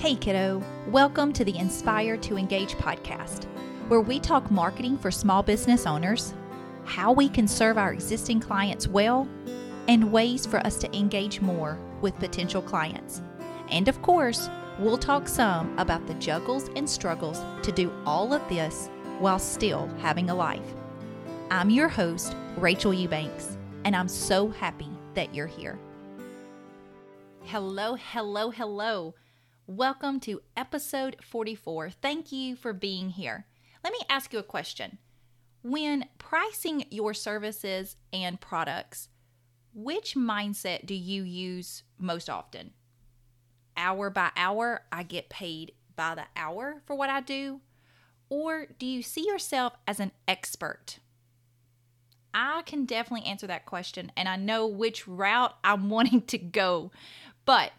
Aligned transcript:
Hey, 0.00 0.14
kiddo. 0.14 0.62
Welcome 0.86 1.30
to 1.34 1.44
the 1.44 1.58
Inspire 1.58 2.16
to 2.16 2.38
Engage 2.38 2.72
podcast, 2.76 3.44
where 3.88 4.00
we 4.00 4.18
talk 4.18 4.50
marketing 4.50 4.96
for 4.96 5.10
small 5.10 5.42
business 5.42 5.84
owners, 5.84 6.32
how 6.86 7.12
we 7.12 7.28
can 7.28 7.46
serve 7.46 7.76
our 7.76 7.92
existing 7.92 8.40
clients 8.40 8.88
well, 8.88 9.28
and 9.88 10.10
ways 10.10 10.46
for 10.46 10.56
us 10.60 10.78
to 10.78 10.96
engage 10.96 11.42
more 11.42 11.78
with 12.00 12.18
potential 12.18 12.62
clients. 12.62 13.20
And 13.70 13.88
of 13.88 14.00
course, 14.00 14.48
we'll 14.78 14.96
talk 14.96 15.28
some 15.28 15.78
about 15.78 16.06
the 16.06 16.14
juggles 16.14 16.70
and 16.76 16.88
struggles 16.88 17.42
to 17.62 17.70
do 17.70 17.92
all 18.06 18.32
of 18.32 18.40
this 18.48 18.88
while 19.18 19.38
still 19.38 19.86
having 19.98 20.30
a 20.30 20.34
life. 20.34 20.74
I'm 21.50 21.68
your 21.68 21.88
host, 21.88 22.34
Rachel 22.56 22.94
Eubanks, 22.94 23.58
and 23.84 23.94
I'm 23.94 24.08
so 24.08 24.48
happy 24.48 24.88
that 25.12 25.34
you're 25.34 25.46
here. 25.46 25.78
Hello, 27.42 27.96
hello, 27.96 28.48
hello. 28.48 29.14
Welcome 29.72 30.18
to 30.22 30.42
episode 30.56 31.14
44. 31.22 31.90
Thank 31.90 32.32
you 32.32 32.56
for 32.56 32.72
being 32.72 33.10
here. 33.10 33.46
Let 33.84 33.92
me 33.92 34.00
ask 34.08 34.32
you 34.32 34.40
a 34.40 34.42
question. 34.42 34.98
When 35.62 36.06
pricing 36.18 36.86
your 36.90 37.14
services 37.14 37.94
and 38.12 38.40
products, 38.40 39.10
which 39.72 40.16
mindset 40.16 40.86
do 40.86 40.94
you 40.96 41.22
use 41.22 41.84
most 42.00 42.28
often? 42.28 42.72
Hour 43.76 44.10
by 44.10 44.32
hour, 44.34 44.80
I 44.90 45.04
get 45.04 45.28
paid 45.28 45.70
by 45.94 46.16
the 46.16 46.24
hour 46.34 46.82
for 46.84 46.96
what 46.96 47.08
I 47.08 47.20
do? 47.20 47.60
Or 48.28 48.66
do 48.76 48.86
you 48.86 49.04
see 49.04 49.24
yourself 49.24 49.74
as 49.86 50.00
an 50.00 50.10
expert? 50.26 50.98
I 52.34 52.62
can 52.66 52.86
definitely 52.86 53.28
answer 53.28 53.46
that 53.46 53.66
question, 53.66 54.10
and 54.16 54.28
I 54.28 54.34
know 54.34 54.66
which 54.66 55.06
route 55.06 55.54
I'm 55.62 55.90
wanting 55.90 56.22
to 56.22 56.38
go. 56.38 56.90
But 57.44 57.70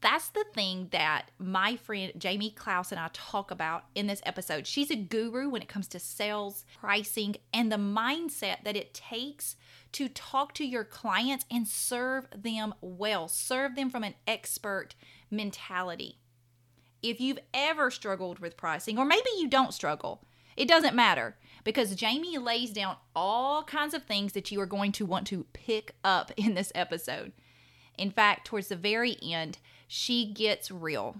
that's 0.00 0.28
the 0.28 0.44
thing 0.54 0.88
that 0.92 1.30
my 1.38 1.76
friend 1.76 2.12
Jamie 2.16 2.50
Klaus 2.50 2.92
and 2.92 3.00
I 3.00 3.10
talk 3.12 3.50
about 3.50 3.84
in 3.94 4.06
this 4.06 4.22
episode. 4.24 4.66
She's 4.66 4.90
a 4.90 4.96
guru 4.96 5.48
when 5.48 5.62
it 5.62 5.68
comes 5.68 5.88
to 5.88 5.98
sales, 5.98 6.64
pricing, 6.80 7.36
and 7.52 7.70
the 7.72 7.76
mindset 7.76 8.64
that 8.64 8.76
it 8.76 8.94
takes 8.94 9.56
to 9.92 10.08
talk 10.08 10.54
to 10.54 10.64
your 10.64 10.84
clients 10.84 11.44
and 11.50 11.66
serve 11.66 12.28
them 12.34 12.74
well, 12.80 13.26
serve 13.26 13.74
them 13.74 13.90
from 13.90 14.04
an 14.04 14.14
expert 14.26 14.94
mentality. 15.30 16.18
If 17.02 17.20
you've 17.20 17.38
ever 17.52 17.90
struggled 17.90 18.38
with 18.38 18.56
pricing, 18.56 18.98
or 18.98 19.04
maybe 19.04 19.30
you 19.38 19.48
don't 19.48 19.74
struggle, 19.74 20.24
it 20.56 20.68
doesn't 20.68 20.94
matter 20.94 21.36
because 21.64 21.94
Jamie 21.94 22.38
lays 22.38 22.72
down 22.72 22.96
all 23.14 23.62
kinds 23.62 23.94
of 23.94 24.04
things 24.04 24.32
that 24.32 24.50
you 24.50 24.60
are 24.60 24.66
going 24.66 24.92
to 24.92 25.06
want 25.06 25.26
to 25.28 25.46
pick 25.52 25.94
up 26.04 26.32
in 26.36 26.54
this 26.54 26.72
episode. 26.74 27.32
In 27.96 28.10
fact, 28.12 28.46
towards 28.46 28.68
the 28.68 28.76
very 28.76 29.16
end, 29.20 29.58
she 29.88 30.26
gets 30.26 30.70
real. 30.70 31.16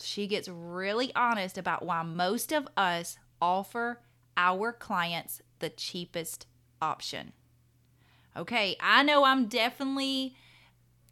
She 0.00 0.26
gets 0.26 0.48
really 0.48 1.14
honest 1.14 1.56
about 1.56 1.84
why 1.84 2.02
most 2.02 2.50
of 2.50 2.66
us 2.76 3.18
offer 3.40 4.00
our 4.36 4.72
clients 4.72 5.42
the 5.60 5.68
cheapest 5.68 6.46
option. 6.82 7.32
Okay, 8.36 8.76
I 8.80 9.02
know 9.02 9.24
I'm 9.24 9.46
definitely 9.46 10.34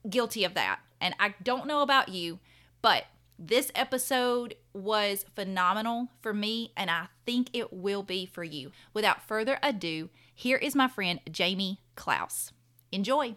guilty 0.08 0.44
of 0.44 0.54
that. 0.54 0.80
And 1.00 1.14
I 1.20 1.34
don't 1.42 1.66
know 1.66 1.82
about 1.82 2.08
you, 2.08 2.38
but 2.82 3.04
this 3.38 3.70
episode 3.74 4.54
was 4.72 5.26
phenomenal 5.34 6.08
for 6.20 6.32
me, 6.32 6.72
and 6.76 6.90
I 6.90 7.08
think 7.26 7.50
it 7.52 7.72
will 7.72 8.02
be 8.02 8.26
for 8.26 8.44
you. 8.44 8.72
Without 8.92 9.26
further 9.26 9.58
ado, 9.62 10.08
here 10.34 10.56
is 10.56 10.74
my 10.74 10.88
friend 10.88 11.20
Jamie 11.30 11.80
Klaus. 11.96 12.52
Enjoy. 12.92 13.34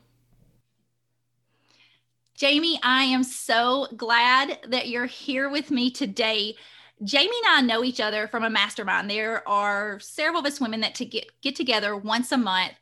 Jamie, 2.38 2.80
I 2.84 3.06
am 3.06 3.24
so 3.24 3.88
glad 3.98 4.60
that 4.68 4.90
you're 4.90 5.08
here 5.08 5.50
with 5.50 5.72
me 5.72 5.90
today. 5.90 6.56
Jamie 7.04 7.36
and 7.46 7.56
I 7.56 7.62
know 7.62 7.84
each 7.84 8.00
other 8.00 8.28
from 8.28 8.44
a 8.44 8.50
mastermind. 8.50 9.10
There 9.10 9.48
are 9.50 10.00
several 10.00 10.42
of 10.42 10.46
us 10.46 10.62
women 10.62 10.82
that 10.82 10.94
to 10.96 11.06
get 11.06 11.32
get 11.42 11.56
together 11.56 11.98
once 11.98 12.32
a 12.32 12.38
month, 12.38 12.74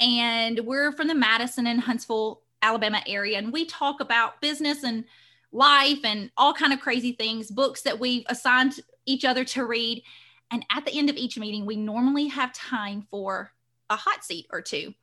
and 0.00 0.60
we're 0.60 0.92
from 0.92 1.08
the 1.08 1.14
Madison 1.14 1.66
and 1.66 1.78
Huntsville, 1.78 2.40
Alabama 2.62 3.02
area, 3.06 3.36
and 3.36 3.52
we 3.52 3.66
talk 3.66 4.00
about 4.00 4.40
business 4.40 4.82
and 4.82 5.04
life 5.52 5.98
and 6.04 6.30
all 6.38 6.54
kind 6.54 6.72
of 6.72 6.80
crazy 6.80 7.12
things, 7.12 7.50
books 7.50 7.82
that 7.82 8.00
we've 8.00 8.24
assigned 8.30 8.80
each 9.04 9.26
other 9.26 9.44
to 9.44 9.66
read. 9.66 10.02
And 10.50 10.64
at 10.74 10.86
the 10.86 10.98
end 10.98 11.10
of 11.10 11.16
each 11.16 11.38
meeting, 11.38 11.66
we 11.66 11.76
normally 11.76 12.28
have 12.28 12.54
time 12.54 13.06
for 13.10 13.52
a 13.90 13.96
hot 13.96 14.24
seat 14.24 14.46
or 14.50 14.62
two. 14.62 14.94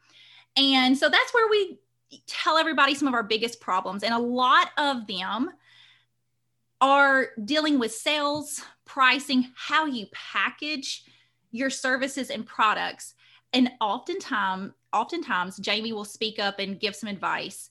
And 0.57 0.97
so 0.97 1.09
that's 1.09 1.31
where 1.31 1.47
we 1.47 1.77
tell 2.27 2.57
everybody 2.57 2.95
some 2.95 3.07
of 3.07 3.13
our 3.13 3.23
biggest 3.23 3.59
problems. 3.59 4.03
And 4.03 4.13
a 4.13 4.19
lot 4.19 4.69
of 4.77 5.07
them 5.07 5.51
are 6.81 7.29
dealing 7.43 7.79
with 7.79 7.93
sales, 7.93 8.61
pricing, 8.85 9.51
how 9.55 9.85
you 9.85 10.07
package 10.11 11.03
your 11.51 11.69
services 11.69 12.29
and 12.29 12.45
products. 12.45 13.15
And 13.53 13.71
oftentimes, 13.81 14.73
oftentimes 14.93 15.57
Jamie 15.57 15.93
will 15.93 16.05
speak 16.05 16.39
up 16.39 16.59
and 16.59 16.79
give 16.79 16.95
some 16.95 17.09
advice. 17.09 17.69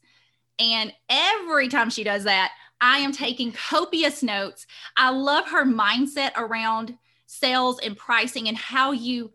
And 0.58 0.92
every 1.08 1.68
time 1.68 1.90
she 1.90 2.04
does 2.04 2.24
that, 2.24 2.52
I 2.80 2.98
am 2.98 3.12
taking 3.12 3.52
copious 3.52 4.22
notes. 4.22 4.66
I 4.96 5.10
love 5.10 5.48
her 5.48 5.64
mindset 5.64 6.32
around 6.36 6.96
sales 7.26 7.78
and 7.80 7.96
pricing 7.96 8.48
and 8.48 8.56
how 8.56 8.92
you 8.92 9.32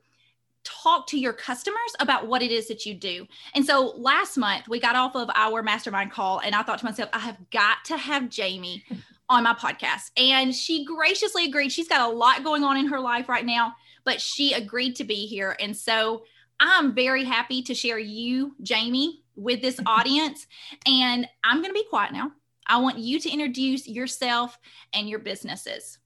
talk 0.63 1.07
to 1.07 1.19
your 1.19 1.33
customers 1.33 1.77
about 1.99 2.27
what 2.27 2.41
it 2.41 2.51
is 2.51 2.67
that 2.67 2.85
you 2.85 2.93
do. 2.93 3.27
And 3.53 3.65
so 3.65 3.93
last 3.97 4.37
month 4.37 4.67
we 4.67 4.79
got 4.79 4.95
off 4.95 5.15
of 5.15 5.29
our 5.35 5.61
mastermind 5.61 6.11
call 6.11 6.39
and 6.39 6.55
I 6.55 6.63
thought 6.63 6.79
to 6.79 6.85
myself, 6.85 7.09
I 7.13 7.19
have 7.19 7.37
got 7.51 7.83
to 7.85 7.97
have 7.97 8.29
Jamie 8.29 8.83
on 9.29 9.43
my 9.43 9.53
podcast. 9.53 10.11
And 10.17 10.53
she 10.53 10.85
graciously 10.85 11.45
agreed. 11.45 11.71
She's 11.71 11.87
got 11.87 12.09
a 12.09 12.13
lot 12.13 12.43
going 12.43 12.63
on 12.63 12.77
in 12.77 12.87
her 12.87 12.99
life 12.99 13.29
right 13.29 13.45
now, 13.45 13.73
but 14.03 14.21
she 14.21 14.53
agreed 14.53 14.95
to 14.97 15.03
be 15.03 15.25
here. 15.25 15.55
And 15.59 15.75
so 15.75 16.23
I'm 16.59 16.93
very 16.93 17.23
happy 17.23 17.61
to 17.63 17.73
share 17.73 17.99
you, 17.99 18.55
Jamie, 18.61 19.23
with 19.35 19.61
this 19.61 19.79
audience. 19.85 20.47
And 20.85 21.27
I'm 21.43 21.57
going 21.57 21.69
to 21.69 21.73
be 21.73 21.85
quiet 21.89 22.13
now. 22.13 22.31
I 22.65 22.77
want 22.77 22.97
you 22.97 23.19
to 23.19 23.29
introduce 23.29 23.87
yourself 23.87 24.57
and 24.93 25.09
your 25.09 25.19
businesses. 25.19 25.97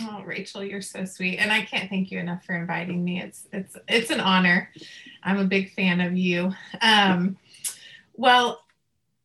Oh, 0.00 0.22
Rachel, 0.24 0.64
you're 0.64 0.82
so 0.82 1.04
sweet, 1.04 1.38
and 1.38 1.52
I 1.52 1.62
can't 1.62 1.88
thank 1.88 2.10
you 2.10 2.18
enough 2.18 2.44
for 2.44 2.54
inviting 2.54 3.04
me. 3.04 3.20
It's 3.20 3.46
it's 3.52 3.76
it's 3.88 4.10
an 4.10 4.20
honor. 4.20 4.70
I'm 5.22 5.38
a 5.38 5.44
big 5.44 5.72
fan 5.74 6.00
of 6.00 6.16
you. 6.16 6.52
Um, 6.80 7.36
well, 8.14 8.64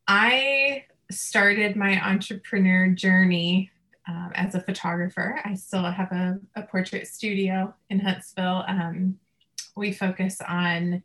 I 0.07 0.85
started 1.09 1.75
my 1.75 1.99
entrepreneur 2.07 2.89
journey 2.89 3.71
um, 4.07 4.31
as 4.35 4.53
a 4.53 4.61
photographer. 4.61 5.41
I 5.43 5.55
still 5.55 5.83
have 5.83 6.11
a, 6.11 6.39
a 6.55 6.63
portrait 6.63 7.07
studio 7.07 7.73
in 7.89 7.99
Huntsville. 7.99 8.63
Um, 8.67 9.17
we 9.75 9.91
focus 9.91 10.39
on 10.47 11.01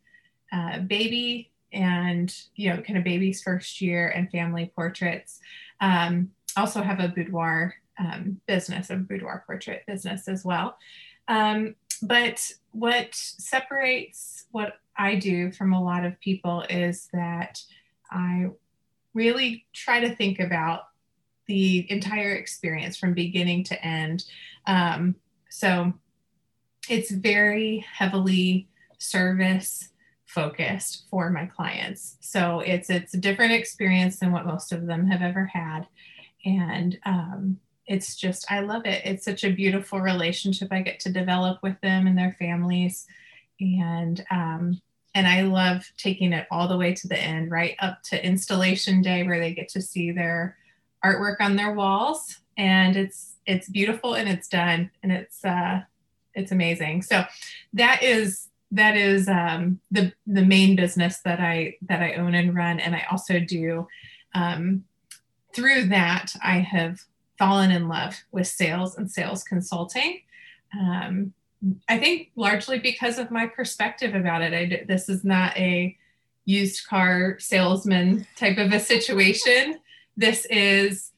uh, 0.52 0.80
baby 0.80 1.50
and 1.72 2.34
you 2.54 2.70
know 2.70 2.82
kind 2.82 2.98
of 2.98 3.04
baby's 3.04 3.42
first 3.42 3.80
year 3.80 4.10
and 4.10 4.30
family 4.30 4.72
portraits. 4.74 5.40
Um, 5.80 6.32
also 6.56 6.82
have 6.82 7.00
a 7.00 7.08
boudoir 7.08 7.74
um, 7.98 8.40
business, 8.46 8.90
a 8.90 8.96
boudoir 8.96 9.44
portrait 9.46 9.84
business 9.86 10.28
as 10.28 10.44
well. 10.44 10.76
Um, 11.28 11.74
but 12.02 12.50
what 12.72 13.08
separates 13.12 14.46
what 14.50 14.74
I 14.96 15.16
do 15.16 15.52
from 15.52 15.72
a 15.72 15.82
lot 15.82 16.04
of 16.04 16.20
people 16.20 16.64
is 16.68 17.08
that 17.12 17.60
I 18.10 18.48
really 19.14 19.66
try 19.72 20.00
to 20.00 20.14
think 20.14 20.40
about 20.40 20.88
the 21.46 21.90
entire 21.90 22.34
experience 22.34 22.96
from 22.96 23.14
beginning 23.14 23.64
to 23.64 23.84
end. 23.84 24.24
Um, 24.66 25.16
so 25.50 25.92
it's 26.88 27.10
very 27.10 27.84
heavily 27.92 28.68
service 28.98 29.90
focused 30.26 31.04
for 31.10 31.30
my 31.30 31.46
clients. 31.46 32.16
So 32.20 32.60
it's 32.60 32.90
it's 32.90 33.14
a 33.14 33.18
different 33.18 33.52
experience 33.52 34.18
than 34.18 34.32
what 34.32 34.46
most 34.46 34.72
of 34.72 34.86
them 34.86 35.06
have 35.06 35.22
ever 35.22 35.46
had, 35.46 35.86
and 36.44 36.98
um, 37.06 37.58
it's 37.86 38.16
just 38.16 38.50
I 38.50 38.60
love 38.60 38.86
it. 38.86 39.02
It's 39.04 39.24
such 39.24 39.44
a 39.44 39.52
beautiful 39.52 40.00
relationship 40.00 40.68
I 40.70 40.82
get 40.82 41.00
to 41.00 41.12
develop 41.12 41.62
with 41.62 41.80
them 41.80 42.06
and 42.06 42.16
their 42.16 42.36
families, 42.38 43.06
and 43.60 44.24
um, 44.30 44.80
and 45.14 45.26
I 45.26 45.42
love 45.42 45.84
taking 45.96 46.32
it 46.32 46.46
all 46.50 46.66
the 46.66 46.76
way 46.76 46.94
to 46.94 47.08
the 47.08 47.18
end, 47.18 47.50
right 47.50 47.76
up 47.80 48.02
to 48.04 48.26
installation 48.26 49.02
day, 49.02 49.22
where 49.22 49.38
they 49.38 49.54
get 49.54 49.68
to 49.70 49.82
see 49.82 50.10
their 50.12 50.56
artwork 51.04 51.36
on 51.40 51.56
their 51.56 51.72
walls, 51.72 52.38
and 52.56 52.96
it's 52.96 53.34
it's 53.46 53.68
beautiful 53.68 54.14
and 54.14 54.28
it's 54.28 54.48
done 54.48 54.90
and 55.02 55.12
it's 55.12 55.44
uh, 55.44 55.82
it's 56.34 56.52
amazing. 56.52 57.02
So 57.02 57.24
that 57.74 58.02
is 58.02 58.48
that 58.70 58.96
is 58.96 59.28
um, 59.28 59.80
the 59.90 60.12
the 60.26 60.44
main 60.44 60.76
business 60.76 61.20
that 61.24 61.40
I 61.40 61.76
that 61.82 62.02
I 62.02 62.14
own 62.14 62.34
and 62.34 62.54
run, 62.54 62.80
and 62.80 62.94
I 62.94 63.06
also 63.10 63.40
do. 63.40 63.86
Um, 64.34 64.84
through 65.54 65.84
that, 65.86 66.34
I 66.42 66.58
have 66.58 66.98
fallen 67.44 67.70
in 67.70 67.88
love 67.88 68.16
with 68.32 68.46
sales 68.46 68.96
and 68.96 69.10
sales 69.10 69.44
consulting. 69.44 70.20
Um, 70.72 71.34
I 71.90 71.98
think 71.98 72.30
largely 72.36 72.78
because 72.78 73.18
of 73.18 73.30
my 73.30 73.46
perspective 73.46 74.14
about 74.14 74.40
it. 74.40 74.54
I, 74.54 74.84
this 74.86 75.10
is 75.10 75.24
not 75.24 75.54
a 75.58 75.94
used 76.46 76.86
car 76.86 77.38
salesman 77.38 78.26
type 78.36 78.58
of 78.58 78.72
a 78.72 78.80
situation. 78.80 79.78
This 80.16 80.46
is 80.48 81.10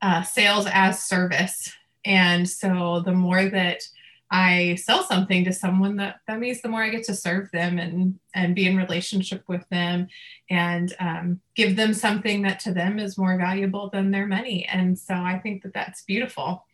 uh, 0.00 0.22
sales 0.22 0.68
as 0.72 1.02
service. 1.02 1.74
And 2.04 2.48
so 2.48 3.02
the 3.04 3.10
more 3.10 3.48
that 3.48 3.82
I 4.30 4.74
sell 4.74 5.04
something 5.04 5.44
to 5.44 5.52
someone 5.52 5.96
that 5.96 6.16
that 6.26 6.40
means 6.40 6.60
the 6.60 6.68
more 6.68 6.82
I 6.82 6.88
get 6.88 7.04
to 7.04 7.14
serve 7.14 7.50
them 7.52 7.78
and 7.78 8.18
and 8.34 8.54
be 8.54 8.66
in 8.66 8.76
relationship 8.76 9.44
with 9.46 9.68
them 9.68 10.08
and 10.50 10.92
um, 10.98 11.40
give 11.54 11.76
them 11.76 11.94
something 11.94 12.42
that 12.42 12.58
to 12.60 12.72
them 12.72 12.98
is 12.98 13.16
more 13.18 13.36
valuable 13.36 13.88
than 13.90 14.10
their 14.10 14.26
money. 14.26 14.66
And 14.66 14.98
so 14.98 15.14
I 15.14 15.38
think 15.38 15.62
that 15.62 15.74
that's 15.74 16.02
beautiful. 16.02 16.64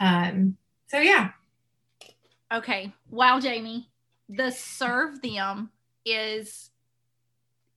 Um, 0.00 0.56
so 0.86 0.98
yeah. 0.98 1.30
Okay. 2.52 2.92
Wow, 3.10 3.38
Jamie, 3.40 3.90
the 4.28 4.50
serve 4.50 5.20
them 5.20 5.70
is 6.04 6.70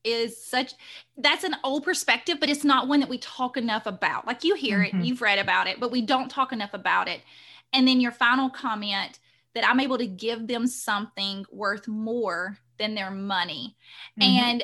is 0.04 0.42
such 0.42 0.74
that's 1.18 1.44
an 1.44 1.56
old 1.66 1.84
perspective 1.84 2.38
but 2.40 2.50
it's 2.50 2.64
not 2.64 2.88
one 2.88 3.02
that 3.02 3.10
we 3.10 3.18
talk 3.18 3.58
enough 3.58 3.86
about 3.86 4.26
like 4.26 4.44
you 4.44 4.56
hear 4.56 4.80
mm-hmm. 4.80 5.02
it 5.02 5.06
you've 5.06 5.22
read 5.22 5.38
about 5.38 5.68
it 5.68 5.80
but 5.82 5.92
we 5.92 6.02
don't 6.02 6.30
talk 6.30 6.54
enough 6.54 6.74
about 6.74 7.10
it 7.10 7.20
and 7.74 7.88
then 7.88 8.00
your 8.00 8.12
final 8.12 8.50
comment 8.50 9.19
that 9.56 9.68
I'm 9.68 9.80
able 9.80 9.98
to 9.98 10.08
give 10.08 10.48
them 10.48 10.68
something 10.68 11.46
worth 11.52 11.88
more 11.88 12.58
than 12.78 12.96
their 12.96 13.12
money. 13.12 13.75
Mm-hmm. 14.19 14.30
And 14.30 14.64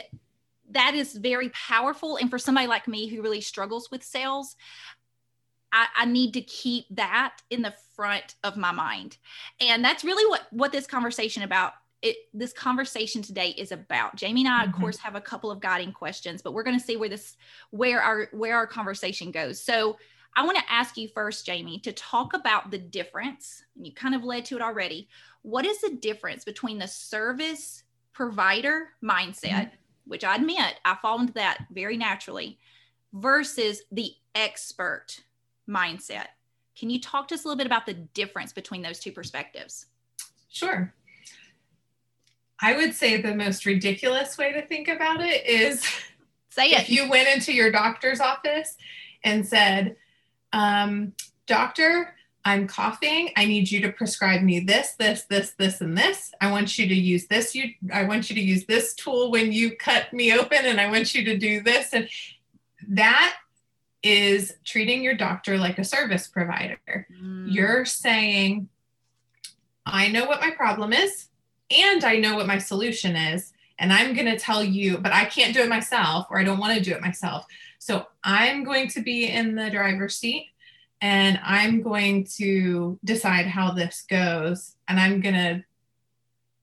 that 0.70 0.94
is 0.94 1.14
very 1.16 1.50
powerful. 1.50 2.18
And 2.18 2.30
for 2.30 2.38
somebody 2.38 2.68
like 2.68 2.88
me 2.88 3.08
who 3.08 3.22
really 3.22 3.42
struggles 3.42 3.90
with 3.92 4.04
sales, 4.04 4.56
I, 5.72 5.88
I, 5.98 6.06
need 6.06 6.34
to 6.34 6.42
keep 6.42 6.86
that 6.92 7.38
in 7.50 7.64
the 7.64 7.74
front 7.96 8.36
of 8.44 8.58
my 8.58 8.72
mind. 8.72 9.18
And 9.60 9.84
that's 9.84 10.04
really 10.04 10.30
what 10.30 10.46
what 10.52 10.72
this 10.72 10.86
conversation 10.86 11.42
about 11.42 11.74
it 12.04 12.18
this 12.34 12.54
conversation 12.54 13.24
today 13.24 13.50
is 13.50 13.72
about. 13.72 14.16
Jamie 14.16 14.46
and 14.46 14.54
I, 14.54 14.66
mm-hmm. 14.66 14.74
of 14.74 14.80
course, 14.80 14.98
have 14.98 15.16
a 15.16 15.22
couple 15.22 15.50
of 15.50 15.60
guiding 15.60 15.92
questions, 15.92 16.42
but 16.44 16.54
we're 16.54 16.64
going 16.64 16.78
to 16.78 16.86
see 16.86 16.98
where 16.98 17.10
this 17.10 17.36
where 17.72 18.02
our 18.02 18.28
where 18.32 18.56
our 18.56 18.68
conversation 18.68 19.32
goes. 19.32 19.60
So 19.60 19.98
I 20.36 20.46
want 20.46 20.58
to 20.58 20.72
ask 20.72 20.98
you 20.98 21.08
first, 21.08 21.46
Jamie, 21.46 21.80
to 21.80 21.92
talk 21.92 22.34
about 22.34 22.72
the 22.72 22.78
difference. 22.78 23.64
And 23.76 23.86
you 23.86 23.94
kind 23.94 24.16
of 24.16 24.24
led 24.24 24.46
to 24.46 24.56
it 24.56 24.62
already. 24.62 25.08
What 25.42 25.66
is 25.66 25.82
the 25.82 25.96
difference 25.96 26.44
between 26.44 26.80
the 26.80 26.88
service 26.88 27.84
provider 28.14 28.90
mindset, 29.04 29.50
mm-hmm. 29.50 29.76
which 30.06 30.24
I 30.24 30.36
admit 30.36 30.76
I 30.86 30.96
fall 31.02 31.20
into 31.20 31.34
that 31.34 31.66
very 31.72 31.98
naturally, 31.98 32.58
versus 33.14 33.82
the 33.92 34.12
expert 34.34 35.22
mindset? 35.70 36.28
Can 36.78 36.90
you 36.90 37.00
talk 37.00 37.28
to 37.28 37.36
us 37.36 37.44
a 37.44 37.48
little 37.48 37.58
bit 37.58 37.68
about 37.68 37.86
the 37.86 37.94
difference 37.94 38.54
between 38.54 38.82
those 38.82 39.00
two 39.00 39.12
perspectives? 39.12 39.86
Sure. 40.50 40.94
I 42.60 42.76
would 42.76 42.94
say 42.94 43.22
the 43.22 43.36
most 43.36 43.66
ridiculous 43.66 44.38
way 44.38 44.54
to 44.54 44.66
think 44.66 44.88
about 44.88 45.22
it 45.22 45.46
is 45.46 45.86
say 46.50 46.68
it. 46.68 46.82
If 46.82 46.90
you 46.90 47.10
went 47.10 47.28
into 47.28 47.52
your 47.52 47.72
doctor's 47.72 48.20
office 48.20 48.78
and 49.24 49.46
said, 49.46 49.96
um, 50.54 51.14
doctor, 51.48 52.16
I'm 52.46 52.68
coughing. 52.68 53.32
I 53.38 53.46
need 53.46 53.72
you 53.72 53.82
to 53.82 53.92
prescribe 53.92 54.42
me 54.42 54.60
this, 54.60 54.94
this, 54.94 55.24
this, 55.24 55.52
this, 55.58 55.82
and 55.82 55.98
this. 55.98 56.32
I 56.42 56.52
want 56.52 56.78
you 56.78 56.88
to 56.88 56.96
use 56.96 57.28
this. 57.28 57.56
You, 57.56 57.72
I 57.92 58.04
want 58.04 58.30
you 58.30 58.36
to 58.36 58.42
use 58.42 58.66
this 58.66 58.94
tool 58.94 59.32
when 59.32 59.52
you 59.52 59.76
cut 59.78 60.12
me 60.14 60.34
open, 60.34 60.60
and 60.66 60.80
I 60.80 60.90
want 60.90 61.16
you 61.16 61.24
to 61.26 61.38
do 61.38 61.62
this. 61.62 61.94
And 61.94 62.10
that 62.90 63.36
is 64.04 64.54
treating 64.66 65.04
your 65.04 65.14
doctor 65.16 65.58
like 65.58 65.80
a 65.80 65.86
service 65.86 66.28
provider. 66.28 67.08
Mm. 67.22 67.46
You're 67.50 67.86
saying, 67.86 68.68
I 69.86 70.10
know 70.10 70.26
what 70.26 70.42
my 70.42 70.52
problem 70.52 70.92
is, 70.92 71.30
and 71.72 72.04
I 72.04 72.18
know 72.18 72.36
what 72.36 72.48
my 72.48 72.58
solution 72.58 73.16
is. 73.16 73.53
And 73.80 73.92
I'm 73.92 74.14
going 74.14 74.28
to 74.28 74.38
tell 74.38 74.64
you, 74.64 74.98
but 74.98 75.12
I 75.12 75.26
can't 75.26 75.54
do 75.54 75.62
it 75.62 75.70
myself, 75.70 76.28
or 76.30 76.40
I 76.40 76.44
don't 76.44 76.60
want 76.60 76.78
to 76.78 76.84
do 76.84 76.96
it 76.96 77.02
myself. 77.02 77.46
So 77.80 78.06
I'm 78.24 78.64
going 78.64 78.88
to 78.90 79.02
be 79.02 79.28
in 79.28 79.56
the 79.56 79.70
driver's 79.70 80.18
seat 80.18 80.48
and 81.02 81.40
I'm 81.44 81.82
going 81.82 82.26
to 82.38 82.98
decide 83.04 83.46
how 83.46 83.72
this 83.72 84.06
goes. 84.10 84.76
And 84.88 85.00
I'm 85.00 85.20
going 85.20 85.36
to 85.36 85.64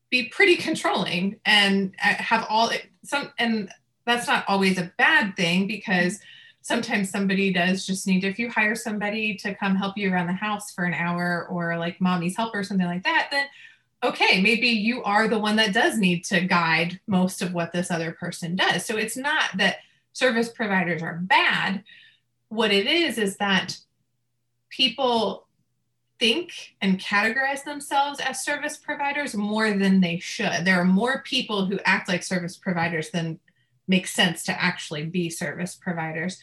be 0.08 0.28
pretty 0.28 0.56
controlling 0.56 1.36
and 1.44 1.94
uh, 2.02 2.14
have 2.14 2.46
all 2.48 2.70
some, 3.04 3.30
and 3.38 3.70
that's 4.06 4.26
not 4.26 4.44
always 4.48 4.78
a 4.78 4.92
bad 4.96 5.36
thing 5.36 5.66
because 5.66 6.18
sometimes 6.62 7.10
somebody 7.10 7.52
does 7.52 7.86
just 7.86 8.06
need 8.06 8.24
if 8.24 8.38
you 8.38 8.50
hire 8.50 8.74
somebody 8.74 9.34
to 9.34 9.54
come 9.54 9.76
help 9.76 9.96
you 9.96 10.12
around 10.12 10.26
the 10.26 10.32
house 10.32 10.72
for 10.72 10.84
an 10.84 10.94
hour 10.94 11.46
or 11.48 11.78
like 11.78 12.00
mommy's 12.00 12.36
helper 12.36 12.58
or 12.58 12.64
something 12.64 12.86
like 12.86 13.02
that 13.04 13.28
then 13.30 13.46
okay 14.02 14.41
maybe 14.41 14.69
you 14.69 15.02
are 15.05 15.29
the 15.29 15.38
one 15.38 15.56
that 15.56 15.75
does 15.75 15.99
need 15.99 16.25
to 16.25 16.41
guide 16.41 16.99
most 17.06 17.43
of 17.43 17.52
what 17.52 17.73
this 17.73 17.91
other 17.91 18.12
person 18.12 18.56
does 18.56 18.85
so 18.85 18.97
it's 18.97 19.17
not 19.17 19.50
that 19.56 19.79
service 20.12 20.49
providers 20.49 21.02
are 21.02 21.14
bad. 21.14 21.85
What 22.49 22.73
it 22.73 22.87
is, 22.87 23.19
is 23.19 23.37
that 23.37 23.76
people 24.69 25.47
think 26.19 26.75
and 26.81 27.00
categorize 27.00 27.64
themselves 27.64 28.20
as 28.20 28.44
service 28.44 28.76
providers 28.76 29.35
more 29.35 29.73
than 29.73 30.00
they 30.00 30.19
should. 30.19 30.64
There 30.64 30.81
are 30.81 30.85
more 30.85 31.23
people 31.23 31.67
who 31.67 31.81
act 31.85 32.08
like 32.08 32.23
service 32.23 32.56
providers 32.56 33.11
than 33.11 33.38
make 33.88 34.06
sense 34.06 34.44
to 34.44 34.62
actually 34.62 35.05
be 35.06 35.31
service 35.31 35.75
providers. 35.75 36.38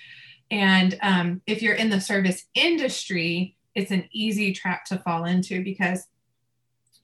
And 0.49 0.97
um, 1.01 1.41
if 1.45 1.61
you're 1.61 1.75
in 1.75 1.89
the 1.89 2.01
service 2.01 2.45
industry, 2.55 3.55
it's 3.75 3.91
an 3.91 4.09
easy 4.11 4.53
trap 4.53 4.85
to 4.85 4.97
fall 4.97 5.25
into 5.25 5.63
because 5.63 6.07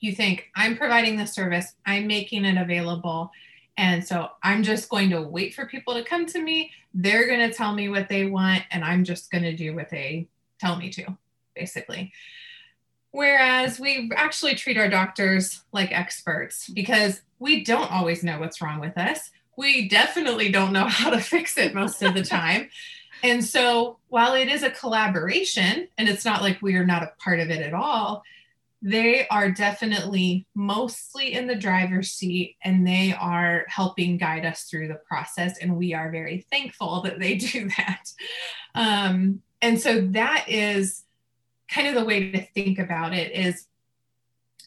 you 0.03 0.13
think, 0.13 0.49
I'm 0.53 0.75
providing 0.75 1.15
the 1.15 1.25
service, 1.25 1.75
I'm 1.85 2.07
making 2.07 2.43
it 2.43 2.61
available, 2.61 3.31
and 3.77 4.05
so 4.05 4.29
I'm 4.43 4.61
just 4.61 4.89
going 4.89 5.09
to 5.11 5.21
wait 5.21 5.55
for 5.55 5.65
people 5.65 5.93
to 5.93 6.03
come 6.03 6.25
to 6.27 6.41
me. 6.41 6.71
They're 6.93 7.25
going 7.25 7.49
to 7.49 7.55
tell 7.55 7.73
me 7.73 7.87
what 7.87 8.09
they 8.09 8.25
want, 8.25 8.63
and 8.69 8.83
I'm 8.83 9.05
just 9.05 9.31
going 9.31 9.45
to 9.45 9.55
do 9.55 9.73
what 9.73 9.89
they 9.89 10.27
tell 10.59 10.75
me 10.75 10.89
to, 10.91 11.17
basically. 11.55 12.11
Whereas 13.11 13.79
we 13.79 14.11
actually 14.13 14.55
treat 14.55 14.77
our 14.77 14.89
doctors 14.89 15.61
like 15.71 15.91
experts 15.93 16.67
because 16.67 17.21
we 17.39 17.63
don't 17.63 17.91
always 17.91 18.23
know 18.23 18.39
what's 18.39 18.61
wrong 18.61 18.81
with 18.81 18.97
us. 18.97 19.31
We 19.57 19.87
definitely 19.87 20.51
don't 20.51 20.73
know 20.73 20.87
how 20.87 21.11
to 21.11 21.19
fix 21.21 21.57
it 21.57 21.73
most 21.73 22.03
of 22.03 22.13
the 22.13 22.23
time. 22.25 22.69
and 23.23 23.41
so 23.41 23.99
while 24.09 24.33
it 24.33 24.49
is 24.49 24.63
a 24.63 24.69
collaboration 24.69 25.87
and 25.97 26.09
it's 26.09 26.25
not 26.25 26.41
like 26.41 26.61
we 26.61 26.75
are 26.75 26.85
not 26.85 27.03
a 27.03 27.13
part 27.23 27.39
of 27.39 27.49
it 27.49 27.61
at 27.61 27.73
all, 27.73 28.23
they 28.85 29.25
are 29.29 29.49
definitely 29.49 30.45
mostly 30.55 31.33
in 31.33 31.47
the 31.47 31.55
driver's 31.55 32.11
seat 32.11 32.57
and 32.65 32.85
they 32.85 33.15
are 33.17 33.63
helping 33.69 34.17
guide 34.17 34.45
us 34.45 34.63
through 34.63 34.89
the 34.89 34.99
process. 35.07 35.57
And 35.59 35.77
we 35.77 35.93
are 35.93 36.11
very 36.11 36.45
thankful 36.51 37.01
that 37.03 37.17
they 37.17 37.35
do 37.37 37.69
that. 37.77 38.11
Um, 38.75 39.41
and 39.61 39.79
so 39.79 40.01
that 40.07 40.45
is 40.49 41.05
kind 41.69 41.87
of 41.87 41.95
the 41.95 42.03
way 42.03 42.33
to 42.33 42.45
think 42.53 42.77
about 42.77 43.13
it 43.13 43.31
is 43.31 43.67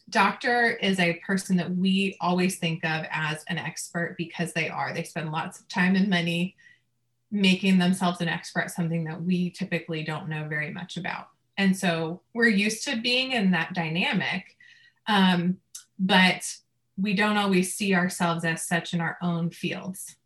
doctor 0.09 0.71
is 0.71 0.99
a 0.99 1.21
person 1.27 1.59
that 1.59 1.77
we 1.77 2.17
always 2.19 2.59
think 2.59 2.85
of 2.87 3.05
as 3.11 3.45
an 3.49 3.59
expert 3.59 4.15
because 4.17 4.53
they 4.55 4.69
are 4.69 4.95
they 4.95 5.03
spend 5.03 5.31
lots 5.31 5.61
of 5.61 5.69
time 5.69 5.95
and 5.95 6.09
money 6.09 6.57
making 7.31 7.79
themselves 7.79 8.21
an 8.21 8.29
expert 8.29 8.71
something 8.71 9.05
that 9.05 9.21
we 9.21 9.51
typically 9.51 10.05
don't 10.05 10.29
know 10.29 10.47
very 10.49 10.73
much 10.73 10.97
about 10.97 11.27
and 11.57 11.77
so 11.77 12.21
we're 12.35 12.49
used 12.49 12.85
to 12.85 13.01
being 13.01 13.33
in 13.33 13.51
that 13.53 13.75
dynamic. 13.75 14.57
Um, 15.07 15.59
but 15.99 16.43
we 16.97 17.15
don't 17.15 17.37
always 17.37 17.75
see 17.75 17.95
ourselves 17.95 18.45
as 18.45 18.67
such 18.67 18.95
in 18.95 19.01
our 19.01 19.19
own 19.23 19.51
fields. 19.51 20.17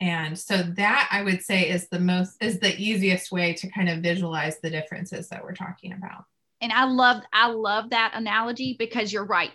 And 0.00 0.38
so 0.38 0.62
that 0.62 1.08
I 1.10 1.22
would 1.22 1.42
say 1.42 1.68
is 1.68 1.88
the 1.88 2.00
most 2.00 2.42
is 2.42 2.58
the 2.58 2.74
easiest 2.76 3.30
way 3.30 3.52
to 3.54 3.70
kind 3.70 3.88
of 3.88 3.98
visualize 3.98 4.58
the 4.58 4.70
differences 4.70 5.28
that 5.28 5.44
we're 5.44 5.54
talking 5.54 5.92
about. 5.92 6.24
And 6.62 6.72
I 6.72 6.84
love 6.84 7.22
I 7.32 7.48
love 7.48 7.90
that 7.90 8.12
analogy 8.14 8.76
because 8.78 9.12
you're 9.12 9.26
right. 9.26 9.50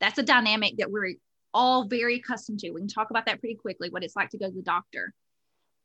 That's 0.00 0.18
a 0.18 0.22
dynamic 0.22 0.78
that 0.78 0.90
we're 0.90 1.14
all 1.54 1.86
very 1.86 2.16
accustomed 2.16 2.58
to. 2.60 2.70
We 2.70 2.80
can 2.80 2.88
talk 2.88 3.10
about 3.10 3.26
that 3.26 3.40
pretty 3.40 3.54
quickly, 3.54 3.88
what 3.88 4.02
it's 4.02 4.16
like 4.16 4.30
to 4.30 4.38
go 4.38 4.46
to 4.46 4.54
the 4.54 4.62
doctor. 4.62 5.14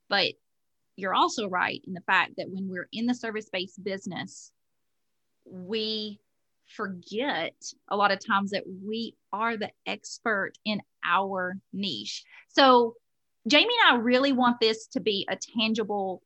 But 0.10 0.33
you're 0.95 1.13
also 1.13 1.48
right 1.48 1.81
in 1.86 1.93
the 1.93 2.01
fact 2.01 2.33
that 2.38 2.50
when 2.50 2.67
we're 2.67 2.89
in 2.91 3.05
the 3.05 3.15
service-based 3.15 3.83
business, 3.83 4.51
we 5.45 6.19
forget 6.67 7.53
a 7.89 7.98
lot 7.98 8.12
of 8.12 8.25
times 8.25 8.51
that 8.51 8.63
we 8.86 9.15
are 9.33 9.57
the 9.57 9.71
expert 9.86 10.53
in 10.65 10.81
our 11.03 11.57
niche. 11.74 12.24
So, 12.50 12.95
Jamie 13.48 13.74
and 13.88 13.98
I 13.98 14.01
really 14.01 14.33
want 14.33 14.60
this 14.60 14.88
to 14.88 15.00
be 15.00 15.27
a 15.29 15.36
tangible 15.36 16.21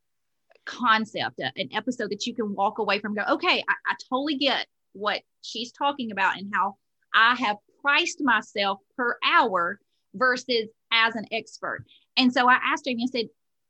concept, 0.66 1.38
an 1.38 1.68
episode 1.72 2.10
that 2.10 2.26
you 2.26 2.34
can 2.34 2.54
walk 2.54 2.78
away 2.78 2.98
from 2.98 3.14
go, 3.14 3.22
okay, 3.30 3.64
I, 3.66 3.72
I 3.86 3.94
totally 4.10 4.36
get 4.36 4.66
what 4.92 5.22
she's 5.40 5.72
talking 5.72 6.10
about 6.10 6.36
and 6.36 6.52
how 6.52 6.76
I 7.14 7.34
have 7.36 7.56
priced 7.80 8.20
myself 8.20 8.80
per 8.96 9.16
hour 9.24 9.80
versus 10.14 10.68
as 10.92 11.14
an 11.14 11.24
expert. 11.32 11.84
And 12.16 12.32
so 12.32 12.48
I 12.48 12.58
asked 12.62 12.84
Jamie, 12.84 13.04
I 13.04 13.10
said, 13.10 13.28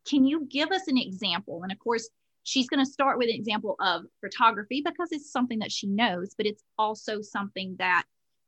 can 0.08 0.24
you 0.24 0.46
give 0.50 0.70
us 0.70 0.88
an 0.88 0.98
example? 0.98 1.62
And 1.62 1.70
of 1.70 1.78
course, 1.78 2.08
she's 2.46 2.68
going 2.68 2.84
to 2.84 2.90
start 2.90 3.18
with 3.18 3.28
an 3.28 3.34
example 3.34 3.74
of 3.80 4.04
photography 4.20 4.80
because 4.80 5.08
it's 5.10 5.32
something 5.32 5.58
that 5.58 5.72
she 5.72 5.88
knows, 5.88 6.32
but 6.36 6.46
it's 6.46 6.62
also 6.78 7.20
something 7.20 7.74
that 7.80 8.04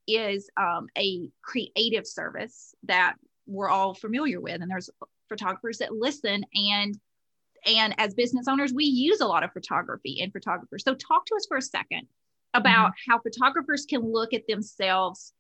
is 0.07 0.49
um, 0.57 0.87
a 0.97 1.29
creative 1.43 2.07
service 2.07 2.77
that 2.85 3.17
we're 3.47 3.69
all 3.69 3.95
familiar 3.95 4.41
with. 4.41 4.63
And 4.63 4.71
there's 4.71 4.89
photographers 5.29 5.79
that 5.79 5.93
listen 5.93 6.45
and 6.55 6.97
and 7.67 7.93
as 7.99 8.15
business 8.15 8.47
owners, 8.47 8.73
we 8.73 8.85
use 8.85 9.21
a 9.21 9.27
lot 9.27 9.43
of 9.43 9.53
photography 9.53 10.21
and 10.23 10.33
photographers. 10.33 10.85
So, 10.85 10.95
talk 10.95 11.27
to 11.27 11.35
us 11.35 11.47
for 11.49 11.57
a 11.57 11.63
second 11.63 12.07
about 12.55 12.93
mm-hmm. 12.93 13.11
how 13.11 13.19
photographers 13.19 13.85
can 13.85 14.01
look 14.01 14.33
at 14.33 14.47
themselves 14.47 15.33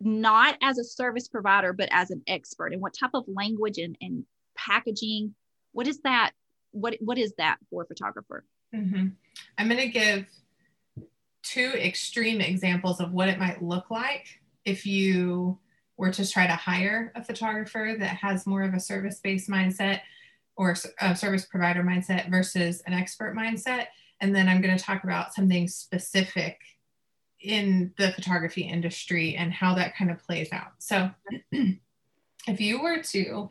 not 0.00 0.56
as 0.62 0.78
a 0.78 0.84
service 0.84 1.28
provider, 1.28 1.74
but 1.74 1.90
as 1.92 2.10
an 2.10 2.22
expert 2.26 2.72
and 2.72 2.80
what 2.80 2.94
type 2.98 3.10
of 3.12 3.24
language 3.28 3.76
and, 3.76 3.94
and 4.00 4.24
packaging. 4.56 5.34
What 5.72 5.86
is 5.86 6.00
that? 6.00 6.32
What, 6.74 6.96
what 7.00 7.18
is 7.18 7.32
that 7.38 7.58
for 7.70 7.82
a 7.82 7.86
photographer? 7.86 8.44
Mm-hmm. 8.74 9.08
I'm 9.58 9.68
going 9.68 9.80
to 9.80 9.88
give 9.88 10.26
two 11.42 11.72
extreme 11.74 12.40
examples 12.40 13.00
of 13.00 13.12
what 13.12 13.28
it 13.28 13.38
might 13.38 13.62
look 13.62 13.90
like 13.90 14.40
if 14.64 14.86
you 14.86 15.58
were 15.96 16.10
to 16.10 16.28
try 16.28 16.46
to 16.46 16.54
hire 16.54 17.12
a 17.14 17.22
photographer 17.22 17.94
that 17.98 18.16
has 18.16 18.46
more 18.46 18.62
of 18.62 18.74
a 18.74 18.80
service 18.80 19.20
based 19.20 19.48
mindset 19.48 20.00
or 20.56 20.74
a 21.00 21.16
service 21.16 21.44
provider 21.44 21.82
mindset 21.82 22.30
versus 22.30 22.82
an 22.86 22.92
expert 22.92 23.36
mindset. 23.36 23.86
And 24.20 24.34
then 24.34 24.48
I'm 24.48 24.60
going 24.60 24.76
to 24.76 24.82
talk 24.82 25.04
about 25.04 25.34
something 25.34 25.68
specific 25.68 26.58
in 27.40 27.92
the 27.98 28.12
photography 28.12 28.62
industry 28.62 29.36
and 29.36 29.52
how 29.52 29.74
that 29.74 29.96
kind 29.96 30.10
of 30.10 30.24
plays 30.24 30.48
out. 30.52 30.72
So, 30.78 31.10
if 31.52 32.60
you 32.60 32.82
were 32.82 33.02
to 33.02 33.50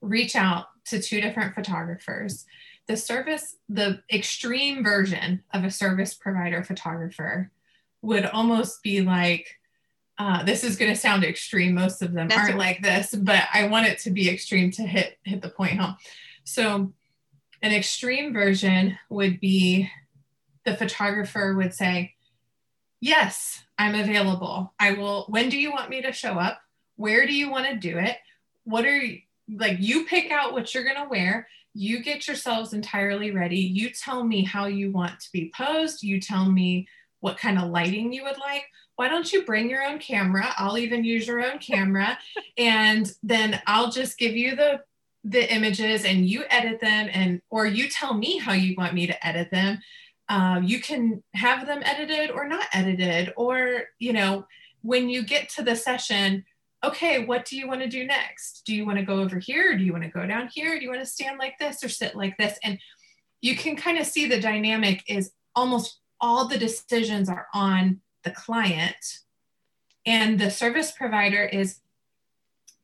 reach 0.00 0.36
out 0.36 0.66
to 0.86 1.00
two 1.00 1.20
different 1.20 1.54
photographers, 1.54 2.46
the 2.86 2.96
service, 2.96 3.56
the 3.68 4.02
extreme 4.12 4.82
version 4.82 5.42
of 5.52 5.64
a 5.64 5.70
service 5.70 6.14
provider 6.14 6.62
photographer 6.62 7.50
would 8.02 8.24
almost 8.26 8.82
be 8.82 9.02
like, 9.02 9.58
uh, 10.18 10.42
this 10.42 10.64
is 10.64 10.76
going 10.76 10.92
to 10.92 10.98
sound 10.98 11.22
extreme. 11.22 11.74
Most 11.74 12.02
of 12.02 12.12
them 12.12 12.28
That's 12.28 12.40
aren't 12.40 12.58
like 12.58 12.82
this, 12.82 13.14
but 13.14 13.44
I 13.52 13.68
want 13.68 13.86
it 13.86 13.98
to 14.00 14.10
be 14.10 14.28
extreme 14.28 14.70
to 14.72 14.82
hit 14.82 15.16
hit 15.22 15.42
the 15.42 15.48
point 15.48 15.78
home. 15.78 15.96
So, 16.44 16.92
an 17.62 17.72
extreme 17.72 18.32
version 18.32 18.98
would 19.10 19.38
be 19.38 19.88
the 20.64 20.76
photographer 20.76 21.54
would 21.54 21.72
say, 21.72 22.14
Yes, 23.00 23.62
I'm 23.78 23.94
available. 23.94 24.74
I 24.80 24.92
will. 24.92 25.26
When 25.28 25.50
do 25.50 25.58
you 25.58 25.70
want 25.70 25.90
me 25.90 26.02
to 26.02 26.12
show 26.12 26.32
up? 26.32 26.60
Where 26.96 27.26
do 27.26 27.32
you 27.32 27.48
want 27.48 27.68
to 27.68 27.76
do 27.76 27.96
it? 27.98 28.16
What 28.64 28.84
are 28.84 28.96
you 28.96 29.20
like? 29.48 29.78
You 29.80 30.04
pick 30.04 30.30
out 30.30 30.52
what 30.52 30.74
you're 30.74 30.84
going 30.84 30.96
to 30.96 31.08
wear. 31.08 31.48
You 31.74 32.02
get 32.02 32.26
yourselves 32.26 32.72
entirely 32.72 33.30
ready. 33.30 33.58
You 33.58 33.90
tell 33.90 34.24
me 34.24 34.42
how 34.44 34.66
you 34.66 34.90
want 34.90 35.20
to 35.20 35.28
be 35.32 35.52
posed. 35.56 36.02
You 36.02 36.20
tell 36.20 36.50
me 36.50 36.88
what 37.20 37.38
kind 37.38 37.58
of 37.58 37.70
lighting 37.70 38.12
you 38.12 38.24
would 38.24 38.38
like. 38.38 38.64
Why 38.96 39.08
don't 39.08 39.32
you 39.32 39.44
bring 39.44 39.70
your 39.70 39.84
own 39.84 39.98
camera? 39.98 40.52
I'll 40.56 40.78
even 40.78 41.04
use 41.04 41.26
your 41.26 41.40
own 41.40 41.58
camera. 41.58 42.18
and 42.58 43.10
then 43.22 43.60
I'll 43.66 43.90
just 43.90 44.18
give 44.18 44.36
you 44.36 44.56
the 44.56 44.80
the 45.24 45.52
images 45.52 46.04
and 46.04 46.28
you 46.28 46.44
edit 46.48 46.80
them 46.80 47.08
and 47.12 47.42
or 47.50 47.66
you 47.66 47.88
tell 47.88 48.14
me 48.14 48.38
how 48.38 48.52
you 48.52 48.74
want 48.76 48.94
me 48.94 49.06
to 49.06 49.26
edit 49.26 49.50
them 49.50 49.78
um, 50.28 50.62
you 50.62 50.80
can 50.80 51.22
have 51.34 51.66
them 51.66 51.82
edited 51.84 52.30
or 52.30 52.46
not 52.46 52.66
edited 52.72 53.32
or 53.36 53.82
you 53.98 54.12
know 54.12 54.46
when 54.82 55.08
you 55.08 55.24
get 55.24 55.48
to 55.48 55.62
the 55.62 55.74
session 55.74 56.44
okay 56.84 57.24
what 57.24 57.44
do 57.44 57.56
you 57.56 57.68
want 57.68 57.80
to 57.80 57.88
do 57.88 58.06
next? 58.06 58.62
Do 58.64 58.74
you 58.74 58.86
want 58.86 58.98
to 58.98 59.04
go 59.04 59.20
over 59.20 59.38
here? 59.38 59.76
Do 59.76 59.84
you 59.84 59.92
want 59.92 60.04
to 60.04 60.10
go 60.10 60.26
down 60.26 60.48
here? 60.52 60.78
Do 60.78 60.84
you 60.84 60.90
want 60.90 61.00
to 61.02 61.06
stand 61.06 61.38
like 61.38 61.58
this 61.58 61.82
or 61.82 61.88
sit 61.88 62.16
like 62.16 62.36
this? 62.38 62.58
And 62.62 62.78
you 63.40 63.56
can 63.56 63.76
kind 63.76 63.98
of 63.98 64.06
see 64.06 64.26
the 64.26 64.40
dynamic 64.40 65.04
is 65.06 65.32
almost 65.54 66.00
all 66.20 66.46
the 66.46 66.58
decisions 66.58 67.28
are 67.28 67.46
on 67.54 68.00
the 68.24 68.30
client 68.30 69.20
and 70.06 70.38
the 70.38 70.50
service 70.50 70.92
provider 70.92 71.44
is 71.44 71.80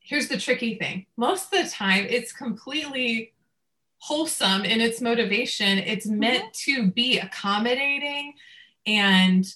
here's 0.00 0.28
the 0.28 0.38
tricky 0.38 0.76
thing. 0.76 1.06
Most 1.16 1.52
of 1.52 1.64
the 1.64 1.70
time 1.70 2.06
it's 2.08 2.32
completely 2.32 3.32
wholesome 3.98 4.64
in 4.64 4.82
its 4.82 5.00
motivation. 5.00 5.78
It's 5.78 6.06
mm-hmm. 6.06 6.18
meant 6.18 6.52
to 6.64 6.90
be 6.90 7.18
accommodating 7.18 8.34
and 8.86 9.46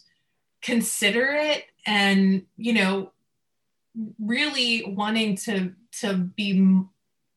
considerate 0.63 1.65
and, 1.87 2.43
you 2.57 2.73
know, 2.73 3.13
really 4.19 4.85
wanting 4.87 5.37
to 5.37 5.73
to 6.01 6.15
be 6.15 6.81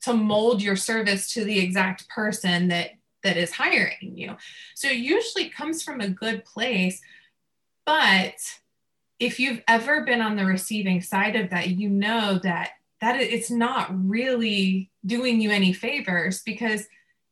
to 0.02 0.14
mold 0.14 0.62
your 0.62 0.76
service 0.76 1.34
to 1.34 1.44
the 1.44 1.60
exact 1.60 2.08
person 2.10 2.68
that 2.70 2.92
that 3.24 3.38
is 3.38 3.52
hiring 3.52 4.14
you. 4.16 4.36
So 4.76 4.88
it 4.88 4.98
usually 4.98 5.50
comes 5.50 5.84
from 5.84 6.02
a 6.02 6.10
good 6.10 6.44
place, 6.46 7.00
but 7.86 8.34
if 9.20 9.40
you've 9.40 9.62
ever 9.68 10.04
been 10.04 10.22
on 10.22 10.36
the 10.36 10.46
receiving 10.46 11.02
side 11.02 11.36
of 11.36 11.52
that, 11.52 11.70
you 11.70 11.90
know 11.90 12.40
that 12.44 12.72
that 13.02 13.20
it's 13.20 13.52
not 13.52 13.90
really 13.92 14.92
doing 15.06 15.42
you 15.42 15.52
any 15.52 15.74
favors 15.74 16.42
because 16.44 16.88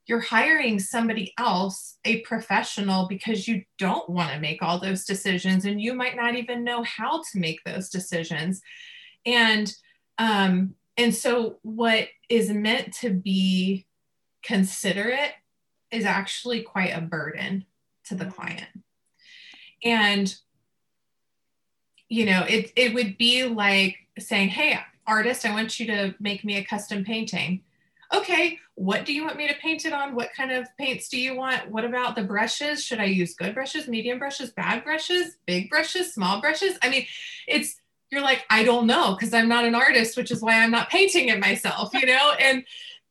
you're 0.08 0.20
hiring 0.20 0.80
somebody 0.80 1.32
else, 1.38 1.98
a 2.04 2.22
professional, 2.22 3.08
because 3.08 3.48
you 3.48 3.64
don't 3.78 4.10
want 4.10 4.34
to 4.34 4.40
make 4.40 4.64
all 4.64 4.80
those 4.80 5.06
decisions 5.06 5.66
and 5.66 5.80
you 5.80 5.94
might 5.94 6.16
not 6.16 6.36
even 6.36 6.64
know 6.64 6.82
how 6.84 7.22
to 7.32 7.40
make 7.40 7.64
those 7.64 7.90
decisions. 7.90 8.60
And 9.26 9.74
um, 10.18 10.76
and 10.98 11.16
so 11.16 11.60
what 11.62 12.08
is 12.30 12.50
meant 12.50 12.94
to 12.96 13.10
be 13.10 13.86
considerate 14.44 15.34
is 15.92 16.06
actually 16.06 16.62
quite 16.62 16.96
a 16.96 17.02
burden 17.02 17.66
to 18.06 18.16
the 18.16 18.26
client. 18.26 18.68
And 19.84 20.34
you 22.08 22.26
know, 22.26 22.44
it 22.48 22.72
it 22.76 22.94
would 22.94 23.18
be 23.18 23.46
like 23.46 23.98
saying, 24.18 24.50
"Hey, 24.50 24.80
artist, 25.08 25.46
I 25.46 25.52
want 25.52 25.80
you 25.80 25.88
to 25.88 26.16
make 26.20 26.44
me 26.44 26.58
a 26.58 26.64
custom 26.64 27.04
painting." 27.04 27.64
okay, 28.14 28.60
what 28.76 29.06
do 29.06 29.14
you 29.14 29.24
want 29.24 29.38
me 29.38 29.48
to 29.48 29.54
paint 29.56 29.86
it 29.86 29.94
on? 29.94 30.16
What 30.16 30.30
kind 30.36 30.52
of 30.52 30.68
paints 30.78 31.10
do 31.10 31.20
you 31.20 31.36
want? 31.36 31.70
What 31.70 31.86
about 31.86 32.16
the 32.16 32.24
brushes? 32.24 32.84
Should 32.84 33.00
I 33.00 33.06
use 33.06 33.36
good 33.36 33.54
brushes, 33.54 33.88
medium 33.88 34.20
brushes, 34.20 34.52
bad 34.52 34.84
brushes, 34.84 35.38
big 35.46 35.70
brushes, 35.70 36.14
small 36.14 36.42
brushes? 36.42 36.78
I 36.82 36.90
mean, 36.90 37.06
it's, 37.48 37.79
you're 38.12 38.22
like, 38.22 38.46
I 38.50 38.64
don't 38.64 38.88
know 38.88 39.14
because 39.14 39.34
I'm 39.34 39.50
not 39.50 39.66
an 39.66 39.76
artist, 39.76 40.18
which 40.18 40.32
is 40.32 40.42
why 40.42 40.56
I'm 40.56 40.72
not 40.72 40.90
painting 40.90 41.30
it 41.30 41.40
myself, 41.40 41.94
you 41.94 42.06
know? 42.06 42.34
And, 42.40 42.64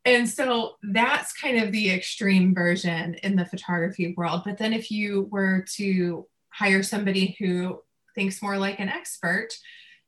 and 0.04 0.28
so 0.28 0.76
that's 0.82 1.32
kind 1.34 1.58
of 1.62 1.70
the 1.70 1.90
extreme 1.90 2.54
version 2.54 3.14
in 3.22 3.36
the 3.36 3.44
photography 3.44 4.14
world. 4.16 4.42
But 4.44 4.56
then 4.56 4.72
if 4.72 4.90
you 4.90 5.28
were 5.30 5.66
to 5.76 6.26
hire 6.50 6.82
somebody 6.82 7.36
who 7.38 7.80
thinks 8.14 8.40
more 8.40 8.56
like 8.56 8.80
an 8.80 8.88
expert, 8.88 9.48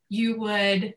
you 0.09 0.39
would, 0.41 0.95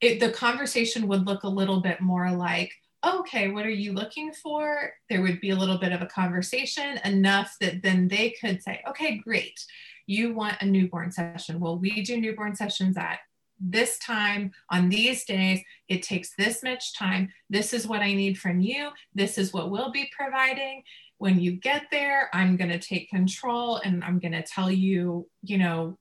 it, 0.00 0.20
the 0.20 0.30
conversation 0.30 1.08
would 1.08 1.26
look 1.26 1.42
a 1.42 1.48
little 1.48 1.80
bit 1.80 2.00
more 2.00 2.30
like, 2.30 2.72
okay, 3.04 3.48
what 3.48 3.66
are 3.66 3.70
you 3.70 3.92
looking 3.92 4.32
for? 4.32 4.92
There 5.08 5.22
would 5.22 5.40
be 5.40 5.50
a 5.50 5.56
little 5.56 5.78
bit 5.78 5.92
of 5.92 6.02
a 6.02 6.06
conversation 6.06 6.98
enough 7.04 7.54
that 7.60 7.82
then 7.82 8.08
they 8.08 8.34
could 8.40 8.62
say, 8.62 8.82
okay, 8.88 9.18
great. 9.18 9.60
You 10.06 10.32
want 10.32 10.62
a 10.62 10.66
newborn 10.66 11.12
session. 11.12 11.60
Well, 11.60 11.78
we 11.78 12.02
do 12.02 12.20
newborn 12.20 12.56
sessions 12.56 12.96
at 12.96 13.20
this 13.60 13.98
time 13.98 14.52
on 14.70 14.88
these 14.88 15.24
days. 15.24 15.60
It 15.88 16.02
takes 16.02 16.34
this 16.36 16.62
much 16.62 16.96
time. 16.96 17.30
This 17.50 17.72
is 17.72 17.86
what 17.86 18.00
I 18.00 18.14
need 18.14 18.38
from 18.38 18.60
you. 18.60 18.90
This 19.14 19.38
is 19.38 19.52
what 19.52 19.70
we'll 19.70 19.90
be 19.90 20.10
providing. 20.16 20.82
When 21.18 21.40
you 21.40 21.52
get 21.52 21.86
there, 21.90 22.30
I'm 22.32 22.56
going 22.56 22.70
to 22.70 22.78
take 22.78 23.10
control 23.10 23.76
and 23.76 24.04
I'm 24.04 24.18
going 24.18 24.32
to 24.32 24.42
tell 24.42 24.70
you, 24.70 25.28
you 25.42 25.58
know, 25.58 25.98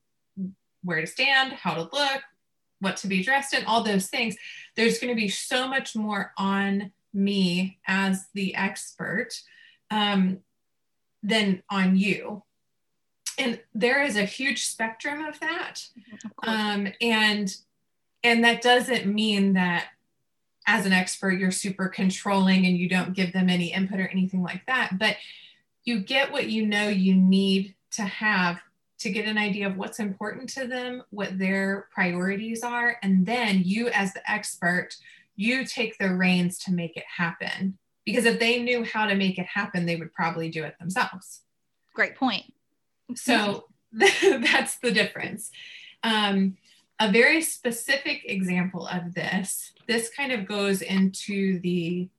where 0.84 1.02
to 1.02 1.08
stand, 1.08 1.54
how 1.54 1.74
to 1.74 1.82
look, 1.82 2.22
what 2.80 2.98
to 2.98 3.08
be 3.08 3.24
dressed 3.24 3.54
in, 3.54 3.66
all 3.66 3.84
those 3.84 4.08
things. 4.08 4.36
There's 4.76 5.00
going 5.00 5.14
to 5.14 5.20
be 5.20 5.30
so 5.30 5.68
much 5.68 5.96
more 5.96 6.34
on 6.38 6.92
me 7.14 7.80
as 7.88 8.28
the 8.34 8.56
expert 8.56 9.30
um, 9.90 10.40
than 11.24 11.64
on 11.70 11.98
you. 11.98 12.44
And 13.38 13.60
there 13.74 14.04
is 14.04 14.16
a 14.16 14.24
huge 14.24 14.66
spectrum 14.66 15.24
of 15.24 15.40
that. 15.40 15.82
Um, 16.44 16.88
and 17.02 17.56
and 18.24 18.44
that 18.44 18.62
doesn't 18.62 19.06
mean 19.06 19.54
that 19.54 19.88
as 20.66 20.86
an 20.86 20.92
expert 20.92 21.40
you're 21.40 21.52
super 21.52 21.88
controlling 21.88 22.66
and 22.66 22.78
you 22.78 22.90
don't 22.90 23.14
give 23.14 23.32
them 23.32 23.50
any 23.50 23.72
input 23.72 24.00
or 24.00 24.08
anything 24.08 24.44
like 24.44 24.66
that. 24.68 24.98
But 25.00 25.16
you 25.86 26.00
get 26.00 26.32
what 26.32 26.50
you 26.50 26.66
know 26.66 26.90
you 26.90 27.16
need 27.16 27.76
to 27.92 28.02
have 28.02 28.60
to 29.00 29.12
get 29.12 29.28
an 29.28 29.38
idea 29.38 29.68
of 29.68 29.78
what's 29.78 30.00
important 30.00 30.50
to 30.50 30.68
them, 30.68 31.04
what 31.12 31.38
their 31.38 31.88
priorities 31.94 32.64
are, 32.64 32.98
and 33.04 33.26
then 33.26 33.62
you, 33.64 33.90
as 33.90 34.14
the 34.14 34.32
expert, 34.32 34.96
you 35.36 35.66
take 35.66 35.98
the 35.98 36.14
reins 36.14 36.58
to 36.60 36.74
make 36.74 36.98
it 36.98 37.06
happen. 37.16 37.78
Because 38.06 38.26
if 38.26 38.40
they 38.40 38.62
knew 38.62 38.84
how 38.84 39.06
to 39.06 39.16
make 39.16 39.38
it 39.38 39.46
happen, 39.46 39.86
they 39.86 39.96
would 39.96 40.14
probably 40.14 40.50
do 40.50 40.64
it 40.64 40.80
themselves. 40.80 41.42
Great 41.94 42.16
point. 42.16 42.52
So 43.16 43.66
that's 43.92 44.78
the 44.80 44.92
difference. 44.92 45.52
Um, 46.04 46.58
a 47.00 47.12
very 47.12 47.42
specific 47.42 48.24
example 48.26 48.88
of 48.88 49.14
this, 49.14 49.74
this 49.88 50.10
kind 50.10 50.32
of 50.32 50.48
goes 50.48 50.82
into 50.82 51.60
the 51.60 52.10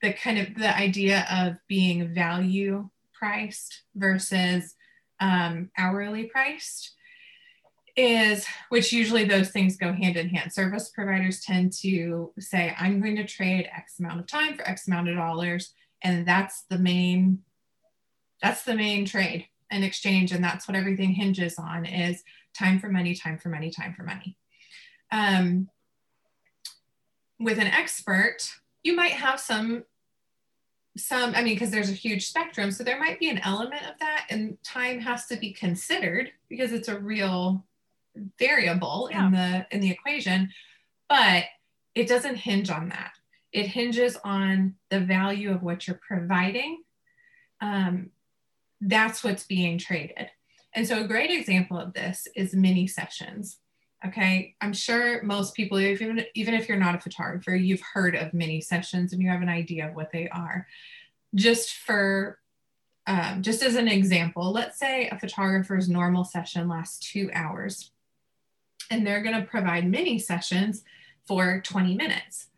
the 0.00 0.12
kind 0.12 0.38
of 0.38 0.54
the 0.56 0.76
idea 0.76 1.24
of 1.30 1.54
being 1.68 2.12
value 2.12 2.88
priced 3.12 3.84
versus 3.94 4.74
um, 5.20 5.70
hourly 5.78 6.24
priced 6.24 6.96
is 7.94 8.46
which 8.70 8.92
usually 8.92 9.24
those 9.24 9.50
things 9.50 9.76
go 9.76 9.92
hand 9.92 10.16
in 10.16 10.28
hand 10.28 10.52
service 10.52 10.88
providers 10.88 11.42
tend 11.42 11.72
to 11.72 12.32
say 12.38 12.74
i'm 12.78 13.02
going 13.02 13.16
to 13.16 13.24
trade 13.24 13.68
x 13.76 14.00
amount 14.00 14.18
of 14.18 14.26
time 14.26 14.56
for 14.56 14.66
x 14.66 14.88
amount 14.88 15.08
of 15.08 15.14
dollars 15.14 15.74
And 16.02 16.26
that's 16.26 16.64
the 16.70 16.78
main 16.78 17.42
that's 18.42 18.64
the 18.64 18.74
main 18.74 19.04
trade 19.04 19.46
and 19.72 19.84
exchange 19.84 20.32
and 20.32 20.44
that's 20.44 20.68
what 20.68 20.76
everything 20.76 21.12
hinges 21.12 21.58
on 21.58 21.84
is 21.84 22.22
time 22.56 22.78
for 22.78 22.88
money, 22.88 23.14
time 23.14 23.38
for 23.38 23.48
money, 23.48 23.70
time 23.70 23.94
for 23.94 24.02
money. 24.02 24.36
Um, 25.10 25.68
with 27.40 27.58
an 27.58 27.66
expert, 27.66 28.36
you 28.82 28.94
might 28.94 29.12
have 29.12 29.40
some 29.40 29.84
some 30.96 31.34
i 31.34 31.42
mean 31.42 31.54
because 31.54 31.70
there's 31.70 31.88
a 31.88 31.94
huge 31.94 32.28
spectrum 32.28 32.70
so 32.70 32.84
there 32.84 32.98
might 32.98 33.18
be 33.18 33.30
an 33.30 33.38
element 33.44 33.82
of 33.82 33.98
that 33.98 34.26
and 34.28 34.58
time 34.62 35.00
has 35.00 35.24
to 35.26 35.36
be 35.36 35.50
considered 35.50 36.30
because 36.50 36.70
it's 36.70 36.88
a 36.88 36.98
real 36.98 37.64
variable 38.38 39.08
yeah. 39.10 39.26
in 39.26 39.32
the 39.32 39.66
in 39.70 39.80
the 39.80 39.90
equation 39.90 40.50
but 41.08 41.44
it 41.94 42.06
doesn't 42.06 42.36
hinge 42.36 42.68
on 42.68 42.90
that 42.90 43.12
it 43.52 43.66
hinges 43.66 44.18
on 44.22 44.74
the 44.90 45.00
value 45.00 45.50
of 45.50 45.62
what 45.62 45.86
you're 45.86 46.00
providing 46.06 46.82
um, 47.62 48.10
that's 48.82 49.24
what's 49.24 49.44
being 49.44 49.78
traded. 49.78 50.28
And 50.74 50.86
so 50.86 51.00
a 51.00 51.08
great 51.08 51.30
example 51.30 51.78
of 51.78 51.92
this 51.92 52.26
is 52.34 52.54
mini 52.54 52.86
sessions 52.86 53.58
okay? 54.04 54.54
I'm 54.60 54.72
sure 54.72 55.22
most 55.22 55.54
people 55.54 55.78
even 55.78 56.24
even 56.34 56.54
if 56.54 56.68
you're 56.68 56.78
not 56.78 56.94
a 56.94 57.00
photographer 57.00 57.54
you've 57.54 57.82
heard 57.82 58.14
of 58.14 58.34
mini 58.34 58.60
sessions 58.60 59.12
and 59.12 59.22
you 59.22 59.28
have 59.28 59.42
an 59.42 59.48
idea 59.48 59.88
of 59.88 59.94
what 59.94 60.12
they 60.12 60.28
are. 60.28 60.66
Just 61.34 61.74
for 61.74 62.38
um, 63.06 63.42
just 63.42 63.62
as 63.62 63.74
an 63.74 63.88
example 63.88 64.52
let's 64.52 64.78
say 64.78 65.08
a 65.08 65.18
photographer's 65.18 65.88
normal 65.88 66.24
session 66.24 66.68
lasts 66.68 67.10
two 67.10 67.30
hours 67.32 67.90
and 68.90 69.06
they're 69.06 69.22
going 69.22 69.40
to 69.40 69.46
provide 69.46 69.88
mini 69.88 70.18
sessions 70.18 70.84
for 71.26 71.60
20 71.60 71.96
minutes. 71.96 72.48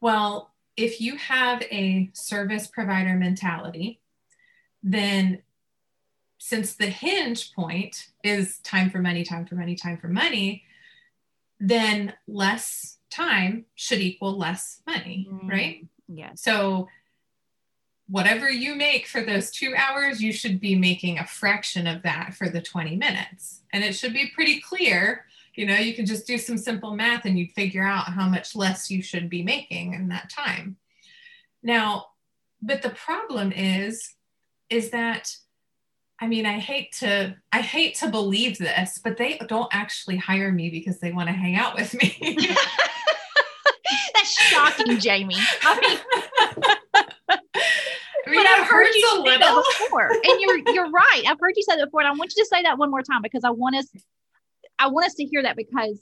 Well 0.00 0.52
if 0.76 1.00
you 1.00 1.16
have 1.16 1.62
a 1.62 2.10
service 2.12 2.66
provider 2.66 3.14
mentality 3.14 4.00
then 4.86 5.42
since 6.38 6.74
the 6.74 6.86
hinge 6.86 7.52
point 7.54 8.08
is 8.22 8.58
time 8.60 8.88
for 8.88 9.00
money, 9.00 9.24
time 9.24 9.44
for 9.44 9.56
money, 9.56 9.74
time 9.74 9.98
for 9.98 10.06
money, 10.06 10.62
then 11.58 12.14
less 12.28 12.98
time 13.10 13.64
should 13.74 13.98
equal 13.98 14.38
less 14.38 14.80
money, 14.86 15.26
mm, 15.28 15.50
right? 15.50 15.84
Yeah. 16.06 16.30
So 16.36 16.86
whatever 18.08 18.48
you 18.48 18.76
make 18.76 19.08
for 19.08 19.22
those 19.22 19.50
two 19.50 19.74
hours, 19.76 20.22
you 20.22 20.32
should 20.32 20.60
be 20.60 20.76
making 20.76 21.18
a 21.18 21.26
fraction 21.26 21.88
of 21.88 22.02
that 22.04 22.34
for 22.34 22.48
the 22.48 22.62
20 22.62 22.94
minutes. 22.94 23.62
And 23.72 23.82
it 23.82 23.96
should 23.96 24.12
be 24.12 24.30
pretty 24.32 24.60
clear. 24.60 25.24
You 25.56 25.66
know, 25.66 25.74
you 25.74 25.94
can 25.94 26.06
just 26.06 26.28
do 26.28 26.38
some 26.38 26.58
simple 26.58 26.94
math 26.94 27.24
and 27.24 27.36
you'd 27.36 27.52
figure 27.52 27.82
out 27.82 28.04
how 28.04 28.28
much 28.28 28.54
less 28.54 28.88
you 28.88 29.02
should 29.02 29.28
be 29.28 29.42
making 29.42 29.94
in 29.94 30.08
that 30.08 30.30
time. 30.30 30.76
Now, 31.60 32.06
but 32.62 32.82
the 32.82 32.90
problem 32.90 33.50
is, 33.50 34.15
is 34.70 34.90
that 34.90 35.30
I 36.18 36.28
mean, 36.28 36.46
I 36.46 36.58
hate 36.58 36.92
to 37.00 37.36
I 37.52 37.60
hate 37.60 37.96
to 37.96 38.08
believe 38.08 38.58
this, 38.58 38.98
but 39.02 39.16
they 39.16 39.38
don't 39.48 39.68
actually 39.72 40.16
hire 40.16 40.50
me 40.50 40.70
because 40.70 40.98
they 40.98 41.12
want 41.12 41.28
to 41.28 41.34
hang 41.34 41.56
out 41.56 41.74
with 41.74 41.92
me. 41.94 42.16
That's 44.14 44.32
shocking, 44.32 44.98
Jamie. 44.98 45.36
I 45.62 45.80
mean, 45.80 45.98
I 47.28 48.30
mean 48.30 48.42
but 48.42 48.46
I've 48.46 48.66
heard 48.66 48.88
you 48.94 49.22
say 49.24 49.38
that 49.38 49.64
before, 49.78 50.10
and 50.10 50.40
you're 50.40 50.58
you're 50.74 50.90
right. 50.90 51.22
I've 51.28 51.38
heard 51.38 51.52
you 51.54 51.62
say 51.62 51.76
that 51.76 51.84
before, 51.84 52.00
and 52.00 52.08
I 52.08 52.12
want 52.12 52.32
you 52.34 52.42
to 52.42 52.48
say 52.48 52.62
that 52.62 52.78
one 52.78 52.90
more 52.90 53.02
time 53.02 53.20
because 53.22 53.44
I 53.44 53.50
want 53.50 53.76
us 53.76 53.88
I 54.78 54.88
want 54.88 55.06
us 55.06 55.14
to 55.14 55.24
hear 55.24 55.42
that 55.42 55.56
because 55.56 56.00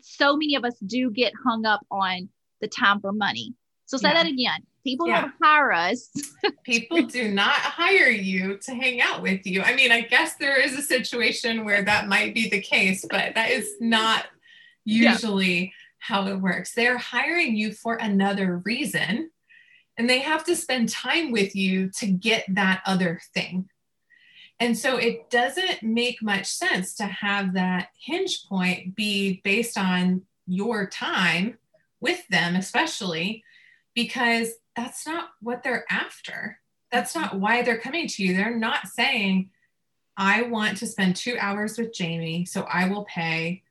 so 0.00 0.36
many 0.36 0.56
of 0.56 0.64
us 0.64 0.74
do 0.84 1.10
get 1.10 1.32
hung 1.44 1.64
up 1.64 1.80
on 1.90 2.28
the 2.60 2.68
time 2.68 3.00
for 3.00 3.12
money. 3.12 3.54
So 3.86 3.96
say 3.96 4.08
yeah. 4.08 4.14
that 4.14 4.26
again. 4.26 4.66
People 4.84 5.08
yeah. 5.08 5.22
don't 5.22 5.34
hire 5.42 5.72
us. 5.72 6.10
People 6.64 7.02
do 7.06 7.28
not 7.32 7.54
hire 7.54 8.10
you 8.10 8.58
to 8.58 8.74
hang 8.74 9.00
out 9.00 9.22
with 9.22 9.46
you. 9.46 9.62
I 9.62 9.74
mean, 9.74 9.90
I 9.90 10.02
guess 10.02 10.36
there 10.36 10.60
is 10.60 10.78
a 10.78 10.82
situation 10.82 11.64
where 11.64 11.82
that 11.82 12.06
might 12.06 12.34
be 12.34 12.50
the 12.50 12.60
case, 12.60 13.04
but 13.10 13.34
that 13.34 13.50
is 13.50 13.72
not 13.80 14.26
usually 14.84 15.60
yeah. 15.60 15.70
how 15.98 16.26
it 16.26 16.36
works. 16.36 16.74
They're 16.74 16.98
hiring 16.98 17.56
you 17.56 17.72
for 17.72 17.94
another 17.94 18.58
reason, 18.58 19.30
and 19.96 20.08
they 20.08 20.18
have 20.18 20.44
to 20.44 20.54
spend 20.54 20.90
time 20.90 21.32
with 21.32 21.56
you 21.56 21.90
to 21.98 22.06
get 22.06 22.44
that 22.50 22.82
other 22.84 23.20
thing. 23.32 23.70
And 24.60 24.76
so 24.78 24.98
it 24.98 25.30
doesn't 25.30 25.82
make 25.82 26.22
much 26.22 26.46
sense 26.46 26.94
to 26.96 27.04
have 27.04 27.54
that 27.54 27.88
hinge 27.98 28.46
point 28.48 28.94
be 28.94 29.40
based 29.42 29.78
on 29.78 30.22
your 30.46 30.86
time 30.86 31.58
with 32.00 32.26
them, 32.28 32.54
especially 32.54 33.42
because 33.94 34.50
that's 34.76 35.06
not 35.06 35.30
what 35.40 35.62
they're 35.62 35.84
after. 35.90 36.58
That's 36.90 37.14
not 37.14 37.38
why 37.38 37.62
they're 37.62 37.78
coming 37.78 38.08
to 38.08 38.22
you. 38.22 38.36
They're 38.36 38.56
not 38.56 38.88
saying, 38.88 39.50
I 40.16 40.42
want 40.42 40.78
to 40.78 40.86
spend 40.86 41.16
two 41.16 41.36
hours 41.38 41.78
with 41.78 41.92
Jamie, 41.92 42.44
so 42.44 42.62
I 42.62 42.88
will 42.88 43.04
pay, 43.04 43.62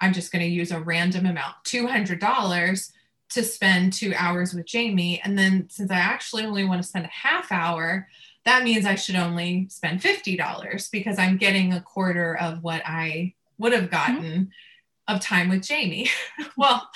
I'm 0.00 0.12
just 0.12 0.32
going 0.32 0.44
to 0.44 0.50
use 0.50 0.70
a 0.70 0.80
random 0.80 1.26
amount, 1.26 1.56
$200 1.64 2.92
to 3.30 3.42
spend 3.42 3.92
two 3.92 4.14
hours 4.16 4.54
with 4.54 4.66
Jamie. 4.66 5.20
And 5.22 5.38
then 5.38 5.68
since 5.70 5.90
I 5.90 5.98
actually 5.98 6.44
only 6.44 6.64
want 6.64 6.82
to 6.82 6.88
spend 6.88 7.04
a 7.04 7.08
half 7.08 7.52
hour, 7.52 8.08
that 8.44 8.64
means 8.64 8.86
I 8.86 8.94
should 8.94 9.16
only 9.16 9.66
spend 9.68 10.00
$50 10.00 10.90
because 10.90 11.18
I'm 11.18 11.36
getting 11.36 11.72
a 11.74 11.82
quarter 11.82 12.34
of 12.36 12.62
what 12.62 12.82
I 12.86 13.34
would 13.58 13.72
have 13.72 13.90
gotten 13.90 14.22
mm-hmm. 14.22 15.14
of 15.14 15.20
time 15.20 15.50
with 15.50 15.62
Jamie. 15.62 16.08
well, 16.56 16.88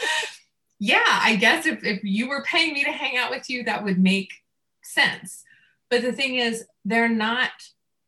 yeah, 0.83 1.21
I 1.23 1.37
guess 1.37 1.65
if, 1.65 1.85
if 1.85 2.03
you 2.03 2.29
were 2.29 2.43
paying 2.43 2.75
me 2.75 2.83
to 2.83 2.91
hang 2.91 3.17
out 3.17 3.31
with 3.31 3.49
you, 3.49 3.63
that 3.63 3.85
would 3.85 4.01
make 4.01 4.33
sense. 4.83 5.45
But 5.89 6.03
the 6.03 6.13
thing 6.13 6.35
is, 6.35 6.65
they're 6.85 7.09
not 7.09 7.51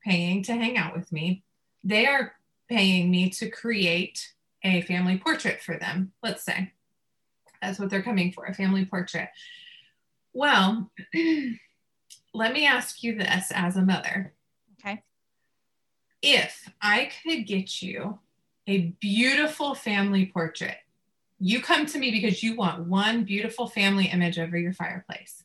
paying 0.02 0.42
to 0.42 0.54
hang 0.54 0.76
out 0.76 0.96
with 0.96 1.12
me. 1.12 1.44
They 1.84 2.06
are 2.06 2.32
paying 2.68 3.12
me 3.12 3.30
to 3.30 3.48
create 3.48 4.28
a 4.64 4.80
family 4.82 5.18
portrait 5.18 5.62
for 5.62 5.78
them, 5.78 6.10
let's 6.20 6.42
say. 6.42 6.72
That's 7.62 7.78
what 7.78 7.90
they're 7.90 8.02
coming 8.02 8.32
for 8.32 8.46
a 8.46 8.54
family 8.54 8.84
portrait. 8.84 9.28
Well, 10.32 10.90
let 12.34 12.52
me 12.52 12.66
ask 12.66 13.04
you 13.04 13.14
this 13.16 13.52
as 13.54 13.76
a 13.76 13.82
mother. 13.82 14.34
Okay. 14.80 15.00
If 16.22 16.68
I 16.82 17.08
could 17.22 17.46
get 17.46 17.82
you 17.82 18.18
a 18.66 18.96
beautiful 19.00 19.76
family 19.76 20.26
portrait 20.26 20.78
you 21.44 21.60
come 21.60 21.84
to 21.84 21.98
me 21.98 22.10
because 22.10 22.42
you 22.42 22.56
want 22.56 22.86
one 22.86 23.22
beautiful 23.22 23.66
family 23.66 24.06
image 24.06 24.38
over 24.38 24.56
your 24.56 24.72
fireplace. 24.72 25.44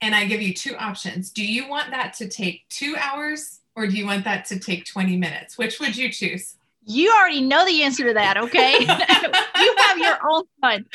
And 0.00 0.14
I 0.14 0.24
give 0.24 0.40
you 0.40 0.54
two 0.54 0.74
options. 0.74 1.30
Do 1.30 1.44
you 1.44 1.68
want 1.68 1.90
that 1.90 2.14
to 2.14 2.28
take 2.28 2.66
two 2.70 2.96
hours 2.98 3.60
or 3.76 3.86
do 3.86 3.92
you 3.92 4.06
want 4.06 4.24
that 4.24 4.46
to 4.46 4.58
take 4.58 4.86
20 4.86 5.18
minutes? 5.18 5.58
Which 5.58 5.80
would 5.80 5.94
you 5.94 6.10
choose? 6.10 6.56
You 6.86 7.12
already 7.12 7.42
know 7.42 7.62
the 7.66 7.82
answer 7.82 8.06
to 8.06 8.14
that, 8.14 8.38
okay? 8.38 8.78
you 8.80 8.86
have 8.86 9.98
your 9.98 10.16
own 10.26 10.44
fun. 10.62 10.86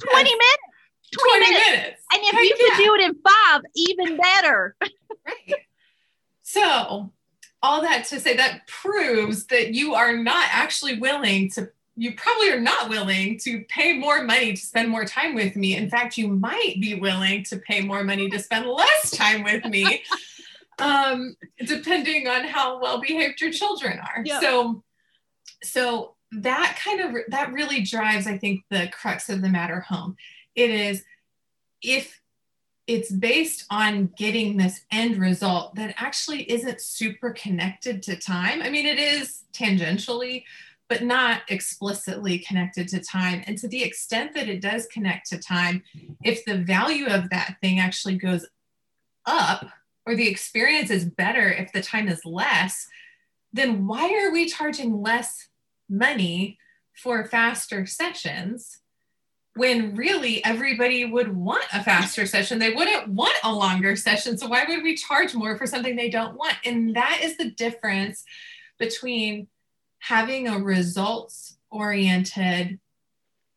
20 0.00 0.30
minutes. 0.30 0.56
20, 1.12 1.38
20 1.38 1.52
minutes. 1.52 1.70
minutes. 1.70 2.02
And 2.14 2.22
if 2.22 2.32
Heck 2.32 2.42
you 2.42 2.56
could 2.56 2.84
do 2.84 2.94
it 2.94 3.00
in 3.02 3.14
five, 3.22 3.60
even 3.74 4.16
better. 4.16 4.76
right. 4.80 5.54
So, 6.42 7.12
all 7.62 7.82
that 7.82 8.06
to 8.06 8.18
say, 8.18 8.34
that 8.36 8.66
proves 8.66 9.46
that 9.48 9.74
you 9.74 9.94
are 9.94 10.16
not 10.16 10.46
actually 10.52 10.98
willing 10.98 11.50
to 11.50 11.68
you 11.96 12.14
probably 12.14 12.50
are 12.50 12.60
not 12.60 12.90
willing 12.90 13.38
to 13.38 13.64
pay 13.68 13.96
more 13.96 14.22
money 14.22 14.52
to 14.52 14.60
spend 14.60 14.90
more 14.90 15.06
time 15.06 15.34
with 15.34 15.56
me. 15.56 15.76
In 15.76 15.88
fact, 15.88 16.18
you 16.18 16.28
might 16.28 16.76
be 16.78 16.94
willing 16.94 17.42
to 17.44 17.56
pay 17.56 17.80
more 17.80 18.04
money 18.04 18.28
to 18.28 18.38
spend 18.38 18.66
less 18.66 19.10
time 19.10 19.42
with 19.42 19.64
me, 19.64 20.02
um, 20.78 21.36
depending 21.64 22.28
on 22.28 22.44
how 22.44 22.80
well 22.80 23.00
behaved 23.00 23.40
your 23.40 23.50
children 23.50 23.98
are. 23.98 24.22
Yep. 24.24 24.42
So, 24.42 24.82
so 25.62 26.14
that 26.32 26.78
kind 26.84 27.00
of 27.00 27.16
that 27.28 27.52
really 27.52 27.80
drives, 27.80 28.26
I 28.26 28.36
think, 28.36 28.64
the 28.70 28.88
crux 28.92 29.30
of 29.30 29.40
the 29.40 29.48
matter 29.48 29.80
home. 29.80 30.16
It 30.54 30.70
is 30.70 31.02
if 31.82 32.20
it's 32.86 33.10
based 33.10 33.64
on 33.70 34.10
getting 34.16 34.56
this 34.56 34.82
end 34.92 35.16
result 35.16 35.74
that 35.74 35.94
actually 35.96 36.42
isn't 36.50 36.80
super 36.80 37.30
connected 37.30 38.02
to 38.04 38.16
time. 38.16 38.62
I 38.62 38.70
mean, 38.70 38.86
it 38.86 38.98
is 38.98 39.42
tangentially, 39.52 40.44
but 40.88 41.02
not 41.02 41.42
explicitly 41.48 42.38
connected 42.38 42.88
to 42.88 43.00
time. 43.00 43.42
And 43.46 43.58
to 43.58 43.68
the 43.68 43.82
extent 43.82 44.34
that 44.34 44.48
it 44.48 44.60
does 44.60 44.86
connect 44.86 45.28
to 45.30 45.38
time, 45.38 45.82
if 46.22 46.44
the 46.44 46.58
value 46.58 47.06
of 47.06 47.30
that 47.30 47.56
thing 47.60 47.80
actually 47.80 48.16
goes 48.16 48.46
up 49.24 49.66
or 50.04 50.14
the 50.14 50.28
experience 50.28 50.90
is 50.90 51.04
better 51.04 51.50
if 51.50 51.72
the 51.72 51.82
time 51.82 52.08
is 52.08 52.24
less, 52.24 52.86
then 53.52 53.86
why 53.86 54.12
are 54.22 54.32
we 54.32 54.46
charging 54.46 55.02
less 55.02 55.48
money 55.88 56.58
for 56.94 57.24
faster 57.24 57.86
sessions? 57.86 58.80
when 59.56 59.94
really 59.94 60.44
everybody 60.44 61.06
would 61.06 61.34
want 61.34 61.64
a 61.72 61.82
faster 61.82 62.26
session. 62.26 62.58
They 62.58 62.74
wouldn't 62.74 63.08
want 63.08 63.36
a 63.42 63.52
longer 63.52 63.96
session. 63.96 64.36
So 64.36 64.48
why 64.48 64.64
would 64.68 64.82
we 64.82 64.94
charge 64.94 65.34
more 65.34 65.56
for 65.56 65.66
something 65.66 65.96
they 65.96 66.10
don't 66.10 66.36
want? 66.36 66.56
And 66.64 66.94
that 66.94 67.20
is 67.22 67.38
the 67.38 67.50
difference 67.50 68.22
between 68.78 69.48
having 69.98 70.48
a 70.48 70.58
results 70.58 71.56
oriented 71.70 72.78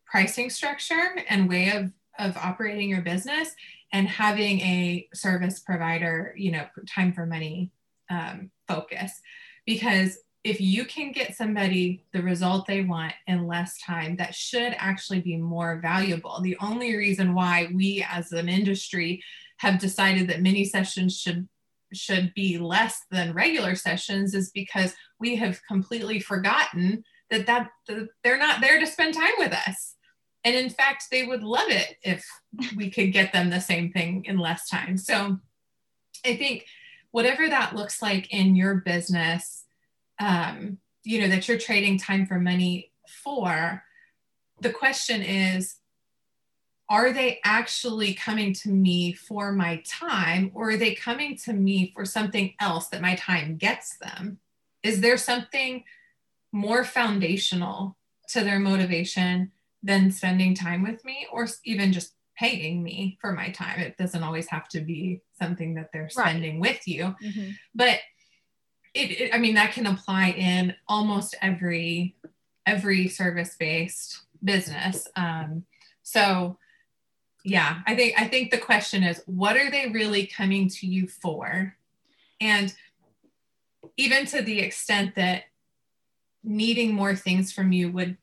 pricing 0.05 0.49
structure 0.49 1.15
and 1.29 1.49
way 1.49 1.69
of, 1.71 1.91
of 2.17 2.35
operating 2.37 2.89
your 2.89 3.01
business 3.01 3.49
and 3.91 4.07
having 4.07 4.59
a 4.61 5.07
service 5.13 5.59
provider, 5.59 6.33
you 6.37 6.51
know, 6.51 6.65
time 6.87 7.13
for 7.13 7.25
money 7.25 7.71
um, 8.09 8.51
focus. 8.67 9.21
Because 9.65 10.17
if 10.43 10.61
you 10.61 10.85
can 10.85 11.11
get 11.11 11.35
somebody 11.35 12.05
the 12.13 12.21
result 12.21 12.65
they 12.65 12.81
want 12.81 13.13
in 13.27 13.45
less 13.45 13.77
time, 13.81 14.15
that 14.17 14.33
should 14.33 14.73
actually 14.77 15.21
be 15.21 15.37
more 15.37 15.79
valuable. 15.81 16.39
The 16.41 16.57
only 16.61 16.95
reason 16.95 17.33
why 17.33 17.69
we 17.73 18.05
as 18.09 18.31
an 18.31 18.47
industry 18.47 19.21
have 19.57 19.79
decided 19.79 20.29
that 20.29 20.41
mini 20.41 20.65
sessions 20.65 21.19
should 21.19 21.47
should 21.91 22.31
be 22.35 22.59
less 22.59 23.05
than 23.09 23.33
regular 23.33 23.73
sessions 23.75 24.35
is 24.35 24.51
because 24.51 24.93
we 25.19 25.35
have 25.35 25.61
completely 25.67 26.19
forgotten 26.19 27.03
that 27.29 27.45
that 27.45 27.69
they're 28.23 28.37
not 28.37 28.61
there 28.61 28.79
to 28.79 28.87
spend 28.87 29.13
time 29.13 29.33
with 29.37 29.53
us. 29.53 29.95
And 30.43 30.55
in 30.55 30.69
fact 30.69 31.05
they 31.11 31.25
would 31.25 31.43
love 31.43 31.69
it 31.69 31.97
if 32.03 32.25
we 32.75 32.89
could 32.89 33.11
get 33.11 33.33
them 33.33 33.49
the 33.49 33.61
same 33.61 33.91
thing 33.91 34.25
in 34.25 34.37
less 34.37 34.69
time. 34.69 34.97
So 34.97 35.39
i 36.25 36.35
think 36.35 36.65
whatever 37.11 37.47
that 37.49 37.75
looks 37.75 38.01
like 38.01 38.31
in 38.33 38.55
your 38.55 38.75
business 38.75 39.65
um, 40.19 40.77
you 41.03 41.21
know 41.21 41.29
that 41.29 41.47
you're 41.47 41.57
trading 41.57 41.97
time 41.97 42.25
for 42.25 42.39
money 42.39 42.91
for 43.23 43.83
the 44.61 44.69
question 44.69 45.21
is 45.21 45.75
are 46.89 47.13
they 47.13 47.39
actually 47.45 48.15
coming 48.15 48.51
to 48.51 48.69
me 48.69 49.13
for 49.13 49.51
my 49.51 49.81
time 49.87 50.51
or 50.53 50.71
are 50.71 50.77
they 50.77 50.95
coming 50.95 51.37
to 51.37 51.53
me 51.53 51.91
for 51.93 52.03
something 52.03 52.53
else 52.59 52.87
that 52.87 53.01
my 53.01 53.15
time 53.15 53.55
gets 53.55 53.97
them 53.99 54.39
is 54.83 55.01
there 55.01 55.17
something 55.17 55.83
more 56.51 56.83
foundational 56.83 57.97
to 58.29 58.43
their 58.43 58.59
motivation 58.59 59.51
than 59.83 60.11
spending 60.11 60.53
time 60.53 60.83
with 60.83 61.03
me 61.05 61.27
or 61.31 61.47
even 61.63 61.93
just 61.93 62.13
paying 62.37 62.81
me 62.81 63.17
for 63.19 63.33
my 63.33 63.49
time. 63.49 63.79
It 63.79 63.97
doesn't 63.97 64.23
always 64.23 64.47
have 64.47 64.69
to 64.69 64.79
be 64.79 65.21
something 65.37 65.73
that 65.73 65.91
they're 65.91 66.09
spending 66.09 66.61
right. 66.61 66.71
with 66.71 66.87
you. 66.87 67.15
Mm-hmm. 67.21 67.51
But 67.75 67.99
it, 68.93 69.11
it, 69.11 69.35
I 69.35 69.37
mean, 69.37 69.55
that 69.55 69.73
can 69.73 69.85
apply 69.85 70.29
in 70.29 70.73
almost 70.87 71.35
every 71.41 72.15
every 72.65 73.07
service-based 73.07 74.19
business. 74.43 75.07
Um, 75.15 75.65
so 76.03 76.57
yeah, 77.43 77.79
I 77.87 77.95
think 77.95 78.13
I 78.19 78.27
think 78.27 78.51
the 78.51 78.57
question 78.57 79.03
is 79.03 79.21
what 79.25 79.57
are 79.57 79.69
they 79.69 79.89
really 79.89 80.25
coming 80.25 80.69
to 80.69 80.87
you 80.87 81.07
for? 81.07 81.75
And 82.39 82.73
even 83.97 84.25
to 84.25 84.41
the 84.41 84.59
extent 84.59 85.15
that 85.15 85.43
needing 86.43 86.93
more 86.93 87.15
things 87.15 87.51
from 87.51 87.71
you 87.71 87.91
would 87.91 88.17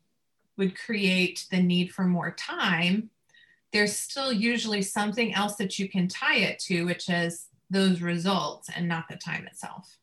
would 0.56 0.78
create 0.78 1.46
the 1.50 1.60
need 1.60 1.92
for 1.92 2.04
more 2.04 2.30
time 2.30 3.10
there's 3.72 3.94
still 3.94 4.32
usually 4.32 4.80
something 4.80 5.34
else 5.34 5.56
that 5.56 5.78
you 5.78 5.88
can 5.88 6.08
tie 6.08 6.36
it 6.36 6.58
to 6.58 6.84
which 6.84 7.08
is 7.08 7.48
those 7.70 8.00
results 8.00 8.68
and 8.74 8.88
not 8.88 9.06
the 9.08 9.16
time 9.16 9.46
itself. 9.46 9.98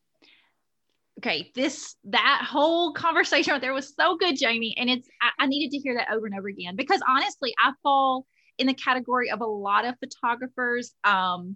Okay 1.19 1.51
this 1.55 1.95
that 2.05 2.45
whole 2.47 2.93
conversation 2.93 3.53
right 3.53 3.61
there 3.61 3.73
was 3.73 3.95
so 3.95 4.17
good 4.17 4.37
jamie. 4.37 4.75
And 4.77 4.89
it's 4.89 5.07
I, 5.21 5.43
I, 5.43 5.47
needed 5.47 5.71
to 5.71 5.79
hear 5.79 5.95
that 5.95 6.11
over 6.11 6.25
and 6.25 6.37
over 6.37 6.47
again 6.47 6.75
because 6.75 7.01
honestly 7.07 7.53
i 7.59 7.71
fall 7.81 8.25
in 8.57 8.67
the 8.67 8.73
category 8.73 9.29
of 9.31 9.41
a 9.41 9.45
lot 9.45 9.85
of 9.85 9.95
photographers 9.99 10.93
um 11.03 11.55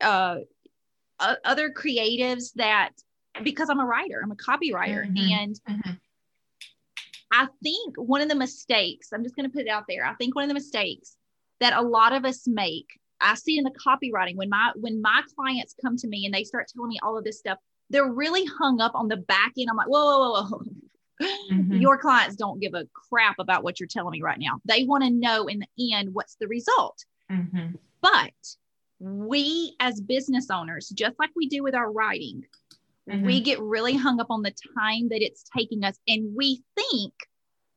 uh, 0.00 0.36
uh 1.20 1.34
other 1.44 1.70
creatives 1.70 2.52
that 2.54 2.92
because 3.42 3.68
i'm 3.68 3.80
a 3.80 3.84
writer 3.84 4.20
i'm 4.22 4.30
a 4.30 4.36
copywriter 4.36 5.06
mm-hmm. 5.06 5.32
and 5.32 5.60
mm-hmm. 5.68 5.90
I 7.34 7.48
think 7.64 7.96
one 7.96 8.20
of 8.20 8.28
the 8.28 8.36
mistakes, 8.36 9.08
I'm 9.12 9.24
just 9.24 9.34
going 9.34 9.50
to 9.50 9.52
put 9.52 9.66
it 9.66 9.68
out 9.68 9.86
there. 9.88 10.04
I 10.06 10.14
think 10.14 10.36
one 10.36 10.44
of 10.44 10.48
the 10.48 10.54
mistakes 10.54 11.16
that 11.58 11.72
a 11.72 11.82
lot 11.82 12.12
of 12.12 12.24
us 12.24 12.46
make, 12.46 12.86
I 13.20 13.34
see 13.34 13.58
in 13.58 13.64
the 13.64 13.72
copywriting 13.72 14.36
when 14.36 14.48
my 14.48 14.70
when 14.76 15.02
my 15.02 15.22
clients 15.34 15.74
come 15.82 15.96
to 15.96 16.06
me 16.06 16.26
and 16.26 16.34
they 16.34 16.44
start 16.44 16.68
telling 16.72 16.90
me 16.90 17.00
all 17.02 17.18
of 17.18 17.24
this 17.24 17.38
stuff, 17.38 17.58
they're 17.90 18.10
really 18.10 18.44
hung 18.44 18.80
up 18.80 18.92
on 18.94 19.08
the 19.08 19.16
back 19.16 19.52
end. 19.58 19.68
I'm 19.68 19.76
like, 19.76 19.88
whoa, 19.88 20.04
whoa, 20.04 20.30
whoa, 20.30 20.42
whoa. 20.42 20.62
Mm-hmm. 21.52 21.76
Your 21.76 21.98
clients 21.98 22.36
don't 22.36 22.60
give 22.60 22.74
a 22.74 22.86
crap 22.92 23.36
about 23.38 23.64
what 23.64 23.80
you're 23.80 23.88
telling 23.88 24.12
me 24.12 24.22
right 24.22 24.38
now. 24.38 24.60
They 24.64 24.84
want 24.84 25.04
to 25.04 25.10
know 25.10 25.46
in 25.46 25.60
the 25.60 25.94
end 25.94 26.12
what's 26.12 26.36
the 26.36 26.48
result. 26.48 27.04
Mm-hmm. 27.30 27.76
But 28.00 28.32
we 29.00 29.74
as 29.80 30.00
business 30.00 30.50
owners, 30.50 30.88
just 30.88 31.18
like 31.18 31.30
we 31.34 31.48
do 31.48 31.62
with 31.62 31.74
our 31.74 31.90
writing, 31.90 32.44
Mm-hmm. 33.10 33.26
We 33.26 33.40
get 33.40 33.60
really 33.60 33.96
hung 33.96 34.20
up 34.20 34.28
on 34.30 34.42
the 34.42 34.54
time 34.78 35.08
that 35.10 35.22
it's 35.22 35.44
taking 35.56 35.84
us, 35.84 35.98
and 36.08 36.34
we 36.34 36.62
think 36.74 37.12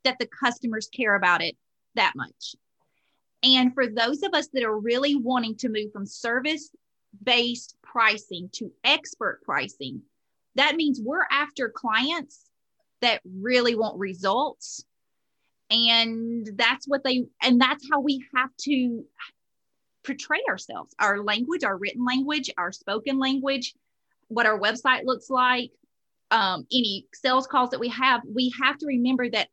that 0.03 0.17
the 0.19 0.27
customers 0.27 0.89
care 0.93 1.15
about 1.15 1.41
it 1.41 1.57
that 1.95 2.13
much. 2.15 2.55
And 3.43 3.73
for 3.73 3.87
those 3.87 4.23
of 4.23 4.33
us 4.33 4.47
that 4.53 4.63
are 4.63 4.77
really 4.77 5.15
wanting 5.15 5.55
to 5.57 5.69
move 5.69 5.91
from 5.91 6.05
service 6.05 6.69
based 7.23 7.75
pricing 7.83 8.49
to 8.53 8.71
expert 8.83 9.41
pricing, 9.43 10.01
that 10.55 10.75
means 10.75 11.01
we're 11.01 11.25
after 11.29 11.69
clients 11.69 12.49
that 13.01 13.21
really 13.25 13.75
want 13.75 13.99
results. 13.99 14.83
And 15.69 16.49
that's 16.53 16.87
what 16.87 17.03
they, 17.03 17.25
and 17.43 17.59
that's 17.59 17.87
how 17.91 17.99
we 17.99 18.25
have 18.33 18.49
to 18.61 19.05
portray 20.05 20.41
ourselves 20.49 20.95
our 20.99 21.21
language, 21.21 21.63
our 21.65 21.77
written 21.77 22.05
language, 22.05 22.49
our 22.57 22.71
spoken 22.71 23.19
language 23.19 23.75
what 24.27 24.45
our 24.45 24.59
website 24.59 25.05
looks 25.05 25.29
like, 25.29 25.71
um, 26.31 26.65
any 26.71 27.07
sales 27.13 27.47
calls 27.47 27.69
that 27.69 27.79
we 27.79 27.89
have, 27.89 28.21
we 28.27 28.53
have 28.61 28.77
to 28.77 28.85
remember 28.85 29.29
that 29.29 29.47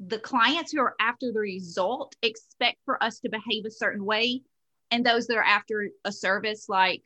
the 0.00 0.18
clients 0.18 0.72
who 0.72 0.80
are 0.80 0.94
after 1.00 1.32
the 1.32 1.40
result 1.40 2.14
expect 2.22 2.78
for 2.84 3.02
us 3.02 3.18
to 3.20 3.28
behave 3.28 3.64
a 3.64 3.70
certain 3.70 4.04
way. 4.04 4.42
And 4.90 5.04
those 5.04 5.26
that 5.26 5.36
are 5.36 5.42
after 5.42 5.90
a 6.04 6.12
service, 6.12 6.66
like, 6.68 7.02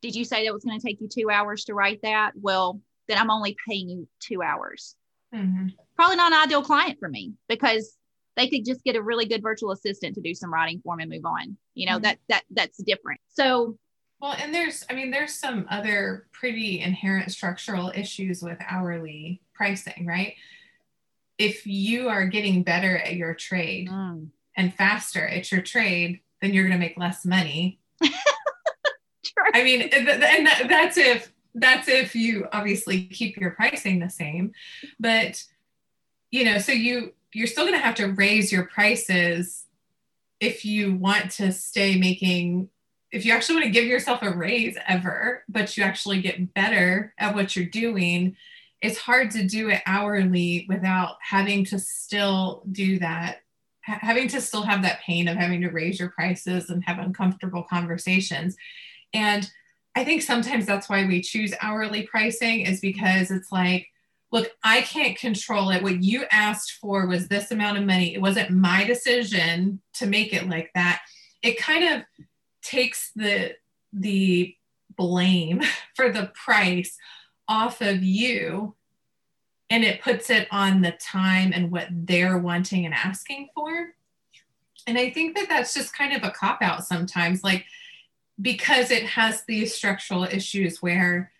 did 0.00 0.14
you 0.14 0.24
say 0.24 0.44
that 0.44 0.54
was 0.54 0.64
going 0.64 0.78
to 0.78 0.86
take 0.86 1.00
you 1.00 1.08
two 1.08 1.30
hours 1.30 1.64
to 1.64 1.74
write 1.74 2.00
that? 2.02 2.32
Well, 2.34 2.80
then 3.08 3.18
I'm 3.18 3.30
only 3.30 3.56
paying 3.68 3.88
you 3.88 4.08
two 4.20 4.42
hours. 4.42 4.96
Mm-hmm. 5.34 5.68
Probably 5.96 6.16
not 6.16 6.32
an 6.32 6.42
ideal 6.42 6.62
client 6.62 6.98
for 6.98 7.08
me 7.08 7.32
because 7.48 7.96
they 8.36 8.48
could 8.48 8.64
just 8.64 8.84
get 8.84 8.96
a 8.96 9.02
really 9.02 9.26
good 9.26 9.42
virtual 9.42 9.72
assistant 9.72 10.14
to 10.14 10.20
do 10.20 10.34
some 10.34 10.52
writing 10.52 10.80
for 10.82 10.94
them 10.94 11.00
and 11.00 11.10
move 11.10 11.24
on. 11.24 11.56
You 11.74 11.86
know, 11.86 11.94
mm-hmm. 11.94 12.02
that 12.02 12.18
that 12.28 12.42
that's 12.50 12.82
different. 12.82 13.20
So 13.28 13.76
well, 14.24 14.34
and 14.38 14.54
there's, 14.54 14.86
I 14.88 14.94
mean, 14.94 15.10
there's 15.10 15.34
some 15.34 15.66
other 15.68 16.24
pretty 16.32 16.80
inherent 16.80 17.30
structural 17.30 17.92
issues 17.94 18.40
with 18.40 18.56
hourly 18.66 19.42
pricing, 19.52 20.06
right? 20.06 20.32
If 21.36 21.66
you 21.66 22.08
are 22.08 22.26
getting 22.26 22.62
better 22.62 22.96
at 22.96 23.16
your 23.16 23.34
trade 23.34 23.90
mm. 23.90 24.28
and 24.56 24.72
faster 24.72 25.28
at 25.28 25.52
your 25.52 25.60
trade, 25.60 26.20
then 26.40 26.54
you're 26.54 26.66
going 26.66 26.72
to 26.72 26.78
make 26.78 26.96
less 26.96 27.26
money. 27.26 27.80
I 29.52 29.62
mean, 29.62 29.90
and 29.92 30.08
that's 30.70 30.96
if 30.96 31.30
that's 31.54 31.88
if 31.88 32.14
you 32.14 32.48
obviously 32.50 33.04
keep 33.04 33.36
your 33.36 33.50
pricing 33.50 33.98
the 33.98 34.08
same, 34.08 34.52
but 34.98 35.44
you 36.30 36.46
know, 36.46 36.56
so 36.56 36.72
you 36.72 37.12
you're 37.34 37.46
still 37.46 37.64
going 37.64 37.78
to 37.78 37.84
have 37.84 37.96
to 37.96 38.06
raise 38.06 38.50
your 38.50 38.64
prices 38.64 39.66
if 40.40 40.64
you 40.64 40.94
want 40.94 41.30
to 41.32 41.52
stay 41.52 41.98
making 41.98 42.70
if 43.14 43.24
you 43.24 43.32
actually 43.32 43.54
want 43.54 43.66
to 43.66 43.70
give 43.70 43.84
yourself 43.84 44.22
a 44.22 44.30
raise 44.30 44.76
ever, 44.88 45.44
but 45.48 45.76
you 45.76 45.84
actually 45.84 46.20
get 46.20 46.52
better 46.52 47.14
at 47.16 47.32
what 47.32 47.54
you're 47.54 47.64
doing, 47.64 48.36
it's 48.82 48.98
hard 48.98 49.30
to 49.30 49.46
do 49.46 49.70
it 49.70 49.82
hourly 49.86 50.66
without 50.68 51.16
having 51.22 51.64
to 51.66 51.78
still 51.78 52.64
do 52.72 52.98
that, 52.98 53.42
having 53.82 54.26
to 54.28 54.40
still 54.40 54.62
have 54.62 54.82
that 54.82 55.00
pain 55.00 55.28
of 55.28 55.36
having 55.36 55.60
to 55.60 55.70
raise 55.70 55.98
your 55.98 56.08
prices 56.10 56.70
and 56.70 56.84
have 56.84 56.98
uncomfortable 56.98 57.62
conversations. 57.62 58.56
And 59.14 59.48
I 59.94 60.04
think 60.04 60.22
sometimes 60.22 60.66
that's 60.66 60.88
why 60.88 61.06
we 61.06 61.22
choose 61.22 61.54
hourly 61.62 62.02
pricing 62.02 62.62
is 62.62 62.80
because 62.80 63.30
it's 63.30 63.52
like, 63.52 63.86
look, 64.32 64.50
I 64.64 64.80
can't 64.80 65.16
control 65.16 65.70
it. 65.70 65.84
What 65.84 66.02
you 66.02 66.24
asked 66.32 66.72
for 66.80 67.06
was 67.06 67.28
this 67.28 67.52
amount 67.52 67.78
of 67.78 67.84
money. 67.84 68.12
It 68.12 68.20
wasn't 68.20 68.50
my 68.50 68.82
decision 68.82 69.80
to 69.94 70.06
make 70.06 70.32
it 70.32 70.48
like 70.48 70.72
that. 70.74 71.02
It 71.42 71.58
kind 71.58 71.84
of 71.84 72.26
takes 72.64 73.12
the 73.14 73.54
the 73.92 74.56
blame 74.96 75.62
for 75.94 76.10
the 76.10 76.32
price 76.34 76.96
off 77.46 77.80
of 77.80 78.02
you 78.02 78.74
and 79.70 79.84
it 79.84 80.02
puts 80.02 80.30
it 80.30 80.48
on 80.50 80.80
the 80.80 80.92
time 80.92 81.52
and 81.54 81.70
what 81.70 81.88
they're 81.90 82.38
wanting 82.38 82.84
and 82.84 82.94
asking 82.94 83.48
for. 83.54 83.94
And 84.86 84.98
i 84.98 85.10
think 85.10 85.36
that 85.36 85.48
that's 85.48 85.72
just 85.72 85.96
kind 85.96 86.14
of 86.14 86.24
a 86.24 86.30
cop 86.30 86.60
out 86.60 86.84
sometimes 86.84 87.42
like 87.42 87.64
because 88.40 88.90
it 88.90 89.04
has 89.04 89.44
these 89.44 89.74
structural 89.74 90.24
issues 90.24 90.82
where 90.82 91.30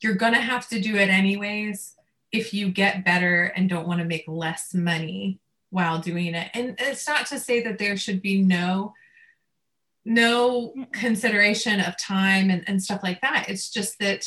you're 0.00 0.14
going 0.14 0.32
to 0.32 0.40
have 0.40 0.68
to 0.68 0.80
do 0.80 0.96
it 0.96 1.08
anyways 1.08 1.94
if 2.32 2.52
you 2.52 2.70
get 2.70 3.04
better 3.04 3.52
and 3.56 3.68
don't 3.68 3.86
want 3.86 4.00
to 4.00 4.06
make 4.06 4.24
less 4.26 4.74
money 4.74 5.38
while 5.70 5.98
doing 5.98 6.34
it. 6.34 6.50
And 6.54 6.76
it's 6.78 7.06
not 7.06 7.26
to 7.26 7.38
say 7.38 7.62
that 7.62 7.78
there 7.78 7.96
should 7.96 8.22
be 8.22 8.40
no 8.42 8.94
no 10.08 10.72
consideration 10.92 11.80
of 11.80 11.94
time 11.98 12.48
and, 12.48 12.64
and 12.66 12.82
stuff 12.82 13.02
like 13.02 13.20
that. 13.20 13.44
It's 13.48 13.68
just 13.68 13.98
that 13.98 14.26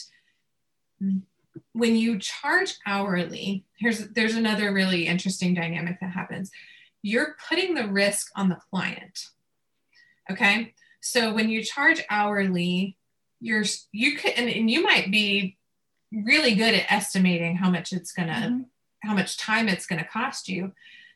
when 1.74 1.96
you 1.96 2.20
charge 2.20 2.76
hourly, 2.86 3.66
here's 3.80 4.08
there's 4.10 4.36
another 4.36 4.72
really 4.72 5.08
interesting 5.08 5.56
dynamic 5.56 6.00
that 6.00 6.12
happens. 6.12 6.52
You're 7.02 7.36
putting 7.50 7.74
the 7.74 7.88
risk 7.88 8.28
on 8.36 8.50
the 8.50 8.60
client. 8.70 9.26
Okay. 10.30 10.76
So 11.02 11.34
when 11.34 11.50
you 11.50 11.64
charge 11.64 12.04
hourly, 12.12 12.96
you're 13.40 13.66
you 13.92 14.18
could 14.18 14.34
and, 14.34 14.48
and 14.48 14.70
you 14.70 14.84
might 14.84 15.10
be 15.10 15.58
really 16.12 16.54
good 16.54 16.76
at 16.76 16.92
estimating 16.92 17.56
how 17.56 17.72
much 17.72 17.92
it's 17.92 18.12
gonna 18.12 18.34
mm-hmm. 18.34 18.62
how 19.02 19.16
much 19.16 19.40
time 19.40 19.68
it's 19.68 19.88
gonna 19.88 20.06
cost 20.06 20.48
you. 20.48 20.74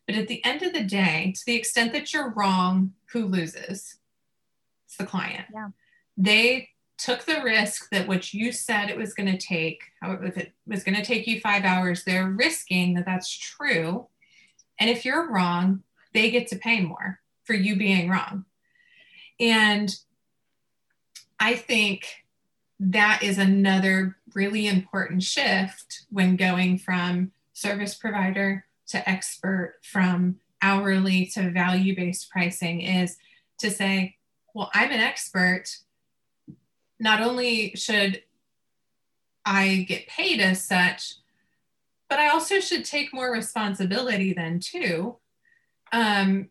But 0.08 0.16
at 0.16 0.28
the 0.28 0.44
end 0.44 0.64
of 0.64 0.74
the 0.74 0.84
day, 0.84 1.34
to 1.36 1.42
the 1.46 1.56
extent 1.56 1.94
that 1.94 2.14
you're 2.14 2.34
wrong, 2.34 2.94
who 3.12 3.26
loses? 3.26 3.98
The 4.96 5.06
client. 5.06 5.46
Yeah. 5.54 5.70
They 6.18 6.70
took 6.98 7.26
the 7.26 7.42
risk 7.44 7.90
that 7.90 8.08
what 8.08 8.34
you 8.34 8.52
said 8.52 8.90
it 8.90 8.98
was 8.98 9.14
going 9.14 9.32
to 9.32 9.38
take, 9.38 9.82
if 10.02 10.38
it 10.38 10.54
was 10.66 10.84
going 10.84 10.96
to 10.96 11.04
take 11.04 11.28
you 11.28 11.42
five 11.42 11.66
hours, 11.66 12.04
they're 12.04 12.30
risking 12.30 12.94
that 12.94 13.06
that's 13.06 13.30
true. 13.30 14.08
And 14.80 14.90
if 14.90 15.04
you're 15.04 15.30
wrong, 15.30 15.84
they 16.14 16.32
get 16.32 16.48
to 16.48 16.56
pay 16.56 16.82
more 16.82 17.20
for 17.44 17.54
you 17.54 17.76
being 17.76 18.10
wrong. 18.10 18.46
And 19.40 19.94
I 21.40 21.56
think 21.56 22.26
that 22.80 23.24
is 23.24 23.38
another 23.38 24.18
really 24.34 24.68
important 24.68 25.24
shift 25.24 26.06
when 26.10 26.36
going 26.36 26.78
from 26.78 27.32
service 27.54 27.96
provider 27.96 28.66
to 28.88 29.10
expert, 29.10 29.76
from 29.82 30.38
hourly 30.62 31.26
to 31.26 31.52
value 31.52 31.96
based 31.96 32.30
pricing 32.30 32.82
is 32.82 33.18
to 33.60 33.70
say, 33.70 34.15
well, 34.56 34.72
I'm 34.74 34.90
an 34.92 35.02
expert. 35.02 35.66
Not 36.98 37.22
only 37.22 37.76
should 37.76 38.24
I 39.46 39.86
get 39.88 40.08
paid 40.08 40.40
as 40.40 40.64
such, 40.64 41.16
but 42.10 42.20
I 42.20 42.30
also 42.30 42.62
should 42.62 42.86
take 42.86 43.14
more 43.14 43.32
responsibility 43.32 44.34
then 44.34 44.62
too. 44.62 45.18
Um, 45.92 46.50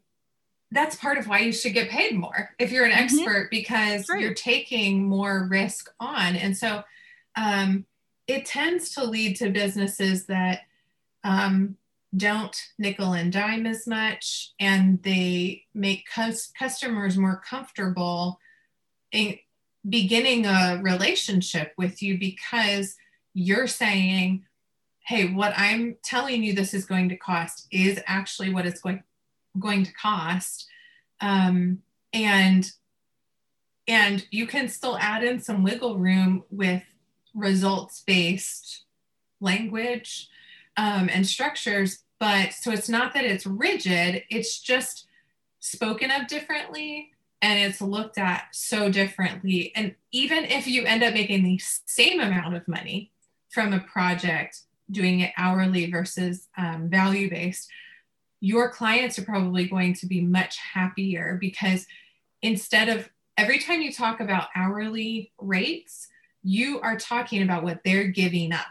that's 0.71 0.97
part 0.97 1.17
of 1.17 1.29
why 1.29 1.39
you 1.39 1.53
should 1.53 1.73
get 1.73 1.89
paid 1.89 2.15
more 2.15 2.51
if 2.59 2.71
you're 2.71 2.85
an 2.85 2.91
mm-hmm. 2.91 3.05
expert 3.05 3.49
because 3.51 4.07
you're 4.09 4.35
taking 4.35 5.09
more 5.09 5.49
risk 5.51 5.91
on. 5.99 6.37
And 6.37 6.55
so 6.55 6.83
um, 7.37 7.87
it 8.27 8.45
tends 8.45 8.95
to 8.97 9.05
lead 9.05 9.37
to 9.37 9.49
businesses 9.49 10.27
that 10.27 10.61
um, 11.23 11.77
don't 12.17 12.57
nickel 12.79 13.13
and 13.13 13.33
dime 13.33 13.67
as 13.67 13.87
much 13.87 14.53
and 14.61 15.03
they 15.03 15.63
make 15.75 16.05
cus- 16.13 16.53
customers 16.59 17.17
more 17.17 17.43
comfortable 17.49 18.39
in 19.13 19.37
beginning 19.89 20.47
a 20.47 20.81
relationship 20.83 21.73
with 21.77 22.03
you 22.03 22.19
because 22.19 22.95
you're 23.35 23.67
saying 23.67 24.45
hey 25.07 25.33
what 25.33 25.53
i'm 25.57 25.97
telling 26.05 26.43
you 26.43 26.53
this 26.55 26.73
is 26.73 26.85
going 26.85 27.09
to 27.09 27.17
cost 27.17 27.67
is 27.71 28.01
actually 28.07 28.53
what 28.53 28.65
it's 28.65 28.81
going 28.81 29.03
going 29.59 29.85
to 29.85 29.93
cost. 29.93 30.69
Um, 31.21 31.79
and 32.13 32.71
and 33.87 34.27
you 34.31 34.47
can 34.47 34.69
still 34.69 34.97
add 34.99 35.23
in 35.23 35.41
some 35.41 35.63
wiggle 35.63 35.99
room 35.99 36.45
with 36.51 36.83
results 37.35 38.03
based 38.07 38.85
language 39.41 40.29
um, 40.77 41.11
and 41.13 41.27
structures 41.27 42.04
but 42.19 42.53
so 42.53 42.71
it's 42.71 42.89
not 42.89 43.15
that 43.15 43.25
it's 43.25 43.47
rigid 43.47 44.23
it's 44.31 44.61
just 44.61 45.07
spoken 45.61 46.11
of 46.11 46.27
differently 46.27 47.11
and 47.45 47.59
it's 47.59 47.83
looked 47.83 48.17
at 48.17 48.47
so 48.53 48.91
differently. 48.91 49.71
And 49.77 49.95
even 50.13 50.45
if 50.45 50.67
you 50.67 50.85
end 50.87 51.03
up 51.03 51.13
making 51.13 51.45
the 51.45 51.59
same 51.59 52.19
amount 52.19 52.57
of 52.57 52.67
money 52.67 53.13
from 53.51 53.75
a 53.75 53.81
project 53.81 54.63
doing 54.91 55.21
it 55.21 55.33
hourly 55.37 55.91
versus 55.91 56.49
um, 56.57 56.89
value 56.89 57.29
based 57.29 57.71
your 58.41 58.69
clients 58.69 59.19
are 59.19 59.25
probably 59.25 59.67
going 59.67 59.95
to 59.95 60.07
be 60.07 60.21
much 60.21 60.59
happier 60.59 61.39
because 61.41 61.87
instead 62.43 62.91
of 62.91 63.09
every 63.39 63.59
time 63.59 63.81
you 63.81 63.91
talk 63.91 64.21
about 64.21 64.49
hourly 64.55 65.33
rates 65.39 66.09
you 66.43 66.79
are 66.81 66.99
talking 66.99 67.43
about 67.43 67.65
what 67.65 67.81
they're 67.85 68.09
giving 68.09 68.53
up 68.53 68.67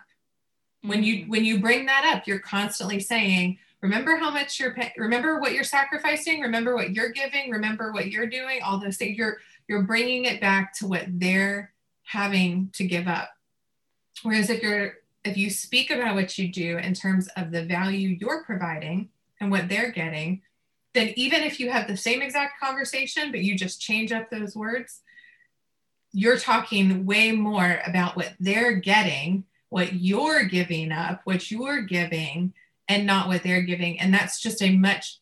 when 0.84 1.04
you 1.04 1.22
mm-hmm. 1.22 1.32
when 1.32 1.46
you 1.46 1.60
bring 1.60 1.86
that 1.86 2.06
up 2.14 2.28
you're 2.28 2.40
constantly 2.40 3.00
saying 3.00 3.58
remember 3.84 4.16
how 4.16 4.32
much 4.32 4.60
you're 4.60 4.74
paying 4.74 4.92
remember 4.98 5.40
what 5.40 5.54
you're 5.54 5.64
sacrificing? 5.64 6.42
Remember 6.42 6.74
what 6.74 6.92
you're 6.92 7.12
giving? 7.12 7.52
Remember 7.52 7.92
what 7.92 8.08
you're 8.08 8.28
doing? 8.28 8.62
All 8.64 8.80
those 8.80 8.98
things. 8.98 9.18
You're 9.18 9.38
you're 9.68 9.84
bringing 9.84 10.26
it 10.26 10.42
back 10.42 10.74
to 10.80 10.88
what 10.88 11.06
they're 11.08 11.74
having 12.04 12.72
to 12.74 12.86
give 12.86 13.08
up. 13.08 13.30
Whereas 14.24 14.50
if 14.50 14.64
you're 14.64 14.94
if 15.24 15.38
you 15.38 15.50
speak 15.50 15.92
about 15.92 16.16
what 16.16 16.38
you 16.38 16.52
do 16.52 16.78
in 16.78 16.94
terms 16.94 17.28
of 17.38 17.52
the 17.52 17.64
value 17.64 18.18
you're 18.20 18.44
providing 18.44 19.10
and 19.40 19.52
what 19.52 19.70
they're 19.70 19.92
getting 19.92 20.42
then 20.94 21.12
even 21.16 21.42
if 21.42 21.60
you 21.60 21.72
have 21.72 21.88
the 21.88 21.96
same 21.98 22.22
exact 22.22 22.60
conversation 22.60 23.32
but 23.32 23.42
you 23.42 23.58
just 23.58 23.80
change 23.80 24.12
up 24.12 24.30
those 24.30 24.54
words 24.54 25.00
you're 26.12 26.38
talking 26.38 27.06
way 27.06 27.32
more 27.32 27.80
about 27.88 28.18
what 28.18 28.34
they're 28.40 28.74
getting 28.74 29.46
what 29.74 29.94
you're 29.94 30.44
giving 30.44 30.92
up, 30.92 31.22
what 31.24 31.50
you're 31.50 31.82
giving, 31.82 32.54
and 32.88 33.08
not 33.08 33.28
what 33.28 33.42
they're 33.42 33.64
giving. 33.64 34.00
And 34.00 34.14
that's 34.14 34.40
just 34.40 34.62
a 34.62 34.70
much, 34.78 35.18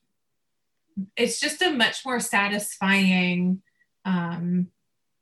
it's 1.16 1.40
just 1.40 1.62
a 1.62 1.72
much 1.72 2.06
more 2.06 2.20
satisfying 2.20 3.62
um, 4.04 4.68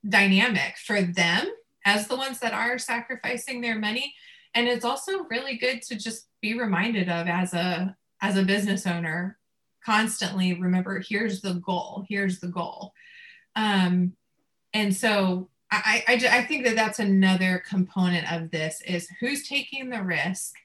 dynamic 0.07 0.77
for 0.83 1.03
them 1.03 1.45
as 1.85 2.07
the 2.07 2.15
ones 2.15 2.39
that 2.39 2.53
are 2.53 2.79
sacrificing 2.79 3.61
their 3.61 3.77
money. 3.77 4.15
And 4.55 4.67
it's 4.67 4.83
also 4.83 5.25
really 5.29 5.57
good 5.57 5.83
to 5.83 5.95
just 5.95 6.27
be 6.41 6.59
reminded 6.59 7.07
of 7.07 7.27
as 7.27 7.53
a 7.53 7.95
as 8.23 8.35
a 8.35 8.43
business 8.43 8.87
owner 8.87 9.37
constantly 9.85 10.55
remember 10.55 11.03
here's 11.07 11.39
the 11.41 11.53
goal 11.53 12.03
here's 12.09 12.39
the 12.39 12.47
goal 12.47 12.93
um, 13.55 14.13
and 14.73 14.95
so 14.95 15.49
I, 15.71 16.03
I, 16.07 16.13
I 16.39 16.43
think 16.43 16.65
that 16.65 16.75
that's 16.75 16.99
another 16.99 17.63
component 17.67 18.31
of 18.31 18.49
this 18.49 18.81
is 18.81 19.07
who's 19.19 19.47
taking 19.47 19.89
the 19.89 20.01
risk 20.01 20.55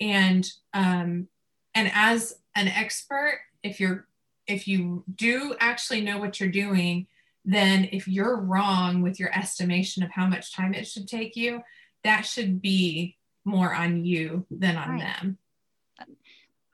and 0.00 0.50
um, 0.74 1.28
and 1.74 1.90
as 1.94 2.34
an 2.56 2.68
expert 2.68 3.40
if 3.62 3.78
you're 3.78 4.06
if 4.46 4.66
you 4.66 5.04
do 5.14 5.54
actually 5.60 6.00
know 6.00 6.18
what 6.18 6.40
you're 6.40 6.48
doing 6.48 7.06
then 7.44 7.88
if 7.92 8.08
you're 8.08 8.36
wrong 8.36 9.02
with 9.02 9.20
your 9.20 9.32
estimation 9.36 10.02
of 10.02 10.10
how 10.10 10.26
much 10.26 10.54
time 10.54 10.74
it 10.74 10.86
should 10.86 11.06
take 11.06 11.36
you 11.36 11.62
that 12.02 12.22
should 12.22 12.60
be 12.60 13.16
more 13.44 13.72
on 13.72 14.04
you 14.04 14.44
than 14.50 14.76
on 14.76 14.90
right. 14.90 15.00
them 15.00 15.38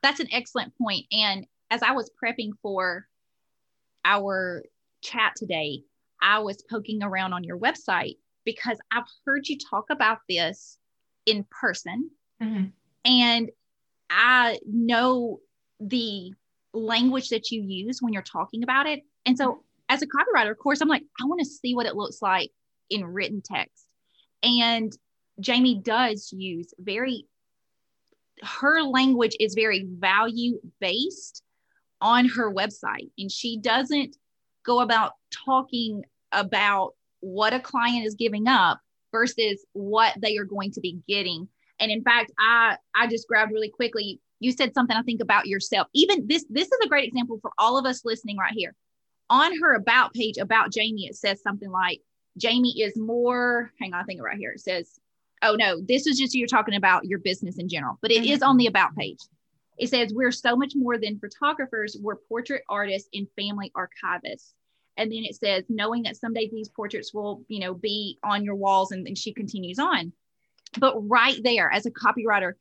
that's 0.03 0.21
an 0.21 0.29
excellent 0.33 0.73
point 0.79 1.05
and 1.13 1.47
as 1.71 1.83
i 1.83 1.93
was 1.93 2.11
prepping 2.23 2.53
for 2.63 3.07
our 4.05 4.65
chat 5.03 5.35
today 5.37 5.83
I 6.21 6.41
was 6.41 6.63
poking 6.69 7.03
around 7.03 7.33
on 7.33 7.45
your 7.45 7.59
website 7.59 8.17
because 8.45 8.79
I've 8.93 9.05
heard 9.25 9.49
you 9.49 9.59
talk 9.59 9.87
about 9.91 10.19
this 10.29 10.79
in 11.27 11.45
person. 11.51 12.11
Mm-hmm. 12.43 12.67
And 13.05 13.51
I 14.09 14.59
know 14.67 15.41
the 15.81 16.33
language 16.73 17.31
that 17.31 17.51
you 17.51 17.63
use 17.63 18.01
when 18.01 18.13
you're 18.13 18.23
talking 18.23 18.63
about 18.63 18.87
it. 18.87 19.03
And 19.25 19.37
so, 19.37 19.63
as 19.89 20.03
a 20.03 20.07
copywriter, 20.07 20.51
of 20.51 20.59
course, 20.59 20.81
I'm 20.81 20.89
like, 20.89 21.05
I 21.21 21.27
want 21.27 21.41
to 21.41 21.47
see 21.47 21.75
what 21.75 21.87
it 21.87 21.95
looks 21.95 22.21
like 22.21 22.51
in 22.91 23.05
written 23.05 23.43
text. 23.45 23.87
And 24.43 24.93
Jamie 25.41 25.81
does 25.81 26.33
use 26.33 26.73
very, 26.79 27.27
her 28.43 28.83
language 28.83 29.37
is 29.39 29.55
very 29.55 29.87
value 29.89 30.61
based 30.81 31.43
on 32.01 32.29
her 32.29 32.53
website. 32.53 33.11
And 33.17 33.31
she 33.31 33.59
doesn't 33.59 34.17
go 34.67 34.81
about 34.81 35.13
talking 35.31 36.05
about 36.33 36.93
what 37.21 37.55
a 37.55 37.61
client 37.61 38.05
is 38.05 38.15
giving 38.15 38.47
up 38.47 38.81
versus 39.13 39.65
what 39.73 40.15
they 40.21 40.37
are 40.37 40.45
going 40.45 40.73
to 40.73 40.81
be 40.81 40.99
getting. 41.09 41.49
And 41.81 41.91
in 41.91 42.03
fact, 42.03 42.33
I 42.39 42.77
I 42.95 43.07
just 43.07 43.29
grabbed 43.29 43.53
really 43.53 43.71
quickly. 43.71 44.21
You 44.41 44.53
said 44.53 44.75
something 44.75 44.97
I 44.97 45.03
think 45.03 45.23
about 45.23 45.47
yourself. 45.47 45.89
Even 45.95 46.27
this 46.27 46.45
this 46.51 46.69
is 46.69 46.79
a 46.85 46.89
great 46.89 47.09
example 47.09 47.39
for 47.41 47.51
all 47.59 47.79
of 47.79 47.87
us 47.87 48.05
listening 48.05 48.37
right 48.37 48.53
here. 48.55 48.75
On 49.29 49.59
her 49.61 49.75
about 49.75 50.13
page 50.13 50.39
about 50.39 50.73
Jamie, 50.73 51.07
it 51.07 51.17
says 51.17 51.43
something 51.43 51.71
like 51.71 52.01
Jamie 52.39 52.81
is 52.81 52.97
more. 52.97 53.73
Hang 53.81 53.95
on, 53.95 54.01
I 54.01 54.05
think 54.05 54.23
right 54.23 54.37
here 54.37 54.53
it 54.53 54.61
says, 54.61 54.99
"Oh 55.43 55.55
no, 55.55 55.81
this 55.81 56.07
is 56.07 56.19
just 56.19 56.35
you're 56.35 56.47
talking 56.47 56.77
about 56.77 57.07
your 57.07 57.19
business 57.19 57.59
in 57.59 57.69
general," 57.69 57.99
but 58.03 58.11
it 58.11 58.23
mm-hmm. 58.23 58.33
is 58.33 58.43
on 58.43 58.57
the 58.57 58.67
about 58.67 58.95
page. 58.97 59.19
It 59.79 59.89
says 59.89 60.13
we're 60.13 60.33
so 60.33 60.57
much 60.57 60.73
more 60.75 60.99
than 60.99 61.19
photographers. 61.19 61.97
We're 62.01 62.17
portrait 62.17 62.63
artists 62.69 63.09
and 63.13 63.27
family 63.37 63.73
archivists 63.77 64.53
and 64.97 65.13
then 65.13 65.25
it 65.25 65.37
says 65.37 65.65
knowing 65.69 66.03
that 66.03 66.17
someday 66.17 66.49
these 66.49 66.69
portraits 66.69 67.13
will 67.13 67.45
you 67.49 67.61
know 67.61 67.75
be 67.75 68.19
on 68.23 68.45
your 68.45 68.55
walls 68.55 68.93
and 68.93 69.07
then 69.07 69.15
she 69.15 69.33
continues 69.33 69.79
on 69.79 70.13
but 70.79 70.95
right 71.09 71.39
there 71.43 71.71
as 71.71 71.87
a 71.87 71.91
copywriter 71.91 72.53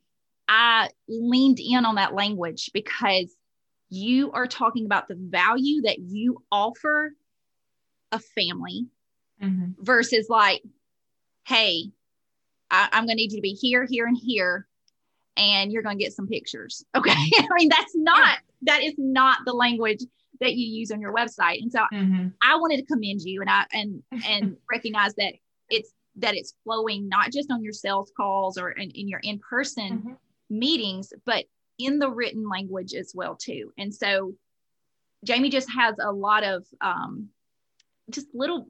i 0.48 0.90
leaned 1.08 1.60
in 1.60 1.86
on 1.86 1.96
that 1.96 2.14
language 2.14 2.70
because 2.74 3.36
you 3.90 4.32
are 4.32 4.48
talking 4.48 4.86
about 4.86 5.08
the 5.08 5.16
value 5.16 5.84
that 5.84 6.00
you 6.00 6.44
offer 6.52 7.14
a 8.12 8.20
family 8.20 8.88
mm-hmm. 9.42 9.72
versus 9.80 10.28
like 10.30 10.62
hey 11.46 11.92
I, 12.70 12.90
i'm 12.92 13.06
going 13.06 13.10
to 13.10 13.16
need 13.16 13.32
you 13.32 13.38
to 13.38 13.42
be 13.42 13.54
here 13.54 13.86
here 13.90 14.06
and 14.06 14.18
here 14.18 14.68
and 15.38 15.72
you're 15.72 15.84
going 15.84 15.98
to 15.98 16.04
get 16.04 16.14
some 16.14 16.28
pictures 16.28 16.84
okay 16.96 17.12
i 17.12 17.48
mean 17.58 17.70
that's 17.70 17.96
not 17.96 18.40
that 18.62 18.84
is 18.84 18.94
not 18.98 19.40
the 19.46 19.54
language 19.54 20.00
that 20.40 20.56
you 20.56 20.68
use 20.68 20.92
on 20.92 21.02
your 21.02 21.14
website. 21.14 21.62
And 21.62 21.72
so 21.72 21.80
mm-hmm. 21.94 22.28
I 22.42 22.58
wanted 22.58 22.78
to 22.78 22.86
commend 22.86 23.22
you 23.22 23.42
and 23.42 23.50
I 23.50 23.66
and 23.72 24.04
and 24.28 24.58
recognize 24.72 25.14
that 25.16 25.34
it's 25.70 25.92
that 26.18 26.36
it's 26.36 26.54
flowing 26.64 27.08
not 27.10 27.32
just 27.32 27.52
on 27.52 27.64
your 27.64 27.74
sales 27.74 28.12
calls 28.16 28.58
or 28.58 28.72
in, 28.72 28.90
in 28.92 29.08
your 29.08 29.20
in-person 29.22 29.98
mm-hmm. 29.98 30.14
meetings, 30.50 31.12
but 31.26 31.46
in 31.78 32.00
the 32.00 32.10
written 32.10 32.48
language 32.50 32.94
as 32.94 33.12
well 33.14 33.36
too. 33.36 33.74
And 33.78 33.94
so 33.94 34.34
Jamie 35.26 35.50
just 35.50 35.70
has 35.72 35.96
a 36.02 36.12
lot 36.12 36.44
of 36.44 36.66
um, 36.80 37.30
just 38.10 38.28
little 38.34 38.68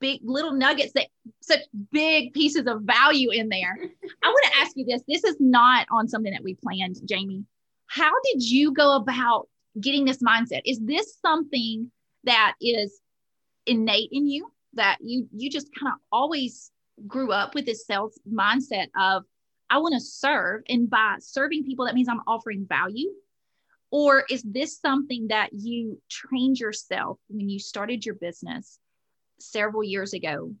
big 0.00 0.20
little 0.24 0.52
nuggets 0.52 0.92
that 0.94 1.06
such 1.40 1.60
big 1.90 2.32
pieces 2.32 2.66
of 2.66 2.82
value 2.82 3.30
in 3.30 3.48
there. 3.48 3.76
I 4.22 4.28
want 4.28 4.44
to 4.52 4.58
ask 4.60 4.72
you 4.76 4.84
this. 4.84 5.02
This 5.08 5.24
is 5.24 5.36
not 5.40 5.86
on 5.90 6.08
something 6.08 6.32
that 6.32 6.42
we 6.42 6.54
planned, 6.54 6.96
Jamie. 7.04 7.44
How 7.86 8.12
did 8.32 8.42
you 8.42 8.72
go 8.72 8.96
about 8.96 9.48
getting 9.80 10.04
this 10.04 10.22
mindset? 10.22 10.62
Is 10.64 10.80
this 10.80 11.18
something 11.20 11.90
that 12.24 12.54
is 12.60 13.00
innate 13.66 14.10
in 14.12 14.26
you 14.26 14.50
that 14.74 14.98
you 15.00 15.28
you 15.32 15.50
just 15.50 15.68
kind 15.78 15.92
of 15.92 16.00
always 16.12 16.70
grew 17.06 17.32
up 17.32 17.54
with 17.54 17.66
this 17.66 17.86
sales 17.86 18.18
mindset 18.30 18.88
of 18.98 19.24
I 19.70 19.78
want 19.78 19.94
to 19.94 20.00
serve 20.00 20.62
and 20.68 20.88
by 20.88 21.16
serving 21.20 21.64
people 21.64 21.86
that 21.86 21.94
means 21.94 22.08
I'm 22.08 22.20
offering 22.26 22.66
value 22.68 23.10
or 23.90 24.24
is 24.28 24.42
this 24.42 24.78
something 24.78 25.28
that 25.28 25.52
you 25.52 26.00
trained 26.10 26.58
yourself 26.58 27.18
when 27.28 27.48
you 27.48 27.58
started 27.58 28.04
your 28.04 28.16
business 28.16 28.78
several 29.50 29.82
years 29.82 30.12
ago 30.12 30.52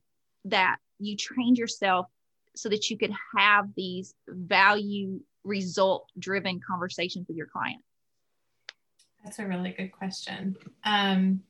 that 0.46 0.76
you 0.98 1.16
trained 1.16 1.58
yourself 1.58 2.06
so 2.54 2.68
that 2.68 2.88
you 2.88 2.96
could 2.96 3.12
have 3.36 3.68
these 3.76 4.14
value 4.28 5.20
result 5.42 6.08
driven 6.18 6.60
conversations 6.66 7.26
with 7.28 7.36
your 7.36 7.46
client? 7.46 7.82
That's 9.24 9.38
a 9.38 9.46
really 9.46 9.70
good 9.70 9.90
question. 9.92 10.56
Um, 10.84 11.42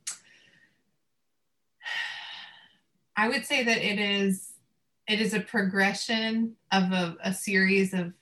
I 3.17 3.27
would 3.27 3.45
say 3.45 3.63
that 3.63 3.77
it 3.77 3.99
is 3.99 4.51
it 5.07 5.21
is 5.21 5.33
a 5.33 5.39
progression 5.39 6.55
of 6.71 6.91
a, 6.91 7.15
a 7.23 7.33
series 7.33 7.93
of, 7.93 8.13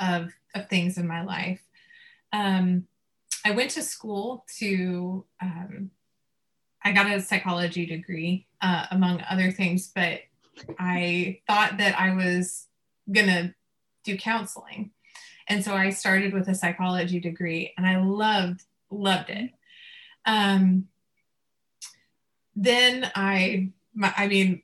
of, 0.00 0.32
of 0.54 0.68
things 0.68 0.98
in 0.98 1.06
my 1.06 1.22
life. 1.22 1.62
Um, 2.32 2.86
I 3.44 3.52
went 3.52 3.70
to 3.72 3.82
school 3.82 4.44
to 4.58 5.24
um, 5.40 5.90
I 6.84 6.92
got 6.92 7.10
a 7.10 7.20
psychology 7.20 7.86
degree, 7.86 8.46
uh, 8.60 8.86
among 8.90 9.22
other 9.28 9.50
things, 9.50 9.90
but 9.94 10.20
I 10.78 11.40
thought 11.46 11.78
that 11.78 11.98
I 11.98 12.14
was 12.14 12.66
gonna 13.10 13.54
do 14.04 14.16
counseling. 14.16 14.90
And 15.48 15.64
so 15.64 15.74
I 15.74 15.90
started 15.90 16.32
with 16.32 16.48
a 16.48 16.54
psychology 16.54 17.20
degree 17.20 17.72
and 17.76 17.86
I 17.86 18.00
loved, 18.02 18.62
loved 18.90 19.30
it. 19.30 19.50
Um, 20.24 20.88
then 22.54 23.10
I, 23.14 23.70
my, 23.94 24.12
I 24.16 24.28
mean, 24.28 24.62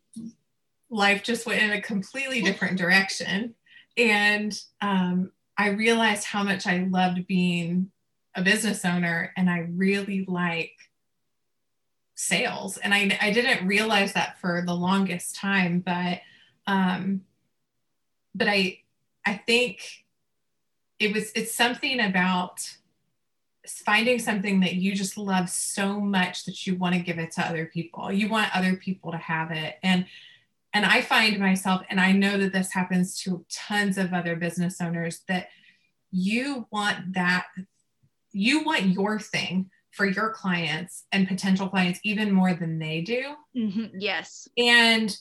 life 0.91 1.23
just 1.23 1.47
went 1.47 1.63
in 1.63 1.71
a 1.71 1.83
completely 1.83 2.43
different 2.43 2.79
direction. 2.79 3.55
And 3.97 4.59
um, 4.81 5.33
I 5.57 5.71
realized 5.71 6.25
how 6.25 6.43
much 6.45 6.67
I 6.67 6.87
loved 6.91 7.27
being 7.27 7.91
a 8.35 8.43
business 8.43 8.85
owner 8.85 9.33
and 9.37 9.51
I 9.51 9.67
really 9.71 10.25
like 10.27 10.73
sales. 12.19 12.79
And 12.79 12.93
I, 12.93 13.17
I 13.23 13.31
didn't 13.31 13.67
realize 13.67 14.13
that 14.15 14.41
for 14.41 14.63
the 14.67 14.75
longest 14.75 15.37
time 15.37 15.79
but 15.79 16.21
um 16.67 17.23
but 18.35 18.49
i 18.49 18.81
i 19.25 19.35
think 19.47 20.05
it 20.99 21.15
was 21.15 21.31
it's 21.37 21.55
something 21.55 22.01
about 22.01 22.61
finding 23.67 24.19
something 24.19 24.61
that 24.61 24.75
you 24.75 24.95
just 24.95 25.17
love 25.17 25.49
so 25.49 26.01
much 26.01 26.45
that 26.45 26.67
you 26.67 26.75
want 26.75 26.95
to 26.95 27.01
give 27.01 27.19
it 27.19 27.31
to 27.33 27.43
other 27.43 27.67
people. 27.67 28.11
You 28.11 28.29
want 28.29 28.57
other 28.57 28.77
people 28.77 29.13
to 29.13 29.19
have 29.19 29.51
it. 29.51 29.77
And 29.83 30.07
and 30.75 30.85
i 30.85 31.01
find 31.01 31.39
myself 31.39 31.83
and 31.89 31.99
i 31.99 32.13
know 32.13 32.37
that 32.37 32.53
this 32.53 32.73
happens 32.73 33.19
to 33.23 33.45
tons 33.51 33.97
of 33.97 34.13
other 34.13 34.37
business 34.37 34.81
owners 34.81 35.23
that 35.29 35.49
you 36.11 36.67
want 36.71 37.15
that 37.15 37.47
you 38.33 38.63
want 38.65 38.85
your 38.85 39.19
thing 39.19 39.71
for 39.99 40.07
your 40.07 40.31
clients 40.31 41.07
and 41.11 41.27
potential 41.27 41.69
clients 41.69 41.99
even 42.05 42.31
more 42.31 42.55
than 42.55 42.79
they 42.79 43.01
do. 43.01 43.35
Mm-hmm. 43.57 43.99
Yes. 43.99 44.47
And 44.57 45.15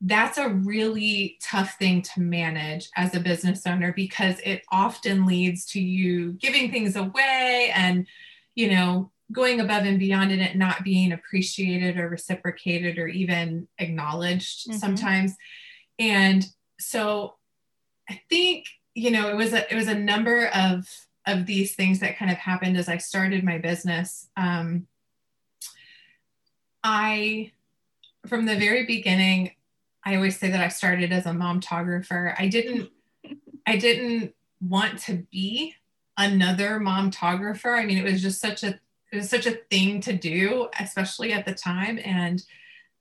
that's 0.00 0.38
a 0.38 0.48
really 0.48 1.36
tough 1.42 1.76
thing 1.78 2.00
to 2.00 2.20
manage 2.22 2.88
as 2.96 3.14
a 3.14 3.20
business 3.20 3.66
owner 3.66 3.92
because 3.92 4.36
it 4.42 4.62
often 4.72 5.26
leads 5.26 5.66
to 5.66 5.80
you 5.82 6.32
giving 6.32 6.70
things 6.72 6.96
away 6.96 7.70
and, 7.74 8.06
you 8.54 8.70
know, 8.70 9.12
going 9.32 9.60
above 9.60 9.84
and 9.84 9.98
beyond 9.98 10.32
and 10.32 10.40
it 10.40 10.56
not 10.56 10.82
being 10.82 11.12
appreciated 11.12 11.98
or 11.98 12.08
reciprocated 12.08 12.96
or 12.96 13.08
even 13.08 13.68
acknowledged 13.78 14.66
mm-hmm. 14.66 14.78
sometimes. 14.78 15.34
And 15.98 16.42
so 16.80 17.34
I 18.08 18.18
think, 18.30 18.64
you 18.94 19.10
know, 19.10 19.28
it 19.28 19.36
was 19.36 19.52
a 19.52 19.70
it 19.70 19.76
was 19.76 19.88
a 19.88 19.94
number 19.94 20.46
of 20.46 20.86
of 21.26 21.46
these 21.46 21.74
things 21.74 22.00
that 22.00 22.16
kind 22.16 22.30
of 22.30 22.36
happened 22.38 22.76
as 22.76 22.88
I 22.88 22.98
started 22.98 23.42
my 23.42 23.58
business. 23.58 24.28
Um, 24.36 24.86
I, 26.84 27.52
from 28.26 28.46
the 28.46 28.56
very 28.56 28.86
beginning, 28.86 29.52
I 30.04 30.14
always 30.14 30.38
say 30.38 30.50
that 30.50 30.60
I 30.60 30.68
started 30.68 31.12
as 31.12 31.26
a 31.26 31.30
momtographer. 31.30 32.34
I 32.38 32.46
didn't, 32.46 32.90
I 33.66 33.76
didn't 33.76 34.34
want 34.60 35.00
to 35.00 35.26
be 35.32 35.74
another 36.16 36.78
momtographer. 36.78 37.76
I 37.76 37.84
mean, 37.84 37.98
it 37.98 38.04
was 38.04 38.22
just 38.22 38.40
such 38.40 38.62
a, 38.62 38.78
it 39.12 39.16
was 39.16 39.28
such 39.28 39.46
a 39.46 39.58
thing 39.70 40.00
to 40.02 40.12
do, 40.12 40.68
especially 40.78 41.32
at 41.32 41.44
the 41.44 41.54
time. 41.54 41.98
And, 42.04 42.42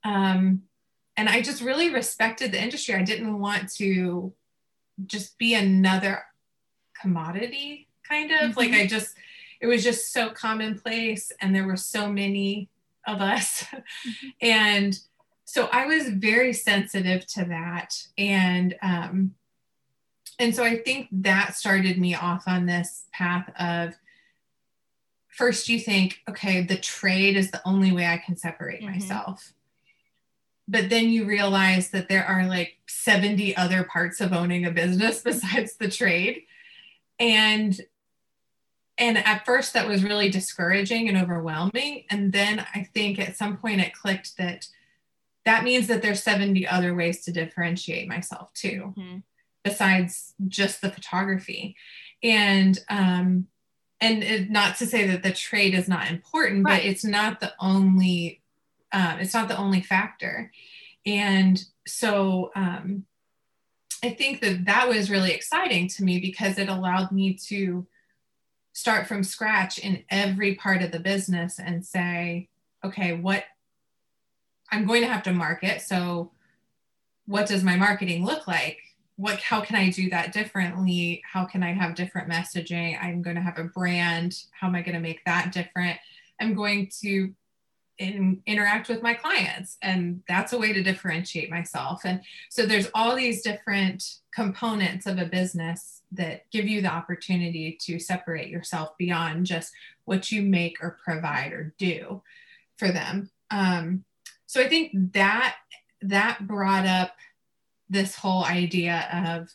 um, 0.03 0.63
and 1.15 1.29
I 1.29 1.41
just 1.41 1.61
really 1.61 1.93
respected 1.93 2.51
the 2.51 2.61
industry. 2.61 2.95
I 2.95 3.03
didn't 3.03 3.39
want 3.39 3.71
to 3.73 4.33
just 5.05 5.37
be 5.37 5.53
another 5.53 6.23
commodity 6.99 7.84
kind 8.07 8.31
of 8.31 8.51
mm-hmm. 8.51 8.59
like 8.59 8.71
i 8.71 8.85
just 8.85 9.15
it 9.61 9.67
was 9.67 9.83
just 9.83 10.11
so 10.11 10.29
commonplace 10.29 11.31
and 11.41 11.55
there 11.55 11.65
were 11.65 11.77
so 11.77 12.07
many 12.07 12.69
of 13.07 13.21
us 13.21 13.63
mm-hmm. 13.63 14.27
and 14.41 14.99
so 15.45 15.67
i 15.71 15.85
was 15.85 16.09
very 16.09 16.53
sensitive 16.53 17.25
to 17.27 17.45
that 17.45 17.95
and 18.17 18.75
um 18.81 19.33
and 20.39 20.55
so 20.55 20.63
i 20.63 20.77
think 20.77 21.07
that 21.11 21.55
started 21.55 21.99
me 21.99 22.15
off 22.15 22.43
on 22.47 22.65
this 22.65 23.05
path 23.13 23.49
of 23.59 23.93
first 25.27 25.69
you 25.69 25.79
think 25.79 26.21
okay 26.29 26.61
the 26.61 26.77
trade 26.77 27.37
is 27.37 27.51
the 27.51 27.61
only 27.65 27.91
way 27.91 28.05
i 28.05 28.17
can 28.17 28.35
separate 28.35 28.81
mm-hmm. 28.81 28.93
myself 28.93 29.53
but 30.67 30.89
then 30.89 31.09
you 31.09 31.25
realize 31.25 31.91
that 31.91 32.09
there 32.09 32.25
are 32.25 32.47
like 32.47 32.77
70 32.87 33.55
other 33.55 33.83
parts 33.83 34.19
of 34.19 34.33
owning 34.33 34.65
a 34.65 34.71
business 34.71 35.21
besides 35.23 35.75
the 35.75 35.89
trade 35.89 36.43
and 37.19 37.79
and 38.97 39.17
at 39.17 39.45
first 39.45 39.73
that 39.73 39.87
was 39.87 40.03
really 40.03 40.29
discouraging 40.29 41.07
and 41.07 41.17
overwhelming 41.17 42.03
and 42.09 42.31
then 42.31 42.65
i 42.73 42.87
think 42.93 43.19
at 43.19 43.35
some 43.35 43.57
point 43.57 43.81
it 43.81 43.93
clicked 43.93 44.37
that 44.37 44.67
that 45.45 45.63
means 45.63 45.87
that 45.87 46.01
there's 46.01 46.23
70 46.23 46.67
other 46.67 46.95
ways 46.95 47.23
to 47.23 47.31
differentiate 47.31 48.07
myself 48.07 48.53
too 48.53 48.93
mm-hmm. 48.97 49.17
besides 49.63 50.33
just 50.47 50.81
the 50.81 50.91
photography 50.91 51.75
and 52.23 52.79
um 52.89 53.47
and 54.01 54.23
it, 54.23 54.49
not 54.49 54.75
to 54.77 54.85
say 54.85 55.07
that 55.07 55.23
the 55.23 55.31
trade 55.31 55.73
is 55.73 55.87
not 55.87 56.11
important 56.11 56.65
right. 56.65 56.81
but 56.81 56.85
it's 56.85 57.05
not 57.05 57.39
the 57.39 57.53
only 57.59 58.41
um, 58.91 59.19
it's 59.19 59.33
not 59.33 59.47
the 59.47 59.57
only 59.57 59.81
factor 59.81 60.51
and 61.05 61.65
so 61.85 62.51
um 62.55 63.05
i 64.03 64.09
think 64.09 64.41
that 64.41 64.65
that 64.65 64.87
was 64.87 65.11
really 65.11 65.31
exciting 65.31 65.87
to 65.87 66.03
me 66.03 66.19
because 66.19 66.57
it 66.57 66.69
allowed 66.69 67.11
me 67.11 67.33
to 67.33 67.85
start 68.75 69.07
from 69.07 69.23
scratch 69.23 69.79
in 69.79 70.03
every 70.09 70.53
part 70.53 70.81
of 70.81 70.91
the 70.91 70.99
business 70.99 71.59
and 71.59 71.83
say, 71.83 72.49
okay, 72.83 73.13
what 73.13 73.45
I'm 74.69 74.85
going 74.85 75.01
to 75.01 75.07
have 75.07 75.23
to 75.23 75.31
market. 75.31 75.81
So, 75.81 76.31
what 77.25 77.47
does 77.47 77.63
my 77.63 77.77
marketing 77.77 78.25
look 78.25 78.47
like? 78.47 78.77
What, 79.15 79.39
how 79.39 79.61
can 79.61 79.77
I 79.77 79.89
do 79.89 80.09
that 80.09 80.33
differently? 80.33 81.23
How 81.25 81.45
can 81.45 81.63
I 81.63 81.71
have 81.71 81.95
different 81.95 82.29
messaging? 82.29 83.01
I'm 83.01 83.21
going 83.21 83.37
to 83.37 83.41
have 83.41 83.57
a 83.57 83.63
brand. 83.63 84.43
How 84.51 84.67
am 84.67 84.75
I 84.75 84.81
going 84.81 84.95
to 84.95 84.99
make 84.99 85.23
that 85.25 85.53
different? 85.53 85.97
I'm 86.41 86.53
going 86.53 86.91
to 87.01 87.33
in, 87.97 88.41
interact 88.45 88.89
with 88.89 89.01
my 89.01 89.13
clients 89.13 89.77
and 89.81 90.21
that's 90.27 90.51
a 90.51 90.57
way 90.57 90.73
to 90.73 90.83
differentiate 90.83 91.49
myself 91.49 92.01
and 92.03 92.19
so 92.49 92.65
there's 92.65 92.89
all 92.93 93.15
these 93.15 93.41
different 93.41 94.03
components 94.33 95.05
of 95.05 95.17
a 95.17 95.25
business 95.25 96.01
that 96.15 96.49
give 96.51 96.67
you 96.67 96.81
the 96.81 96.91
opportunity 96.91 97.77
to 97.81 97.99
separate 97.99 98.49
yourself 98.49 98.97
beyond 98.97 99.45
just 99.45 99.71
what 100.05 100.31
you 100.31 100.41
make 100.41 100.77
or 100.81 100.97
provide 101.03 101.51
or 101.51 101.73
do 101.77 102.21
for 102.77 102.89
them 102.89 103.29
um, 103.51 104.03
so 104.45 104.61
i 104.61 104.67
think 104.67 104.91
that 105.13 105.55
that 106.01 106.45
brought 106.47 106.85
up 106.85 107.15
this 107.89 108.15
whole 108.15 108.43
idea 108.45 109.07
of 109.13 109.49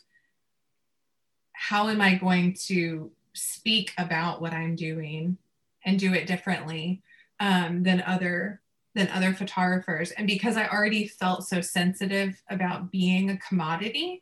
how 1.53 1.89
am 1.89 2.01
i 2.01 2.15
going 2.15 2.53
to 2.53 3.11
speak 3.33 3.93
about 3.97 4.41
what 4.41 4.53
i'm 4.53 4.75
doing 4.75 5.37
and 5.85 5.99
do 5.99 6.13
it 6.13 6.27
differently 6.27 7.01
um, 7.39 7.83
than 7.83 8.01
other 8.01 8.61
than 8.93 9.07
other 9.09 9.33
photographers. 9.33 10.11
And 10.11 10.27
because 10.27 10.57
I 10.57 10.67
already 10.67 11.07
felt 11.07 11.47
so 11.47 11.61
sensitive 11.61 12.41
about 12.49 12.91
being 12.91 13.29
a 13.29 13.37
commodity, 13.37 14.21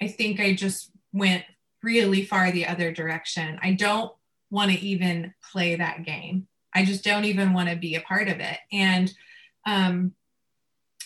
I 0.00 0.08
think 0.08 0.40
I 0.40 0.54
just 0.54 0.90
went 1.12 1.44
really 1.82 2.24
far 2.24 2.50
the 2.50 2.66
other 2.66 2.92
direction. 2.92 3.58
I 3.62 3.72
don't 3.72 4.12
want 4.50 4.70
to 4.72 4.78
even 4.78 5.34
play 5.52 5.76
that 5.76 6.04
game. 6.04 6.46
I 6.74 6.84
just 6.84 7.04
don't 7.04 7.24
even 7.24 7.52
want 7.52 7.68
to 7.68 7.76
be 7.76 7.94
a 7.94 8.00
part 8.00 8.28
of 8.28 8.40
it. 8.40 8.58
And 8.72 9.12
um, 9.66 10.14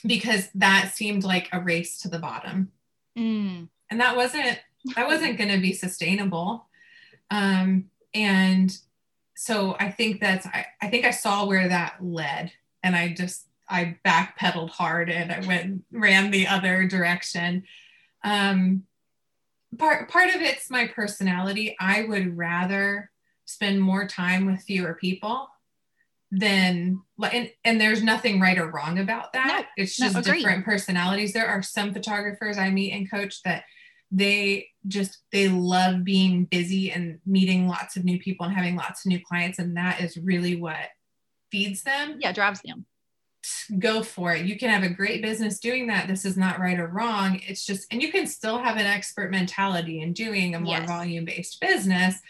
because 0.04 0.48
that 0.54 0.92
seemed 0.94 1.24
like 1.24 1.48
a 1.52 1.60
race 1.60 2.00
to 2.00 2.08
the 2.08 2.18
bottom. 2.18 2.72
Mm. 3.16 3.68
And 3.90 4.00
that 4.00 4.16
wasn't 4.16 4.58
that 4.96 5.06
wasn't 5.06 5.38
going 5.38 5.50
to 5.50 5.60
be 5.60 5.72
sustainable. 5.72 6.66
Um, 7.30 7.90
and 8.14 8.76
so 9.34 9.76
I 9.78 9.90
think 9.90 10.20
that's 10.20 10.46
I, 10.46 10.66
I 10.80 10.88
think 10.88 11.04
I 11.04 11.10
saw 11.10 11.46
where 11.46 11.68
that 11.68 11.96
led 12.00 12.52
and 12.82 12.96
I 12.96 13.14
just 13.14 13.46
I 13.68 13.96
backpedaled 14.04 14.70
hard 14.70 15.08
and 15.08 15.32
I 15.32 15.46
went 15.46 15.84
ran 15.92 16.30
the 16.30 16.48
other 16.48 16.86
direction. 16.86 17.64
Um, 18.24 18.84
part 19.78 20.08
part 20.10 20.34
of 20.34 20.40
it's 20.40 20.70
my 20.70 20.86
personality. 20.86 21.76
I 21.80 22.02
would 22.04 22.36
rather 22.36 23.10
spend 23.44 23.80
more 23.80 24.06
time 24.06 24.46
with 24.46 24.62
fewer 24.62 24.94
people 24.94 25.48
than 26.30 27.02
and, 27.22 27.50
and 27.64 27.80
there's 27.80 28.02
nothing 28.02 28.40
right 28.40 28.58
or 28.58 28.70
wrong 28.70 28.98
about 28.98 29.32
that. 29.34 29.46
No, 29.46 29.64
it's 29.76 29.96
just 29.96 30.14
no, 30.14 30.22
different 30.22 30.64
personalities. 30.64 31.32
There 31.32 31.46
are 31.46 31.62
some 31.62 31.92
photographers 31.92 32.58
I 32.58 32.70
meet 32.70 32.92
and 32.92 33.10
coach 33.10 33.42
that 33.42 33.64
they 34.10 34.68
just 34.88 35.18
they 35.32 35.48
love 35.48 36.04
being 36.04 36.44
busy 36.44 36.90
and 36.90 37.18
meeting 37.26 37.68
lots 37.68 37.96
of 37.96 38.04
new 38.04 38.18
people 38.18 38.46
and 38.46 38.54
having 38.54 38.76
lots 38.76 39.04
of 39.04 39.10
new 39.10 39.20
clients 39.20 39.58
and 39.58 39.76
that 39.76 40.00
is 40.00 40.16
really 40.16 40.56
what 40.56 40.88
feeds 41.50 41.82
them. 41.82 42.18
Yeah, 42.20 42.32
drives 42.32 42.60
them. 42.62 42.86
Go 43.78 44.02
for 44.02 44.34
it. 44.34 44.46
You 44.46 44.56
can 44.56 44.70
have 44.70 44.84
a 44.84 44.94
great 44.94 45.20
business 45.20 45.58
doing 45.58 45.88
that. 45.88 46.06
This 46.06 46.24
is 46.24 46.36
not 46.36 46.60
right 46.60 46.78
or 46.78 46.86
wrong. 46.86 47.40
It's 47.46 47.66
just, 47.66 47.92
and 47.92 48.00
you 48.00 48.12
can 48.12 48.26
still 48.26 48.58
have 48.58 48.76
an 48.76 48.86
expert 48.86 49.30
mentality 49.30 50.00
in 50.00 50.12
doing 50.12 50.54
a 50.54 50.60
more 50.60 50.76
yes. 50.76 50.88
volume 50.88 51.24
based 51.24 51.60
business. 51.60 52.20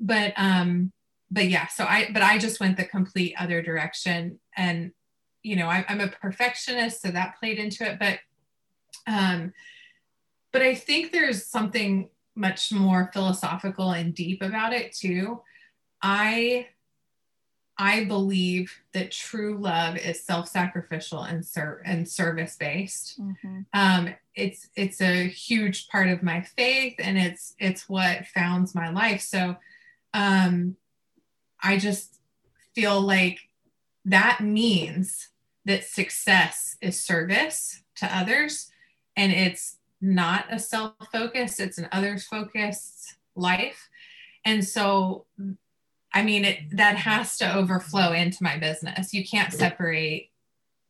But, 0.00 0.32
um, 0.36 0.92
but 1.30 1.48
yeah, 1.48 1.68
so 1.68 1.84
I, 1.84 2.10
but 2.12 2.22
I 2.22 2.38
just 2.38 2.60
went 2.60 2.76
the 2.76 2.84
complete 2.84 3.34
other 3.38 3.62
direction. 3.62 4.40
And, 4.56 4.92
you 5.42 5.56
know, 5.56 5.68
I, 5.68 5.84
I'm 5.88 6.00
a 6.00 6.08
perfectionist, 6.08 7.02
so 7.02 7.10
that 7.10 7.38
played 7.38 7.58
into 7.58 7.88
it. 7.88 7.98
But, 7.98 8.18
um, 9.06 9.52
but 10.52 10.62
I 10.62 10.74
think 10.74 11.12
there's 11.12 11.46
something 11.46 12.08
much 12.34 12.72
more 12.72 13.10
philosophical 13.12 13.92
and 13.92 14.14
deep 14.14 14.42
about 14.42 14.72
it 14.72 14.94
too. 14.94 15.42
I 16.02 16.66
I 17.78 18.04
believe 18.04 18.72
that 18.92 19.10
true 19.10 19.58
love 19.58 19.98
is 19.98 20.24
self-sacrificial 20.24 21.22
and 21.22 21.44
ser- 21.44 21.82
and 21.84 22.08
service-based. 22.08 23.20
Mm-hmm. 23.20 23.60
Um, 23.74 24.14
it's 24.34 24.70
it's 24.76 25.00
a 25.00 25.28
huge 25.28 25.88
part 25.88 26.08
of 26.08 26.22
my 26.22 26.40
faith, 26.40 26.94
and 26.98 27.18
it's 27.18 27.54
it's 27.58 27.88
what 27.88 28.26
founds 28.28 28.74
my 28.74 28.88
life. 28.90 29.20
So, 29.20 29.56
um, 30.14 30.76
I 31.62 31.76
just 31.76 32.18
feel 32.74 33.00
like 33.00 33.40
that 34.04 34.40
means 34.40 35.28
that 35.66 35.84
success 35.84 36.76
is 36.80 36.98
service 36.98 37.82
to 37.96 38.06
others, 38.16 38.70
and 39.16 39.32
it's 39.32 39.76
not 40.00 40.46
a 40.50 40.58
self-focused; 40.58 41.60
it's 41.60 41.78
an 41.78 41.88
others-focused 41.92 43.16
life. 43.34 43.90
And 44.46 44.64
so 44.64 45.26
I 46.16 46.22
mean, 46.22 46.46
it, 46.46 46.60
that 46.78 46.96
has 46.96 47.36
to 47.38 47.54
overflow 47.54 48.12
into 48.12 48.42
my 48.42 48.56
business. 48.56 49.12
You 49.12 49.22
can't 49.22 49.52
separate 49.52 50.30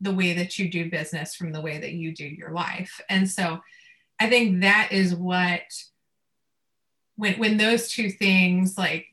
the 0.01 0.15
way 0.15 0.35
that 0.35 0.57
you 0.57 0.71
do 0.71 0.89
business 0.89 1.35
from 1.35 1.51
the 1.51 1.61
way 1.61 1.79
that 1.79 1.95
you 1.95 2.15
do 2.15 2.25
your 2.25 2.53
life. 2.53 3.01
And 3.11 3.29
so 3.29 3.61
I 4.21 4.29
think 4.29 4.61
that 4.61 4.91
is 4.93 5.17
what, 5.17 5.63
when, 7.17 7.41
when 7.41 7.57
those 7.57 7.89
two 7.89 8.09
things 8.09 8.79
like, 8.79 9.07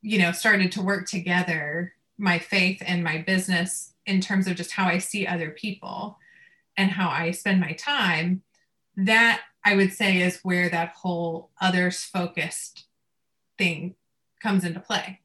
you 0.00 0.18
know, 0.18 0.32
started 0.32 0.72
to 0.72 0.82
work 0.82 1.06
together, 1.06 1.92
my 2.18 2.40
faith 2.40 2.82
and 2.84 3.04
my 3.04 3.18
business 3.18 3.92
in 4.04 4.20
terms 4.20 4.48
of 4.48 4.56
just 4.56 4.72
how 4.72 4.86
I 4.88 4.98
see 4.98 5.28
other 5.28 5.50
people 5.50 6.18
and 6.76 6.90
how 6.90 7.08
I 7.08 7.30
spend 7.30 7.60
my 7.60 7.74
time, 7.74 8.42
that 8.96 9.42
I 9.64 9.76
would 9.76 9.92
say 9.92 10.22
is 10.22 10.40
where 10.42 10.68
that 10.70 10.94
whole 10.96 11.50
others 11.60 12.02
focused 12.02 12.86
thing 13.56 13.94
comes 14.42 14.64
into 14.64 14.80
play. 14.80 15.20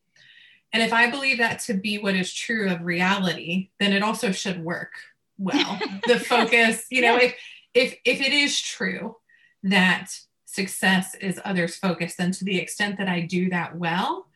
And 0.73 0.83
if 0.83 0.93
I 0.93 1.09
believe 1.09 1.37
that 1.37 1.59
to 1.61 1.73
be 1.73 1.97
what 1.97 2.15
is 2.15 2.33
true 2.33 2.69
of 2.69 2.83
reality, 2.83 3.69
then 3.79 3.93
it 3.93 4.03
also 4.03 4.31
should 4.31 4.63
work 4.63 4.91
well. 5.37 5.79
the 6.07 6.19
focus, 6.19 6.85
you 6.89 7.01
know, 7.01 7.17
if 7.17 7.35
if 7.73 7.95
if 8.05 8.21
it 8.21 8.33
is 8.33 8.59
true 8.59 9.15
that 9.63 10.11
success 10.45 11.15
is 11.15 11.39
others 11.45 11.75
focused, 11.75 12.17
then 12.17 12.31
to 12.31 12.45
the 12.45 12.59
extent 12.59 12.97
that 12.97 13.07
I 13.07 13.21
do 13.21 13.49
that 13.49 13.77
well, 13.77 14.27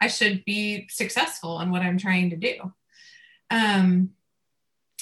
I 0.00 0.08
should 0.08 0.44
be 0.44 0.86
successful 0.90 1.60
in 1.60 1.70
what 1.70 1.82
I'm 1.82 1.98
trying 1.98 2.30
to 2.30 2.36
do. 2.36 2.72
Um, 3.50 4.10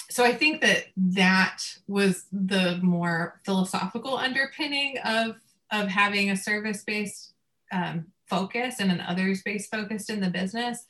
so 0.09 0.23
I 0.23 0.33
think 0.33 0.61
that 0.61 0.85
that 0.95 1.63
was 1.87 2.25
the 2.31 2.79
more 2.81 3.41
philosophical 3.43 4.17
underpinning 4.17 4.97
of 5.03 5.35
of 5.69 5.89
having 5.89 6.29
a 6.29 6.37
service 6.37 6.83
based 6.83 7.33
um, 7.73 8.05
focus 8.29 8.75
and 8.79 8.91
an 8.91 9.01
others 9.01 9.41
based 9.43 9.71
focused 9.71 10.09
in 10.09 10.19
the 10.19 10.29
business 10.29 10.85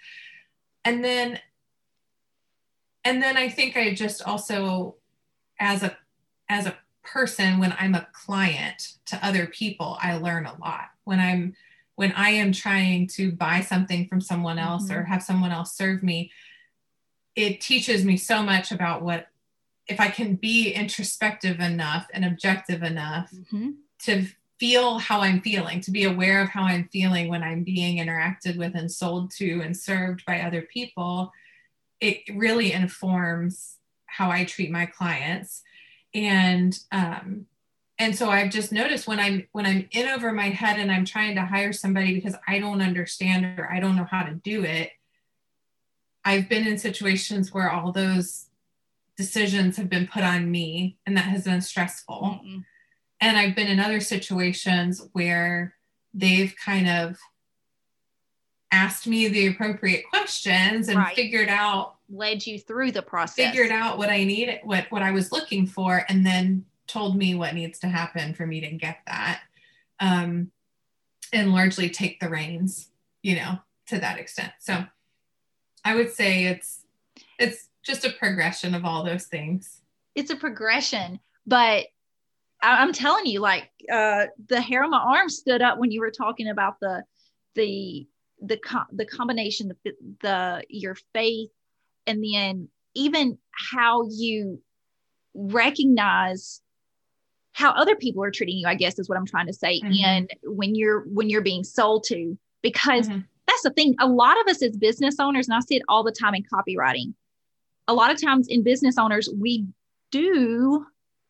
and 0.86 1.04
then 1.04 1.40
and 3.04 3.22
then 3.22 3.38
i 3.38 3.50
think 3.50 3.78
i 3.78 3.94
just 3.94 4.22
also 4.24 4.96
as 5.60 5.84
a 5.84 5.98
as 6.50 6.66
a 6.66 6.78
person 7.04 7.60
when 7.60 7.74
i'm 7.80 7.96
a 7.96 8.08
client 8.12 8.94
to 9.06 9.20
other 9.26 9.48
people 9.48 9.98
i 10.02 10.18
learn 10.18 10.46
a 10.46 10.58
lot 10.60 10.90
when 11.04 11.20
i'm 11.20 11.56
when 11.96 12.12
i 12.14 12.30
am 12.30 12.52
trying 12.52 13.08
to 13.08 13.32
buy 13.32 13.62
something 13.62 14.08
from 14.08 14.22
someone 14.22 14.60
else 14.60 14.90
mm-hmm. 14.90 15.00
or 15.00 15.04
have 15.04 15.24
someone 15.24 15.52
else 15.52 15.76
serve 15.76 16.04
me 16.04 16.32
it 17.36 17.62
teaches 17.62 18.04
me 18.04 18.18
so 18.18 18.42
much 18.44 18.72
about 18.72 19.02
what 19.02 19.28
if 19.88 20.00
i 20.00 20.10
can 20.10 20.36
be 20.36 20.72
introspective 20.72 21.60
enough 21.60 22.08
and 22.14 22.26
objective 22.26 22.84
enough 22.84 23.32
mm-hmm. 23.32 23.72
to 24.00 24.26
feel 24.60 24.98
how 24.98 25.22
I'm 25.22 25.42
feeling, 25.42 25.82
to 25.82 25.92
be 25.92 26.06
aware 26.06 26.42
of 26.42 26.50
how 26.50 26.64
I'm 26.64 26.90
feeling 26.92 27.30
when 27.30 27.44
I'm 27.44 27.64
being 27.64 27.98
interacted 27.98 28.58
with 28.58 28.76
and 28.76 28.92
sold 28.92 29.32
to 29.32 29.62
and 29.62 29.76
served 29.76 30.26
by 30.26 30.42
other 30.42 30.62
people, 30.62 31.32
it 32.00 32.24
really 32.34 32.74
informs 32.74 33.78
how 34.06 34.32
I 34.32 34.46
treat 34.46 34.72
my 34.72 34.86
clients. 34.86 35.62
And 36.14 36.78
um, 36.92 37.46
and 38.00 38.16
so 38.16 38.30
I've 38.30 38.52
just 38.52 38.72
noticed 38.72 39.08
when 39.08 39.20
I'm 39.20 39.48
when 39.52 39.66
I'm 39.66 39.88
in 39.92 40.08
over 40.08 40.32
my 40.32 40.50
head 40.50 40.80
and 40.80 40.92
I'm 40.92 41.06
trying 41.06 41.36
to 41.36 41.46
hire 41.46 41.74
somebody 41.74 42.14
because 42.14 42.36
I 42.48 42.60
don't 42.60 42.82
understand 42.82 43.60
or 43.60 43.72
I 43.72 43.80
don't 43.80 43.96
know 43.96 44.08
how 44.10 44.24
to 44.24 44.34
do 44.34 44.64
it, 44.64 44.92
I've 46.24 46.50
been 46.50 46.68
in 46.68 46.78
situations 46.78 47.54
where 47.54 47.72
all 47.72 47.92
those 47.92 48.46
decisions 49.18 49.78
have 49.78 49.90
been 49.90 50.08
put 50.08 50.24
on 50.24 50.50
me 50.50 50.98
and 51.06 51.18
that 51.18 51.26
has 51.26 51.44
been 51.44 51.62
stressful. 51.62 52.40
Mm-hmm 52.44 52.60
and 53.20 53.38
I've 53.38 53.56
been 53.56 53.68
in 53.68 53.80
other 53.80 54.00
situations 54.00 55.08
where 55.14 55.76
they've 56.14 56.54
kind 56.64 56.88
of 56.88 57.18
asked 58.72 59.08
me 59.08 59.28
the 59.28 59.48
appropriate 59.48 60.04
questions 60.10 60.90
and 60.90 60.98
right. 60.98 61.16
figured 61.16 61.50
out 61.50 61.96
led 62.10 62.46
you 62.46 62.60
through 62.60 62.92
the 62.92 63.02
process. 63.02 63.36
figured 63.36 63.72
out 63.72 63.98
what 63.98 64.10
i 64.10 64.24
needed 64.24 64.60
what 64.64 64.86
what 64.90 65.02
i 65.02 65.12
was 65.12 65.32
looking 65.32 65.66
for 65.66 66.06
and 66.10 66.26
then 66.26 66.66
told 66.86 67.18
me 67.18 67.36
what 67.36 67.54
needs 67.54 67.80
to 67.80 67.88
happen 67.88 68.34
for 68.34 68.46
me 68.46 68.62
to 68.62 68.72
get 68.72 69.00
that 69.08 69.42
um 70.00 70.52
and 71.34 71.52
largely 71.52 71.90
take 71.90 72.20
the 72.20 72.30
reins 72.30 72.90
you 73.22 73.36
know 73.36 73.58
to 73.88 74.00
that 74.00 74.20
extent. 74.20 74.52
So 74.60 74.86
i 75.86 75.96
would 75.96 76.12
say 76.12 76.46
it's 76.46 76.86
it's 77.40 77.70
just 77.84 78.06
a 78.06 78.12
progression 78.12 78.76
of 78.76 78.84
all 78.84 79.04
those 79.04 79.26
things. 79.28 79.82
It's 80.16 80.32
a 80.32 80.36
progression 80.36 81.20
but 81.46 81.86
I, 82.62 82.84
am 82.84 82.94
telling 82.94 83.26
you, 83.26 83.40
like 83.40 83.70
uh, 83.92 84.26
the 84.48 84.62
hair 84.62 84.84
on 84.84 84.90
my 84.90 85.00
arm 85.00 85.30
stood 85.30 85.62
up 85.62 85.78
when 85.78 85.92
you 85.92 86.02
were 86.02 86.12
talking 86.12 86.50
about 86.50 86.80
the 86.80 87.04
the 87.56 88.08
the 88.42 88.60
the 88.92 89.06
combination 89.06 89.72
the 89.84 89.94
the 90.22 90.64
your 90.70 90.96
faith 91.14 91.50
and 92.06 92.24
then 92.24 92.70
even 92.94 93.38
how 93.52 94.08
you 94.10 94.62
recognize 95.34 96.62
how 97.54 97.72
other 97.72 97.96
people 97.96 98.24
are 98.24 98.32
treating 98.32 98.58
you 98.58 98.68
i 98.68 98.76
guess 98.76 99.00
is 99.00 99.10
what 99.10 99.18
i'm 99.18 99.26
trying 99.26 99.48
to 99.48 99.54
say 99.54 99.80
mm-hmm. 99.82 100.06
and 100.06 100.30
when 100.44 100.76
you're 100.76 101.02
when 101.08 101.30
you're 101.30 101.42
being 101.42 101.64
sold 101.64 102.04
to 102.04 102.38
because 102.62 103.08
mm-hmm. 103.10 103.20
that's 103.48 103.64
the 103.64 103.72
thing 103.72 103.96
a 104.00 104.08
lot 104.08 104.40
of 104.40 104.48
us 104.48 104.62
as 104.62 104.78
business 104.78 105.16
owners 105.20 105.48
and 105.48 105.56
i 105.56 105.60
see 105.60 105.76
it 105.76 105.84
all 105.88 106.04
the 106.04 106.12
time 106.12 106.36
in 106.36 106.44
copywriting 106.44 107.14
a 107.88 107.94
lot 107.94 108.12
of 108.12 108.22
times 108.22 108.48
in 108.48 108.64
business 108.64 108.98
owners 108.98 109.30
we 109.40 109.66
do 110.12 110.86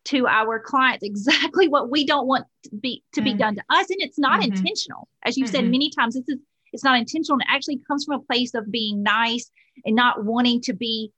to 0.07 0.27
our 0.27 0.59
clients 0.59 1.03
exactly 1.03 1.67
what 1.67 1.89
we 1.89 2.05
don't 2.05 2.27
want 2.27 2.45
to 2.63 2.69
be 2.75 3.03
to 3.13 3.21
mm-hmm. 3.21 3.31
be 3.31 3.33
done 3.33 3.55
to 3.55 3.63
us 3.69 3.89
and 3.89 4.01
it's 4.01 4.19
not 4.19 4.41
mm-hmm. 4.41 4.53
intentional 4.53 5.07
as 5.23 5.37
you've 5.37 5.49
said 5.49 5.61
mm-hmm. 5.61 5.71
many 5.71 5.89
times 5.89 6.15
this 6.15 6.27
is 6.27 6.39
it's 6.73 6.83
not 6.83 6.97
intentional. 6.97 7.35
and 7.35 7.43
It 7.43 7.53
actually 7.53 7.81
comes 7.87 8.05
from 8.05 8.15
a 8.15 8.23
place 8.23 8.53
of 8.53 8.71
being 8.71 9.03
nice 9.03 9.49
and 9.85 9.95
not 9.95 10.23
wanting 10.23 10.61
to 10.61 10.73
be 10.73 11.11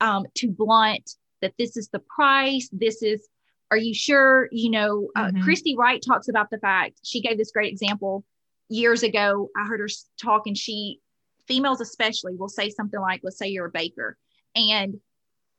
um, 0.00 0.26
too 0.34 0.50
blunt 0.50 1.12
that 1.42 1.54
this 1.58 1.76
is 1.76 1.88
the 1.88 2.00
price. 2.00 2.68
This 2.72 3.02
is, 3.02 3.26
are 3.70 3.76
you 3.76 3.94
sure? 3.94 4.48
You 4.52 4.70
know, 4.70 5.08
uh, 5.16 5.26
mm-hmm. 5.26 5.42
Christy 5.42 5.76
Wright 5.76 6.02
talks 6.06 6.28
about 6.28 6.50
the 6.50 6.58
fact 6.58 7.00
she 7.04 7.20
gave 7.20 7.38
this 7.38 7.52
great 7.52 7.72
example 7.72 8.24
years 8.68 9.02
ago. 9.02 9.48
I 9.56 9.66
heard 9.66 9.80
her 9.80 9.88
talk 10.22 10.42
and 10.46 10.56
she, 10.56 11.00
females 11.46 11.80
especially, 11.80 12.36
will 12.36 12.48
say 12.48 12.70
something 12.70 13.00
like, 13.00 13.20
let's 13.22 13.38
say 13.38 13.48
you're 13.48 13.66
a 13.66 13.70
baker 13.70 14.16
and 14.54 14.96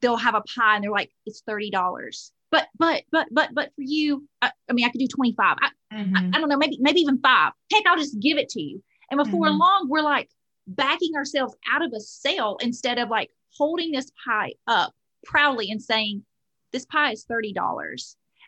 they'll 0.02 0.18
have 0.18 0.36
a 0.36 0.42
pie 0.42 0.76
and 0.76 0.84
they're 0.84 0.92
like, 0.92 1.12
it's 1.26 1.42
$30 1.48 2.32
but 2.52 2.68
but 2.78 3.04
but 3.12 3.28
but 3.32 3.50
but 3.54 3.72
for 3.76 3.82
you 3.82 4.28
i, 4.42 4.52
I 4.70 4.74
mean 4.74 4.86
i 4.86 4.90
could 4.90 5.00
do 5.00 5.08
25 5.08 5.58
I, 5.60 5.96
mm-hmm. 5.96 6.16
I, 6.16 6.20
I, 6.20 6.40
don't 6.40 6.50
know 6.50 6.58
maybe 6.58 6.78
maybe 6.80 7.02
even 7.02 7.20
five 7.20 7.54
heck 7.72 7.86
i'll 7.86 7.98
just 7.98 8.20
give 8.20 8.38
it 8.38 8.50
to 8.50 8.62
you 8.62 8.84
and 9.12 9.18
before 9.18 9.48
mm-hmm. 9.48 9.58
long 9.58 9.88
we're 9.90 10.02
like 10.02 10.30
backing 10.68 11.16
ourselves 11.16 11.56
out 11.72 11.82
of 11.82 11.94
a 11.94 12.00
sale 12.00 12.58
instead 12.62 13.00
of 13.00 13.10
like 13.10 13.30
holding 13.58 13.92
this 13.92 14.12
pie 14.26 14.54
up 14.68 14.94
proudly 15.26 15.72
and 15.72 15.82
saying 15.82 16.24
this 16.72 16.86
pie 16.86 17.12
is 17.12 17.26
$30 17.26 17.56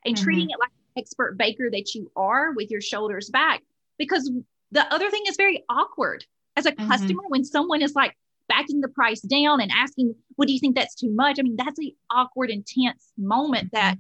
and 0.06 0.16
mm-hmm. 0.16 0.24
treating 0.24 0.50
it 0.50 0.60
like 0.60 0.70
an 0.70 1.02
expert 1.02 1.38
baker 1.38 1.70
that 1.72 1.96
you 1.96 2.12
are 2.16 2.52
with 2.54 2.70
your 2.70 2.82
shoulders 2.82 3.30
back 3.30 3.64
because 3.98 4.30
the 4.72 4.94
other 4.94 5.10
thing 5.10 5.24
is 5.28 5.38
very 5.38 5.64
awkward 5.70 6.26
as 6.56 6.66
a 6.66 6.72
mm-hmm. 6.72 6.90
customer 6.90 7.24
when 7.28 7.44
someone 7.44 7.82
is 7.82 7.96
like 7.96 8.16
backing 8.50 8.82
the 8.82 8.90
price 8.90 9.22
down 9.22 9.62
and 9.62 9.72
asking, 9.72 10.14
"What 10.36 10.48
do 10.48 10.54
you 10.54 10.60
think 10.60 10.76
that's 10.76 10.96
too 10.96 11.12
much?" 11.12 11.40
I 11.40 11.44
mean, 11.44 11.56
that's 11.56 11.80
an 11.80 11.92
awkward, 12.12 12.50
intense 12.50 13.14
moment 13.18 13.72
that, 13.72 13.98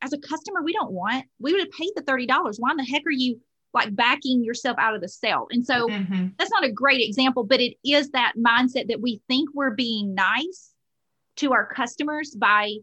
as 0.00 0.12
a 0.12 0.18
customer, 0.18 0.62
we 0.62 0.72
don't 0.72 0.92
want. 0.92 1.24
We 1.40 1.52
would 1.52 1.62
have 1.62 1.72
paid 1.72 1.90
the 1.96 2.02
thirty 2.02 2.26
dollars. 2.26 2.58
Why 2.60 2.70
in 2.70 2.76
the 2.76 2.84
heck 2.84 3.02
are 3.06 3.10
you 3.10 3.40
like 3.74 3.96
backing 3.96 4.44
yourself 4.44 4.76
out 4.78 4.94
of 4.94 5.00
the 5.00 5.08
sale? 5.08 5.48
And 5.50 5.66
so 5.66 5.88
mm-hmm. 5.88 6.28
that's 6.38 6.50
not 6.50 6.64
a 6.64 6.70
great 6.70 7.00
example, 7.00 7.42
but 7.42 7.60
it 7.60 7.76
is 7.84 8.10
that 8.10 8.34
mindset 8.36 8.88
that 8.88 9.00
we 9.00 9.22
think 9.28 9.48
we're 9.54 9.70
being 9.70 10.14
nice 10.14 10.72
to 11.36 11.52
our 11.52 11.66
customers 11.66 12.34
by 12.36 12.76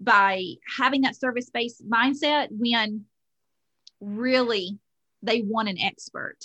by 0.00 0.44
having 0.76 1.02
that 1.02 1.16
service 1.16 1.48
based 1.50 1.88
mindset 1.88 2.48
when 2.50 3.04
really 4.00 4.78
they 5.22 5.42
want 5.42 5.68
an 5.68 5.78
expert 5.80 6.38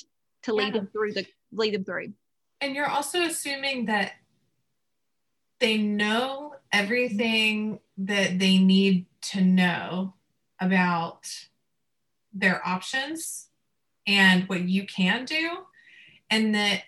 to 0.43 0.53
lead 0.53 0.67
yeah. 0.67 0.81
them 0.81 0.89
through 0.91 1.13
the 1.13 1.25
lead 1.51 1.73
them 1.73 1.83
through 1.83 2.13
and 2.61 2.75
you're 2.75 2.89
also 2.89 3.21
assuming 3.21 3.85
that 3.85 4.13
they 5.59 5.77
know 5.77 6.55
everything 6.71 7.79
that 7.97 8.39
they 8.39 8.57
need 8.57 9.05
to 9.21 9.41
know 9.41 10.13
about 10.59 11.27
their 12.33 12.65
options 12.67 13.47
and 14.05 14.47
what 14.47 14.61
you 14.61 14.85
can 14.85 15.25
do 15.25 15.57
and 16.29 16.53
that 16.55 16.83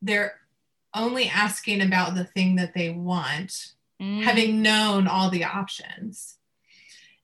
they're 0.00 0.40
only 0.94 1.28
asking 1.28 1.80
about 1.80 2.14
the 2.14 2.24
thing 2.24 2.56
that 2.56 2.74
they 2.74 2.90
want 2.90 3.72
mm. 4.00 4.22
having 4.22 4.62
known 4.62 5.06
all 5.06 5.30
the 5.30 5.44
options 5.44 6.38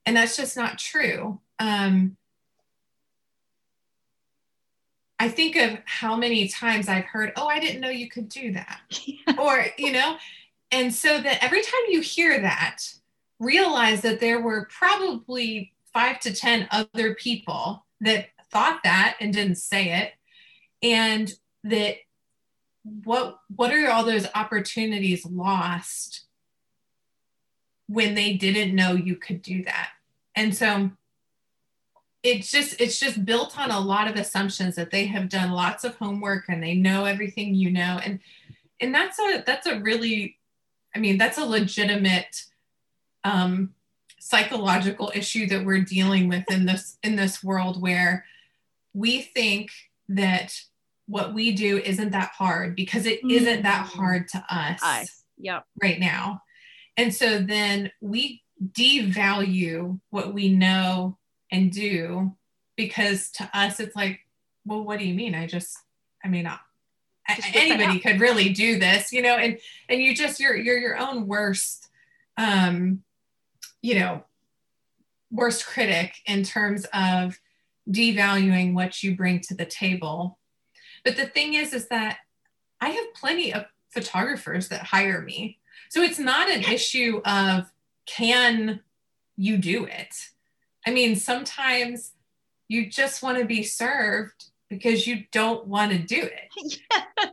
and 0.06 0.16
that's 0.16 0.36
just 0.36 0.56
not 0.56 0.78
true 0.78 1.40
um, 1.58 2.16
I 5.18 5.28
think 5.28 5.56
of 5.56 5.78
how 5.84 6.16
many 6.16 6.48
times 6.48 6.88
I've 6.88 7.04
heard, 7.04 7.32
oh, 7.36 7.46
I 7.46 7.60
didn't 7.60 7.80
know 7.80 7.88
you 7.88 8.08
could 8.08 8.28
do 8.28 8.52
that. 8.52 8.80
Yeah. 9.06 9.36
Or, 9.38 9.66
you 9.78 9.92
know, 9.92 10.16
and 10.70 10.94
so 10.94 11.20
that 11.20 11.42
every 11.42 11.62
time 11.62 11.80
you 11.88 12.00
hear 12.00 12.40
that, 12.40 12.78
realize 13.38 14.00
that 14.02 14.20
there 14.20 14.40
were 14.40 14.68
probably 14.70 15.72
five 15.92 16.20
to 16.20 16.34
10 16.34 16.68
other 16.70 17.14
people 17.14 17.86
that 18.00 18.28
thought 18.50 18.80
that 18.84 19.16
and 19.20 19.32
didn't 19.32 19.56
say 19.56 19.92
it. 19.92 20.12
And 20.82 21.32
that 21.64 21.96
what 23.04 23.38
what 23.54 23.72
are 23.72 23.90
all 23.90 24.04
those 24.04 24.26
opportunities 24.34 25.24
lost 25.24 26.26
when 27.86 28.14
they 28.14 28.34
didn't 28.34 28.74
know 28.74 28.92
you 28.92 29.16
could 29.16 29.42
do 29.42 29.64
that? 29.64 29.90
And 30.34 30.54
so 30.54 30.90
it's 32.24 32.50
just 32.50 32.80
it's 32.80 32.98
just 32.98 33.24
built 33.24 33.56
on 33.58 33.70
a 33.70 33.78
lot 33.78 34.08
of 34.08 34.16
assumptions 34.16 34.74
that 34.74 34.90
they 34.90 35.04
have 35.04 35.28
done 35.28 35.52
lots 35.52 35.84
of 35.84 35.94
homework 35.96 36.46
and 36.48 36.62
they 36.62 36.74
know 36.74 37.04
everything 37.04 37.54
you 37.54 37.70
know 37.70 38.00
and 38.02 38.18
and 38.80 38.92
that's 38.94 39.18
a 39.18 39.44
that's 39.46 39.66
a 39.66 39.78
really 39.80 40.38
i 40.96 40.98
mean 40.98 41.18
that's 41.18 41.38
a 41.38 41.44
legitimate 41.44 42.44
um, 43.26 43.72
psychological 44.18 45.10
issue 45.14 45.46
that 45.46 45.64
we're 45.64 45.80
dealing 45.80 46.28
with 46.28 46.50
in 46.50 46.66
this 46.66 46.98
in 47.02 47.14
this 47.14 47.44
world 47.44 47.80
where 47.80 48.24
we 48.94 49.20
think 49.20 49.70
that 50.08 50.58
what 51.06 51.34
we 51.34 51.52
do 51.52 51.78
isn't 51.78 52.12
that 52.12 52.30
hard 52.30 52.74
because 52.74 53.06
it 53.06 53.18
mm-hmm. 53.18 53.30
not 53.30 53.62
that 53.62 53.86
hard 53.86 54.28
to 54.28 54.38
us 54.50 54.80
I, 54.82 55.06
yep. 55.38 55.64
right 55.82 56.00
now 56.00 56.42
and 56.96 57.14
so 57.14 57.38
then 57.38 57.92
we 58.00 58.42
devalue 58.72 60.00
what 60.10 60.32
we 60.32 60.48
know 60.48 61.18
and 61.50 61.70
do 61.70 62.32
because 62.76 63.30
to 63.30 63.48
us 63.54 63.80
it's 63.80 63.96
like 63.96 64.20
well 64.64 64.82
what 64.82 64.98
do 64.98 65.06
you 65.06 65.14
mean? 65.14 65.34
I 65.34 65.46
just 65.46 65.76
i 66.24 66.28
mean 66.28 66.46
I, 66.46 66.58
anybody 67.54 68.00
could 68.00 68.20
really 68.20 68.50
do 68.50 68.78
this 68.78 69.12
you 69.12 69.22
know 69.22 69.36
and 69.36 69.58
and 69.88 70.00
you 70.00 70.14
just 70.14 70.40
you're 70.40 70.56
you're 70.56 70.78
your 70.78 70.98
own 70.98 71.26
worst 71.26 71.88
um 72.36 73.02
you 73.80 73.98
know 73.98 74.24
worst 75.30 75.66
critic 75.66 76.14
in 76.26 76.44
terms 76.44 76.86
of 76.94 77.38
devaluing 77.90 78.72
what 78.72 79.02
you 79.02 79.16
bring 79.16 79.40
to 79.40 79.54
the 79.54 79.66
table. 79.66 80.38
But 81.04 81.16
the 81.16 81.26
thing 81.26 81.54
is 81.54 81.74
is 81.74 81.88
that 81.88 82.18
i 82.80 82.88
have 82.88 83.14
plenty 83.14 83.52
of 83.52 83.64
photographers 83.90 84.68
that 84.68 84.82
hire 84.82 85.20
me. 85.22 85.58
So 85.90 86.02
it's 86.02 86.18
not 86.18 86.50
an 86.50 86.62
issue 86.62 87.20
of 87.24 87.70
can 88.06 88.80
you 89.36 89.56
do 89.56 89.84
it 89.84 90.14
I 90.86 90.90
mean, 90.90 91.16
sometimes 91.16 92.12
you 92.68 92.90
just 92.90 93.22
want 93.22 93.38
to 93.38 93.44
be 93.44 93.62
served 93.62 94.50
because 94.68 95.06
you 95.06 95.24
don't 95.32 95.66
want 95.66 95.92
to 95.92 95.98
do 95.98 96.22
it. 96.22 96.48
Yes. 96.90 97.30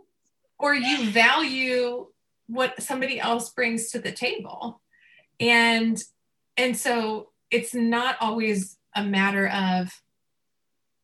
Or 0.59 0.75
you 0.75 1.09
value 1.09 2.05
what 2.45 2.83
somebody 2.83 3.19
else 3.19 3.49
brings 3.49 3.89
to 3.91 3.99
the 3.99 4.11
table. 4.11 4.79
And 5.39 5.99
and 6.55 6.77
so 6.77 7.29
it's 7.49 7.73
not 7.73 8.17
always 8.21 8.77
a 8.95 9.03
matter 9.03 9.47
of 9.47 9.89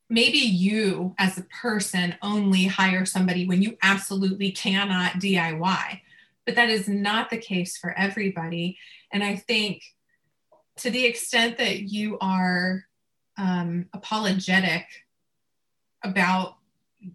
maybe 0.09 0.37
you 0.37 1.15
as 1.17 1.37
a 1.37 1.43
person 1.43 2.15
only 2.21 2.65
hire 2.65 3.05
somebody 3.05 3.47
when 3.47 3.63
you 3.63 3.77
absolutely 3.81 4.51
cannot 4.51 5.13
DIY. 5.13 6.01
But 6.45 6.55
that 6.55 6.69
is 6.69 6.87
not 6.87 7.29
the 7.29 7.37
case 7.37 7.77
for 7.77 7.97
everybody. 7.97 8.77
And 9.11 9.23
I 9.23 9.35
think 9.35 9.81
to 10.78 10.89
the 10.89 11.05
extent 11.05 11.57
that 11.57 11.84
you 11.84 12.17
are 12.19 12.86
um, 13.38 13.88
apologetic 13.93 14.86
about 16.03 16.57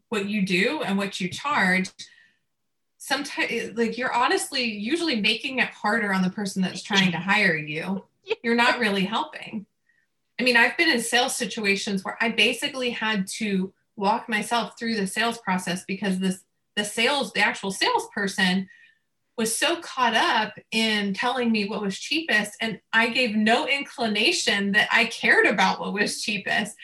what 0.09 0.29
you 0.29 0.47
do 0.47 0.83
and 0.83 0.97
what 0.97 1.21
you 1.21 1.29
charge 1.29 1.91
sometimes 3.03 3.77
like 3.77 3.99
you're 3.99 4.13
honestly 4.13 4.63
usually 4.63 5.21
making 5.21 5.59
it 5.59 5.69
harder 5.71 6.13
on 6.13 6.23
the 6.23 6.31
person 6.31 6.63
that's 6.63 6.83
trying 6.83 7.11
to 7.11 7.19
hire 7.19 7.57
you. 7.57 8.05
You're 8.45 8.55
not 8.55 8.79
really 8.79 9.05
helping. 9.05 9.67
I 10.39 10.45
mean 10.45 10.57
i've 10.57 10.77
been 10.77 10.89
in 10.89 11.01
sales 11.01 11.37
situations 11.37 12.05
where 12.05 12.17
i 12.21 12.29
basically 12.29 12.91
had 12.91 13.27
to 13.27 13.73
walk 13.97 14.29
myself 14.29 14.79
through 14.79 14.97
the 14.97 15.07
sales 15.07 15.39
process 15.39 15.85
because 15.85 16.19
this 16.19 16.41
the 16.75 16.85
sales 16.85 17.33
the 17.33 17.41
actual 17.41 17.71
salesperson 17.71 18.69
was 19.37 19.57
so 19.57 19.77
caught 19.81 20.15
up 20.15 20.55
in 20.71 21.15
telling 21.15 21.51
me 21.51 21.67
what 21.67 21.81
was 21.81 21.99
cheapest 21.99 22.53
and 22.61 22.79
i 22.93 23.09
gave 23.09 23.35
no 23.35 23.67
inclination 23.67 24.73
that 24.73 24.89
i 24.93 25.05
cared 25.07 25.47
about 25.47 25.81
what 25.81 25.93
was 25.93 26.23
cheapest. 26.23 26.77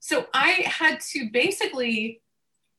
So 0.00 0.26
i 0.34 0.64
had 0.66 1.00
to 1.12 1.30
basically 1.30 2.20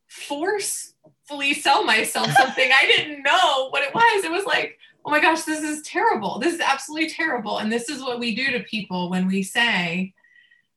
forcefully 0.07 1.53
sell 1.53 1.85
myself 1.85 2.31
something. 2.37 2.69
I 2.71 2.85
didn't 2.87 3.23
know 3.23 3.69
what 3.69 3.83
it 3.83 3.93
was. 3.93 4.23
It 4.23 4.31
was 4.31 4.45
like 4.45 4.77
oh 5.05 5.09
my 5.09 5.19
gosh 5.19 5.43
this 5.43 5.63
is 5.63 5.81
terrible. 5.83 6.39
This 6.39 6.53
is 6.53 6.61
absolutely 6.61 7.09
terrible. 7.09 7.57
And 7.57 7.71
this 7.71 7.89
is 7.89 8.01
what 8.01 8.19
we 8.19 8.35
do 8.35 8.51
to 8.51 8.63
people 8.63 9.09
when 9.09 9.27
we 9.27 9.43
say 9.43 10.13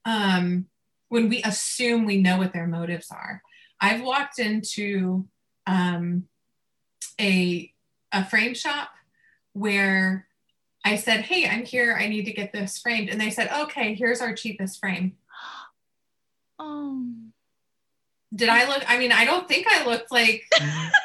um, 0.05 0.67
when 1.09 1.29
we 1.29 1.43
assume 1.43 2.05
we 2.05 2.21
know 2.21 2.39
what 2.39 2.53
their 2.53 2.67
motives 2.67 3.09
are. 3.11 3.43
I've 3.81 4.03
walked 4.03 4.39
into 4.39 5.27
um, 5.67 6.25
a 7.21 7.73
a 8.15 8.25
frame 8.25 8.55
shop 8.55 8.91
where 9.53 10.27
I 10.85 10.97
said, 10.97 11.23
Hey, 11.23 11.49
I'm 11.49 11.65
here. 11.65 11.97
I 11.99 12.09
need 12.09 12.25
to 12.27 12.33
get 12.33 12.53
this 12.53 12.79
framed. 12.79 13.11
And 13.11 13.21
they 13.21 13.31
said, 13.31 13.51
Okay, 13.63 13.95
here's 13.95 14.21
our 14.21 14.35
cheapest 14.35 14.79
frame. 14.81 15.17
Oh. 16.59 17.05
Did 18.35 18.49
I 18.49 18.67
look? 18.69 18.83
I 18.89 18.99
mean, 18.99 19.13
I 19.13 19.25
don't 19.25 19.49
think 19.49 19.67
I 19.69 19.87
looked 19.87 20.11
like 20.11 20.45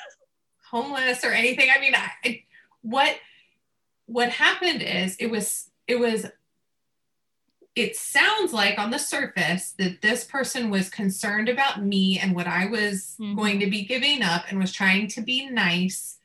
homeless 0.70 1.24
or 1.24 1.32
anything. 1.32 1.70
I 1.76 1.80
mean, 1.80 1.94
I, 1.96 2.44
what 2.82 3.16
what 4.06 4.30
happened 4.30 4.82
is 4.82 5.16
it 5.18 5.30
was 5.30 5.70
it 5.88 6.00
was 6.00 6.26
it 7.76 7.96
sounds 7.96 8.52
like 8.52 8.80
on 8.80 8.90
the 8.92 8.98
surface 8.98 9.74
that 9.78 10.02
this 10.02 10.24
person 10.24 10.70
was 10.70 10.90
concerned 10.90 11.48
about 11.50 11.84
me 11.84 12.20
and 12.20 12.36
what 12.36 12.48
I 12.48 12.66
was 12.66 13.16
mm-hmm. 13.20 13.36
going 13.36 13.60
to 13.60 13.70
be 13.70 13.86
giving 13.86 14.22
up 14.22 14.46
and 14.50 14.60
was 14.60 14.72
trying 14.72 15.08
to 15.10 15.22
be 15.22 15.48
nice 15.50 16.19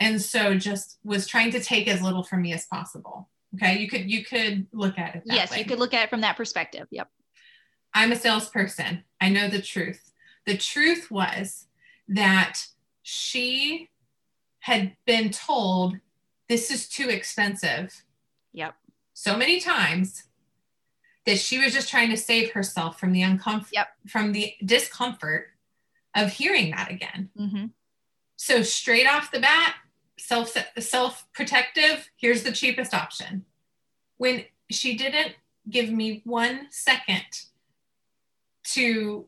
and 0.00 0.20
so 0.20 0.56
just 0.56 0.98
was 1.04 1.26
trying 1.26 1.52
to 1.52 1.60
take 1.60 1.86
as 1.86 2.02
little 2.02 2.22
from 2.22 2.42
me 2.42 2.52
as 2.52 2.66
possible. 2.66 3.28
Okay, 3.54 3.78
you 3.78 3.88
could 3.88 4.10
you 4.10 4.24
could 4.24 4.66
look 4.72 4.98
at 4.98 5.16
it. 5.16 5.22
yes, 5.26 5.50
way. 5.50 5.58
you 5.58 5.64
could 5.64 5.78
look 5.78 5.94
at 5.94 6.04
it 6.04 6.10
from 6.10 6.22
that 6.22 6.36
perspective. 6.36 6.86
Yep. 6.90 7.08
I'm 7.92 8.12
a 8.12 8.16
salesperson. 8.16 9.04
I 9.20 9.28
know 9.28 9.48
the 9.48 9.60
truth. 9.60 10.12
The 10.46 10.56
truth 10.56 11.10
was 11.10 11.66
that 12.08 12.66
she 13.02 13.90
had 14.60 14.96
been 15.04 15.30
told 15.30 15.96
this 16.48 16.70
is 16.70 16.88
too 16.88 17.08
expensive. 17.08 18.04
Yep. 18.52 18.74
So 19.14 19.36
many 19.36 19.60
times 19.60 20.24
that 21.26 21.38
she 21.38 21.58
was 21.58 21.72
just 21.72 21.90
trying 21.90 22.10
to 22.10 22.16
save 22.16 22.52
herself 22.52 22.98
from 22.98 23.12
the 23.12 23.22
uncomfort, 23.22 23.68
yep. 23.72 23.88
from 24.08 24.32
the 24.32 24.54
discomfort 24.64 25.48
of 26.16 26.32
hearing 26.32 26.70
that 26.70 26.90
again. 26.90 27.30
Mm-hmm. 27.38 27.66
So 28.36 28.62
straight 28.62 29.06
off 29.06 29.30
the 29.30 29.40
bat, 29.40 29.74
self 30.20 30.56
self 30.78 31.26
protective. 31.32 32.10
Here's 32.16 32.42
the 32.42 32.52
cheapest 32.52 32.94
option. 32.94 33.44
When 34.16 34.44
she 34.70 34.96
didn't 34.96 35.34
give 35.68 35.90
me 35.90 36.22
one 36.24 36.66
second 36.70 37.24
to 38.64 39.26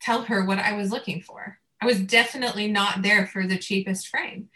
tell 0.00 0.22
her 0.22 0.44
what 0.44 0.58
I 0.58 0.72
was 0.74 0.90
looking 0.90 1.20
for, 1.20 1.58
I 1.80 1.86
was 1.86 2.00
definitely 2.00 2.68
not 2.68 3.02
there 3.02 3.26
for 3.26 3.46
the 3.46 3.58
cheapest 3.58 4.08
frame, 4.08 4.48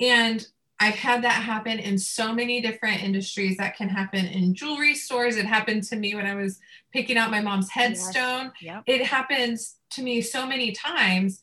and 0.00 0.46
I've 0.82 0.96
had 0.96 1.22
that 1.22 1.44
happen 1.44 1.78
in 1.78 1.96
so 1.96 2.32
many 2.32 2.60
different 2.60 3.04
industries. 3.04 3.56
That 3.56 3.76
can 3.76 3.88
happen 3.88 4.26
in 4.26 4.52
jewelry 4.52 4.96
stores. 4.96 5.36
It 5.36 5.46
happened 5.46 5.84
to 5.84 5.96
me 5.96 6.16
when 6.16 6.26
I 6.26 6.34
was 6.34 6.58
picking 6.92 7.16
out 7.16 7.30
my 7.30 7.40
mom's 7.40 7.70
headstone. 7.70 8.50
Yes. 8.60 8.62
Yep. 8.62 8.82
It 8.86 9.06
happens 9.06 9.76
to 9.90 10.02
me 10.02 10.20
so 10.20 10.44
many 10.44 10.72
times 10.72 11.40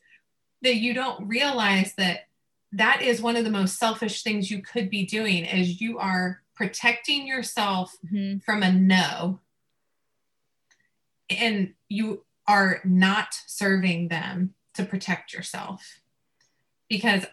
that 0.61 0.75
you 0.75 0.93
don't 0.93 1.25
realize 1.25 1.93
that 1.95 2.28
that 2.71 3.01
is 3.01 3.21
one 3.21 3.35
of 3.35 3.43
the 3.43 3.49
most 3.49 3.77
selfish 3.77 4.21
things 4.21 4.51
you 4.51 4.61
could 4.61 4.89
be 4.89 5.05
doing 5.05 5.45
is 5.45 5.81
you 5.81 5.97
are 5.97 6.41
protecting 6.55 7.25
yourself 7.25 7.95
mm-hmm. 8.05 8.39
from 8.39 8.63
a 8.63 8.71
no 8.71 9.39
and 11.29 11.73
you 11.87 12.23
are 12.47 12.81
not 12.83 13.39
serving 13.47 14.07
them 14.07 14.53
to 14.73 14.83
protect 14.83 15.33
yourself 15.33 16.01
because 16.89 17.25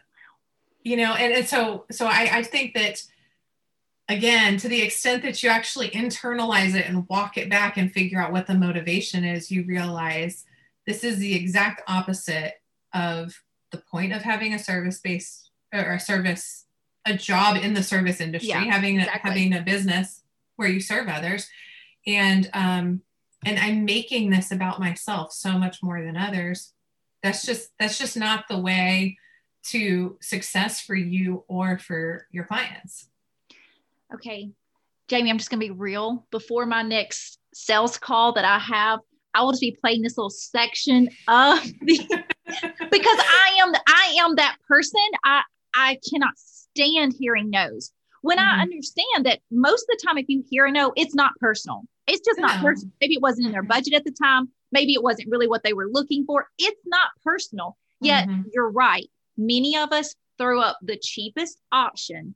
you 0.83 0.97
know 0.97 1.15
and, 1.15 1.33
and 1.33 1.47
so 1.47 1.85
so 1.91 2.07
I, 2.07 2.29
I 2.33 2.43
think 2.43 2.75
that 2.75 3.03
again 4.09 4.57
to 4.59 4.69
the 4.69 4.83
extent 4.83 5.23
that 5.23 5.43
you 5.43 5.49
actually 5.49 5.91
internalize 5.91 6.75
it 6.75 6.87
and 6.87 7.09
walk 7.09 7.37
it 7.37 7.51
back 7.51 7.77
and 7.77 7.93
figure 7.93 8.21
out 8.21 8.33
what 8.33 8.47
the 8.47 8.55
motivation 8.55 9.25
is 9.25 9.51
you 9.51 9.65
realize 9.65 10.45
this 10.87 11.03
is 11.03 11.19
the 11.19 11.35
exact 11.35 11.83
opposite 11.89 12.55
of 12.95 13.43
the 13.77 13.83
point 13.91 14.13
of 14.13 14.23
having 14.23 14.55
a 14.55 14.59
service 14.59 15.01
based 15.01 15.51
or 15.73 15.95
a 15.95 16.01
service 16.01 16.65
a 17.05 17.15
job 17.15 17.57
in 17.57 17.75
the 17.75 17.83
service 17.83 18.21
industry 18.21 18.49
yeah, 18.49 18.65
having 18.65 18.99
exactly. 18.99 19.31
having 19.31 19.55
a 19.55 19.63
business 19.63 20.23
where 20.57 20.69
you 20.69 20.81
serve 20.81 21.09
others 21.09 21.49
and 22.07 22.51
um 22.53 23.03
and 23.45 23.59
i'm 23.59 23.85
making 23.85 24.31
this 24.31 24.51
about 24.51 24.81
myself 24.81 25.33
so 25.33 25.59
much 25.59 25.83
more 25.83 26.03
than 26.03 26.17
others 26.17 26.73
that's 27.23 27.45
just 27.45 27.71
that's 27.79 27.99
just 27.99 28.17
not 28.17 28.47
the 28.49 28.59
way 28.59 29.17
to 29.71 30.17
success 30.21 30.81
for 30.81 30.95
you 30.95 31.45
or 31.49 31.79
for 31.79 32.27
your 32.31 32.45
clients. 32.45 33.09
Okay. 34.15 34.51
Jamie, 35.09 35.31
I'm 35.31 35.39
just 35.39 35.51
going 35.51 35.61
to 35.61 35.67
be 35.67 35.73
real. 35.73 36.27
Before 36.31 36.67
my 36.67 36.83
next 36.83 37.39
sales 37.53 37.99
call 37.99 38.33
that 38.35 38.45
I 38.45 38.59
have, 38.59 39.01
I 39.35 39.43
will 39.43 39.53
just 39.53 39.61
be 39.61 39.77
playing 39.81 40.03
this 40.03 40.17
little 40.17 40.31
section 40.31 41.09
of 41.29 41.63
the 41.83 42.25
because 42.47 43.19
I 43.19 43.59
am 43.61 43.75
I 43.87 44.17
am 44.21 44.37
that 44.37 44.57
person. 44.69 45.01
I 45.25 45.43
I 45.75 45.99
cannot 46.09 46.33
stand 46.37 47.15
hearing 47.19 47.51
no's. 47.51 47.93
When 48.23 48.39
mm-hmm. 48.39 48.61
I 48.61 48.63
understand 48.63 49.27
that 49.27 49.41
most 49.51 49.83
of 49.83 49.89
the 49.89 50.07
time, 50.07 50.19
if 50.19 50.27
you 50.29 50.43
hear 50.49 50.67
a 50.67 50.73
no, 50.73 50.93
it's 50.97 51.15
not 51.15 51.33
personal. 51.39 51.83
It's 52.07 52.25
just 52.25 52.39
not 52.39 52.61
personal. 52.61 52.93
Maybe 53.01 53.15
it 53.15 53.23
wasn't 53.23 53.47
in 53.47 53.53
their 53.53 53.63
budget 53.63 53.95
at 53.95 54.05
the 54.05 54.13
time. 54.13 54.49
Maybe 54.73 54.95
it 54.95 55.03
wasn't 55.03 55.31
really 55.31 55.49
what 55.49 55.63
they 55.65 55.73
were 55.73 55.89
looking 55.89 56.25
for. 56.25 56.49
It's 56.59 56.81
not 56.87 57.09
personal. 57.25 57.77
Yet 58.01 58.29
mm-hmm. 58.29 58.43
you're 58.53 58.71
right 58.71 59.09
many 59.37 59.77
of 59.77 59.93
us 59.93 60.15
throw 60.39 60.61
up 60.61 60.79
the 60.83 60.97
cheapest 60.97 61.61
option 61.73 62.35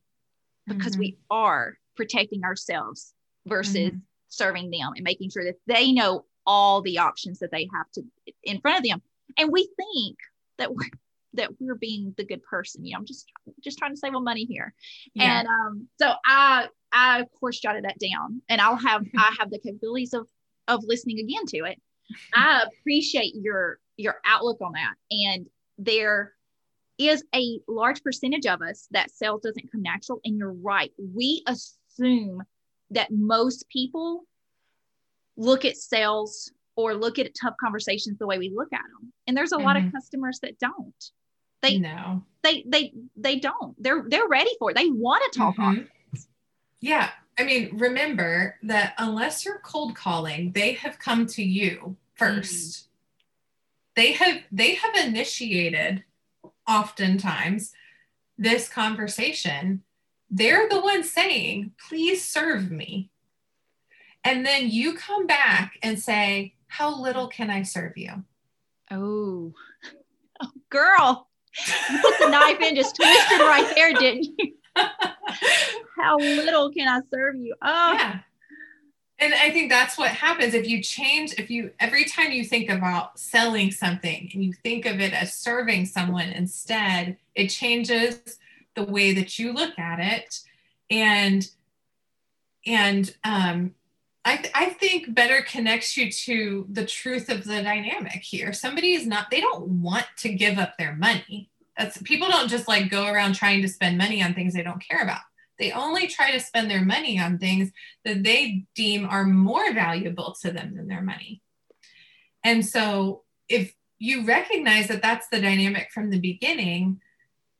because 0.66 0.92
mm-hmm. 0.92 1.00
we 1.00 1.18
are 1.30 1.76
protecting 1.96 2.44
ourselves 2.44 3.12
versus 3.46 3.90
mm-hmm. 3.90 3.98
serving 4.28 4.70
them 4.70 4.92
and 4.94 5.04
making 5.04 5.30
sure 5.30 5.44
that 5.44 5.58
they 5.66 5.92
know 5.92 6.24
all 6.46 6.82
the 6.82 6.98
options 6.98 7.38
that 7.40 7.50
they 7.50 7.68
have 7.74 7.90
to 7.92 8.02
in 8.42 8.60
front 8.60 8.78
of 8.78 8.84
them 8.84 9.02
and 9.36 9.50
we 9.52 9.68
think 9.76 10.16
that 10.58 10.74
we're 10.74 10.84
that 11.34 11.48
we're 11.60 11.76
being 11.76 12.12
the 12.16 12.24
good 12.24 12.42
person 12.42 12.84
you 12.84 12.92
know 12.92 12.98
i'm 12.98 13.06
just 13.06 13.30
just 13.62 13.78
trying 13.78 13.92
to 13.92 13.96
save 13.96 14.14
on 14.16 14.24
money 14.24 14.44
here 14.44 14.74
yeah. 15.14 15.38
and 15.38 15.48
um 15.48 15.86
so 16.00 16.12
i 16.26 16.66
i 16.90 17.20
of 17.20 17.28
course 17.38 17.60
jotted 17.60 17.84
that 17.84 17.96
down 18.00 18.42
and 18.48 18.60
i'll 18.60 18.74
have 18.74 19.04
i 19.16 19.32
have 19.38 19.48
the 19.48 19.60
capabilities 19.60 20.12
of 20.12 20.26
of 20.66 20.82
listening 20.84 21.20
again 21.20 21.46
to 21.46 21.58
it 21.58 21.80
i 22.34 22.64
appreciate 22.66 23.32
your 23.36 23.78
your 23.96 24.16
outlook 24.26 24.60
on 24.60 24.72
that 24.72 24.94
and 25.12 25.46
there 25.78 26.34
is 27.08 27.24
a 27.34 27.60
large 27.66 28.02
percentage 28.02 28.46
of 28.46 28.60
us 28.60 28.86
that 28.90 29.10
sales 29.10 29.40
doesn't 29.42 29.72
come 29.72 29.82
natural. 29.82 30.20
And 30.24 30.36
you're 30.36 30.52
right. 30.52 30.92
We 30.98 31.42
assume 31.46 32.42
that 32.90 33.10
most 33.10 33.68
people 33.70 34.24
look 35.36 35.64
at 35.64 35.76
sales 35.76 36.52
or 36.80 36.94
look 36.94 37.18
at 37.18 37.34
tough 37.40 37.54
conversations 37.60 38.18
the 38.18 38.26
way 38.26 38.38
we 38.38 38.50
look 38.54 38.72
at 38.72 38.82
them. 38.82 39.12
And 39.26 39.36
there's 39.36 39.52
a 39.52 39.56
mm-hmm. 39.56 39.66
lot 39.66 39.76
of 39.76 39.84
mm-hmm. 39.84 39.96
customers 39.96 40.40
that 40.42 40.58
don't. 40.58 40.94
They 41.62 41.78
know 41.78 42.22
they 42.42 42.64
they 42.66 42.92
they 43.16 43.38
don't. 43.38 43.74
They're 43.82 44.04
they're 44.06 44.28
ready 44.28 44.50
for 44.58 44.70
it. 44.70 44.76
They 44.76 44.88
want 44.88 45.22
to 45.30 45.38
talk 45.38 45.54
mm-hmm. 45.54 45.62
on 45.62 45.88
Yeah. 46.80 47.10
I 47.38 47.44
mean, 47.44 47.78
remember 47.78 48.56
that 48.64 48.94
unless 48.98 49.44
you're 49.44 49.60
cold 49.60 49.94
calling, 49.94 50.52
they 50.52 50.72
have 50.74 50.98
come 50.98 51.26
to 51.28 51.42
you 51.42 51.96
1st 52.18 52.40
mm-hmm. 52.40 52.86
They 53.96 54.12
have 54.12 54.42
they 54.52 54.76
have 54.76 54.94
initiated 54.94 56.04
oftentimes 56.66 57.72
this 58.38 58.68
conversation, 58.68 59.82
they're 60.30 60.68
the 60.68 60.80
ones 60.80 61.10
saying, 61.10 61.72
please 61.88 62.26
serve 62.26 62.70
me. 62.70 63.10
And 64.22 64.46
then 64.46 64.70
you 64.70 64.94
come 64.94 65.26
back 65.26 65.76
and 65.82 65.98
say, 65.98 66.54
how 66.70 67.00
little 67.00 67.28
can 67.28 67.50
I 67.50 67.62
serve 67.62 67.96
you? 67.96 68.24
Oh, 68.90 69.52
oh 70.40 70.50
girl, 70.70 71.28
you 71.90 71.98
put 72.00 72.18
the 72.18 72.30
knife 72.30 72.60
in, 72.60 72.74
just 72.74 72.96
twisted 72.96 73.40
right 73.40 73.70
there, 73.74 73.92
didn't 73.92 74.26
you? 74.38 74.54
how 75.96 76.16
little 76.16 76.70
can 76.70 76.88
I 76.88 77.00
serve 77.10 77.36
you? 77.36 77.54
Oh, 77.60 77.92
yeah 77.92 78.20
and 79.20 79.34
i 79.34 79.50
think 79.50 79.70
that's 79.70 79.96
what 79.96 80.10
happens 80.10 80.54
if 80.54 80.66
you 80.66 80.82
change 80.82 81.34
if 81.38 81.50
you 81.50 81.70
every 81.78 82.04
time 82.04 82.32
you 82.32 82.44
think 82.44 82.68
about 82.68 83.18
selling 83.18 83.70
something 83.70 84.28
and 84.32 84.42
you 84.42 84.52
think 84.52 84.86
of 84.86 85.00
it 85.00 85.12
as 85.12 85.32
serving 85.32 85.86
someone 85.86 86.30
instead 86.30 87.16
it 87.34 87.48
changes 87.48 88.38
the 88.74 88.82
way 88.82 89.12
that 89.12 89.38
you 89.38 89.52
look 89.52 89.78
at 89.78 90.00
it 90.00 90.40
and 90.90 91.50
and 92.66 93.14
um 93.24 93.74
I, 94.24 94.36
th- 94.36 94.52
I 94.54 94.66
think 94.70 95.14
better 95.14 95.42
connects 95.42 95.96
you 95.96 96.10
to 96.12 96.66
the 96.70 96.84
truth 96.84 97.30
of 97.30 97.44
the 97.44 97.62
dynamic 97.62 98.22
here. 98.22 98.52
Somebody 98.52 98.92
is 98.92 99.06
not, 99.06 99.30
they 99.30 99.40
don't 99.40 99.82
want 99.82 100.06
to 100.18 100.28
give 100.32 100.58
up 100.58 100.76
their 100.76 100.94
money. 100.94 101.50
That's 101.78 102.00
people 102.02 102.28
don't 102.28 102.50
just 102.50 102.68
like 102.68 102.90
go 102.90 103.06
around 103.06 103.34
trying 103.34 103.62
to 103.62 103.68
spend 103.68 103.96
money 103.96 104.22
on 104.22 104.34
things 104.34 104.52
they 104.52 104.62
don't 104.62 104.84
care 104.86 105.02
about. 105.02 105.22
They 105.58 105.72
only 105.72 106.06
try 106.06 106.32
to 106.32 106.40
spend 106.40 106.70
their 106.70 106.84
money 106.84 107.18
on 107.18 107.38
things 107.38 107.70
that 108.04 108.22
they 108.22 108.64
deem 108.74 109.06
are 109.06 109.24
more 109.24 109.72
valuable 109.72 110.34
to 110.42 110.50
them 110.50 110.76
than 110.76 110.88
their 110.88 111.02
money. 111.02 111.42
And 112.44 112.64
so 112.64 113.22
if 113.48 113.74
you 113.98 114.24
recognize 114.24 114.88
that 114.88 115.02
that's 115.02 115.28
the 115.28 115.40
dynamic 115.40 115.90
from 115.92 116.10
the 116.10 116.20
beginning, 116.20 117.00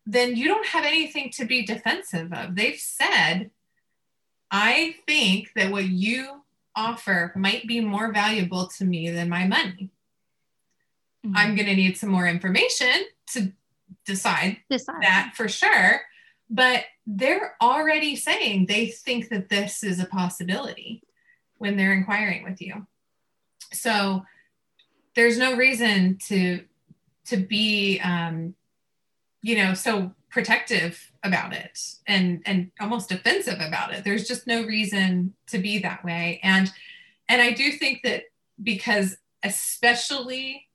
then 0.07 0.37
you 0.37 0.49
don't 0.49 0.67
have 0.67 0.85
anything 0.85 1.31
to 1.37 1.45
be 1.45 1.65
defensive 1.65 2.33
of. 2.33 2.55
They've 2.55 2.79
said, 2.79 3.51
I 4.51 4.97
think 5.07 5.51
that 5.55 5.71
what 5.71 5.85
you 5.85 6.40
offer 6.81 7.33
might 7.37 7.67
be 7.67 7.81
more 7.81 8.13
valuable 8.13 8.69
to 8.79 8.85
me 8.85 9.11
than 9.11 9.29
my 9.29 9.47
money. 9.47 9.91
Mm-hmm. 11.25 11.37
I'm 11.37 11.55
going 11.55 11.69
to 11.69 11.77
need 11.77 11.97
some 11.97 12.11
more 12.11 12.27
information 12.27 13.05
to 13.33 13.53
decide, 14.07 14.57
decide 14.71 15.03
that 15.03 15.33
for 15.37 15.49
sure 15.49 16.01
but 16.51 16.85
they're 17.07 17.55
already 17.63 18.17
saying 18.17 18.67
they 18.67 18.89
think 18.89 19.29
that 19.29 19.49
this 19.49 19.85
is 19.85 20.01
a 20.01 20.07
possibility 20.07 21.03
when 21.59 21.77
they're 21.77 21.93
inquiring 21.93 22.43
with 22.43 22.61
you 22.61 22.87
so 23.73 24.23
there's 25.15 25.39
no 25.39 25.57
reason 25.57 26.19
to 26.27 26.65
to 27.25 27.37
be 27.37 28.01
um, 28.01 28.55
you 29.43 29.57
know 29.57 29.75
so 29.75 30.13
protective 30.31 31.11
about 31.25 31.53
it 31.53 31.79
and 32.07 32.43
and 32.47 32.71
almost 32.81 33.09
defensive 33.09 33.59
about 33.61 33.93
it 33.93 34.05
there's 34.05 34.27
just 34.29 34.47
no 34.47 34.63
reason 34.65 35.35
to 35.47 35.59
be 35.59 35.79
that 35.79 36.05
way 36.05 36.41
and 36.43 36.73
and 37.31 37.41
I 37.41 37.53
do 37.53 37.71
think 37.71 38.03
that 38.03 38.25
because 38.61 39.17
especially 39.45 40.67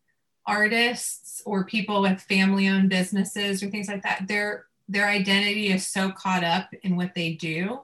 artists 0.48 1.42
or 1.46 1.66
people 1.66 2.02
with 2.02 2.22
family 2.22 2.70
owned 2.70 2.90
businesses 2.90 3.62
or 3.62 3.70
things 3.70 3.90
like 3.90 4.04
that, 4.04 4.26
their 4.28 4.66
their 4.88 5.08
identity 5.08 5.68
is 5.68 5.86
so 5.86 6.12
caught 6.12 6.46
up 6.46 6.70
in 6.84 6.96
what 6.96 7.14
they 7.14 7.34
do 7.34 7.82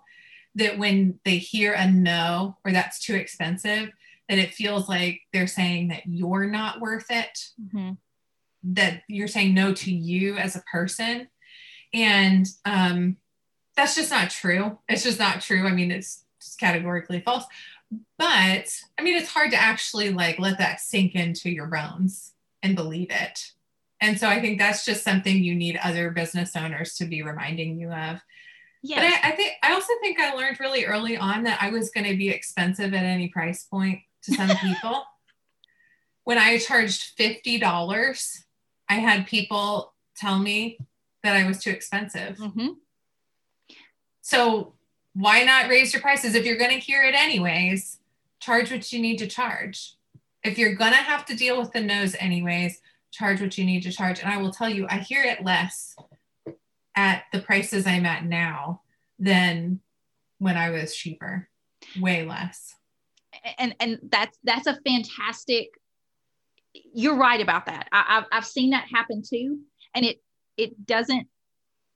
that 0.55 0.77
when 0.77 1.19
they 1.25 1.37
hear 1.37 1.73
a 1.73 1.89
no 1.91 2.55
or 2.63 2.71
that's 2.71 2.99
too 2.99 3.15
expensive, 3.15 3.89
that 4.29 4.37
it 4.37 4.53
feels 4.53 4.87
like 4.87 5.19
they're 5.33 5.47
saying 5.47 5.89
that 5.89 6.03
you're 6.05 6.45
not 6.45 6.79
worth 6.79 7.07
it, 7.09 7.49
mm-hmm. 7.61 7.91
that 8.63 9.01
you're 9.09 9.27
saying 9.27 9.53
no 9.53 9.73
to 9.73 9.91
you 9.91 10.37
as 10.37 10.55
a 10.55 10.63
person. 10.71 11.27
And 11.93 12.47
um, 12.65 13.17
that's 13.75 13.95
just 13.95 14.11
not 14.11 14.29
true. 14.29 14.77
It's 14.87 15.03
just 15.03 15.19
not 15.19 15.41
true. 15.41 15.67
I 15.67 15.71
mean, 15.71 15.91
it's 15.91 16.23
just 16.41 16.59
categorically 16.59 17.21
false. 17.21 17.45
But 18.17 18.81
I 18.97 19.01
mean, 19.01 19.17
it's 19.17 19.29
hard 19.29 19.51
to 19.51 19.57
actually 19.57 20.11
like 20.11 20.39
let 20.39 20.57
that 20.59 20.79
sink 20.79 21.15
into 21.15 21.49
your 21.49 21.67
bones 21.67 22.33
and 22.63 22.75
believe 22.75 23.09
it. 23.11 23.51
And 23.99 24.19
so 24.19 24.27
I 24.27 24.39
think 24.39 24.57
that's 24.57 24.85
just 24.85 25.03
something 25.03 25.43
you 25.43 25.53
need 25.53 25.79
other 25.83 26.09
business 26.09 26.55
owners 26.55 26.95
to 26.95 27.05
be 27.05 27.21
reminding 27.21 27.77
you 27.77 27.91
of. 27.91 28.19
Yeah. 28.81 28.95
But 28.95 29.03
I, 29.03 29.29
I 29.29 29.35
think 29.35 29.53
I 29.61 29.73
also 29.73 29.93
think 30.01 30.19
I 30.19 30.33
learned 30.33 30.59
really 30.59 30.85
early 30.85 31.17
on 31.17 31.43
that 31.43 31.61
I 31.61 31.69
was 31.69 31.91
going 31.91 32.07
to 32.07 32.17
be 32.17 32.29
expensive 32.29 32.93
at 32.93 33.03
any 33.03 33.27
price 33.27 33.63
point 33.63 33.99
to 34.23 34.33
some 34.33 34.49
people. 34.61 35.03
when 36.23 36.37
I 36.37 36.57
charged 36.57 37.17
$50, 37.17 38.39
I 38.89 38.93
had 38.95 39.27
people 39.27 39.93
tell 40.15 40.39
me 40.39 40.77
that 41.23 41.35
I 41.35 41.47
was 41.47 41.59
too 41.59 41.69
expensive. 41.69 42.37
Mm-hmm. 42.37 42.69
So 44.21 44.73
why 45.13 45.43
not 45.43 45.69
raise 45.69 45.93
your 45.93 46.01
prices 46.01 46.35
if 46.35 46.45
you're 46.45 46.57
going 46.57 46.71
to 46.71 46.79
hear 46.79 47.03
it 47.03 47.15
anyways? 47.15 47.99
Charge 48.39 48.71
what 48.71 48.91
you 48.91 48.99
need 48.99 49.17
to 49.17 49.27
charge. 49.27 49.95
If 50.43 50.57
you're 50.57 50.75
going 50.75 50.91
to 50.91 50.97
have 50.97 51.25
to 51.25 51.35
deal 51.35 51.59
with 51.59 51.71
the 51.71 51.81
no's 51.81 52.15
anyways, 52.19 52.81
charge 53.11 53.41
what 53.41 53.57
you 53.57 53.65
need 53.65 53.83
to 53.83 53.91
charge. 53.91 54.19
And 54.19 54.31
I 54.31 54.37
will 54.37 54.51
tell 54.51 54.69
you, 54.69 54.87
I 54.89 54.97
hear 54.97 55.23
it 55.23 55.43
less 55.43 55.95
at 56.95 57.23
the 57.31 57.39
prices 57.39 57.85
I'm 57.85 58.05
at 58.05 58.25
now 58.25 58.81
than 59.19 59.81
when 60.39 60.57
I 60.57 60.71
was 60.71 60.95
cheaper, 60.95 61.47
way 61.99 62.25
less. 62.25 62.73
And 63.57 63.75
and 63.79 63.99
that's 64.11 64.37
that's 64.43 64.67
a 64.67 64.79
fantastic. 64.85 65.69
You're 66.73 67.17
right 67.17 67.41
about 67.41 67.65
that. 67.67 67.87
I, 67.91 68.03
have 68.07 68.25
I've 68.31 68.45
seen 68.45 68.71
that 68.71 68.87
happen 68.91 69.23
too, 69.27 69.59
and 69.93 70.05
it 70.05 70.21
it 70.57 70.85
doesn't 70.85 71.27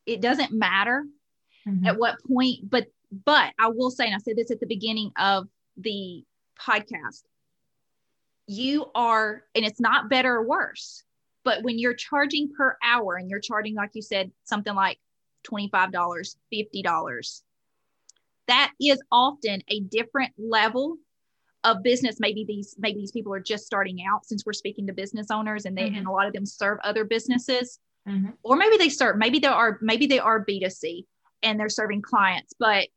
it 0.06 0.22
doesn't 0.22 0.52
matter 0.52 1.06
mm-hmm. 1.68 1.86
at 1.86 1.98
what 1.98 2.16
point, 2.28 2.70
but 2.70 2.88
but 3.12 3.54
I 3.60 3.70
will 3.70 3.92
say, 3.92 4.06
and 4.06 4.16
I 4.16 4.18
said 4.20 4.36
this 4.36 4.52
at 4.52 4.60
the 4.60 4.66
beginning 4.66 5.12
of 5.18 5.48
the 5.78 6.24
podcast, 6.60 7.24
you 8.48 8.88
are, 8.94 9.44
and 9.54 9.66
it's 9.66 9.80
not 9.80 10.10
better 10.10 10.36
or 10.36 10.48
worse, 10.48 11.04
but 11.44 11.64
when 11.64 11.80
you're 11.80 11.94
charging 11.94 12.52
per 12.52 12.78
hour 12.84 13.16
and 13.16 13.30
you're 13.30 13.40
charging, 13.40 13.76
like 13.76 13.92
you 13.94 14.02
said, 14.02 14.32
something 14.44 14.74
like 14.76 15.00
$25, 15.48 15.92
$50, 16.54 17.42
that 18.48 18.72
is 18.82 19.02
often 19.12 19.62
a 19.70 19.80
different 19.82 20.34
level 20.38 20.98
of 21.64 21.82
business 21.82 22.20
maybe 22.20 22.46
these 22.48 22.76
maybe 22.78 23.00
these 23.00 23.12
people 23.12 23.34
are 23.34 23.40
just 23.40 23.66
starting 23.66 23.98
out 24.08 24.24
since 24.24 24.46
we're 24.46 24.54
speaking 24.54 24.86
to 24.86 24.94
business 24.94 25.32
owners 25.32 25.66
and 25.66 25.76
they 25.76 25.86
mm-hmm. 25.86 25.96
and 25.98 26.08
a 26.08 26.12
lot 26.12 26.28
of 26.28 26.34
them 26.34 26.46
serve 26.46 26.78
other 26.84 27.04
businesses 27.04 27.80
mm-hmm. 28.08 28.30
or 28.44 28.56
maybe 28.56 28.78
they 28.78 28.90
serve 28.90 29.18
maybe 29.18 29.40
they 29.40 29.48
are 29.48 29.78
maybe 29.82 30.08
they 30.08 30.20
are 30.20 30.46
b2c 30.46 31.06
and 31.44 31.60
they're 31.60 31.70
serving 31.70 32.02
clients 32.02 32.54
but 32.60 32.88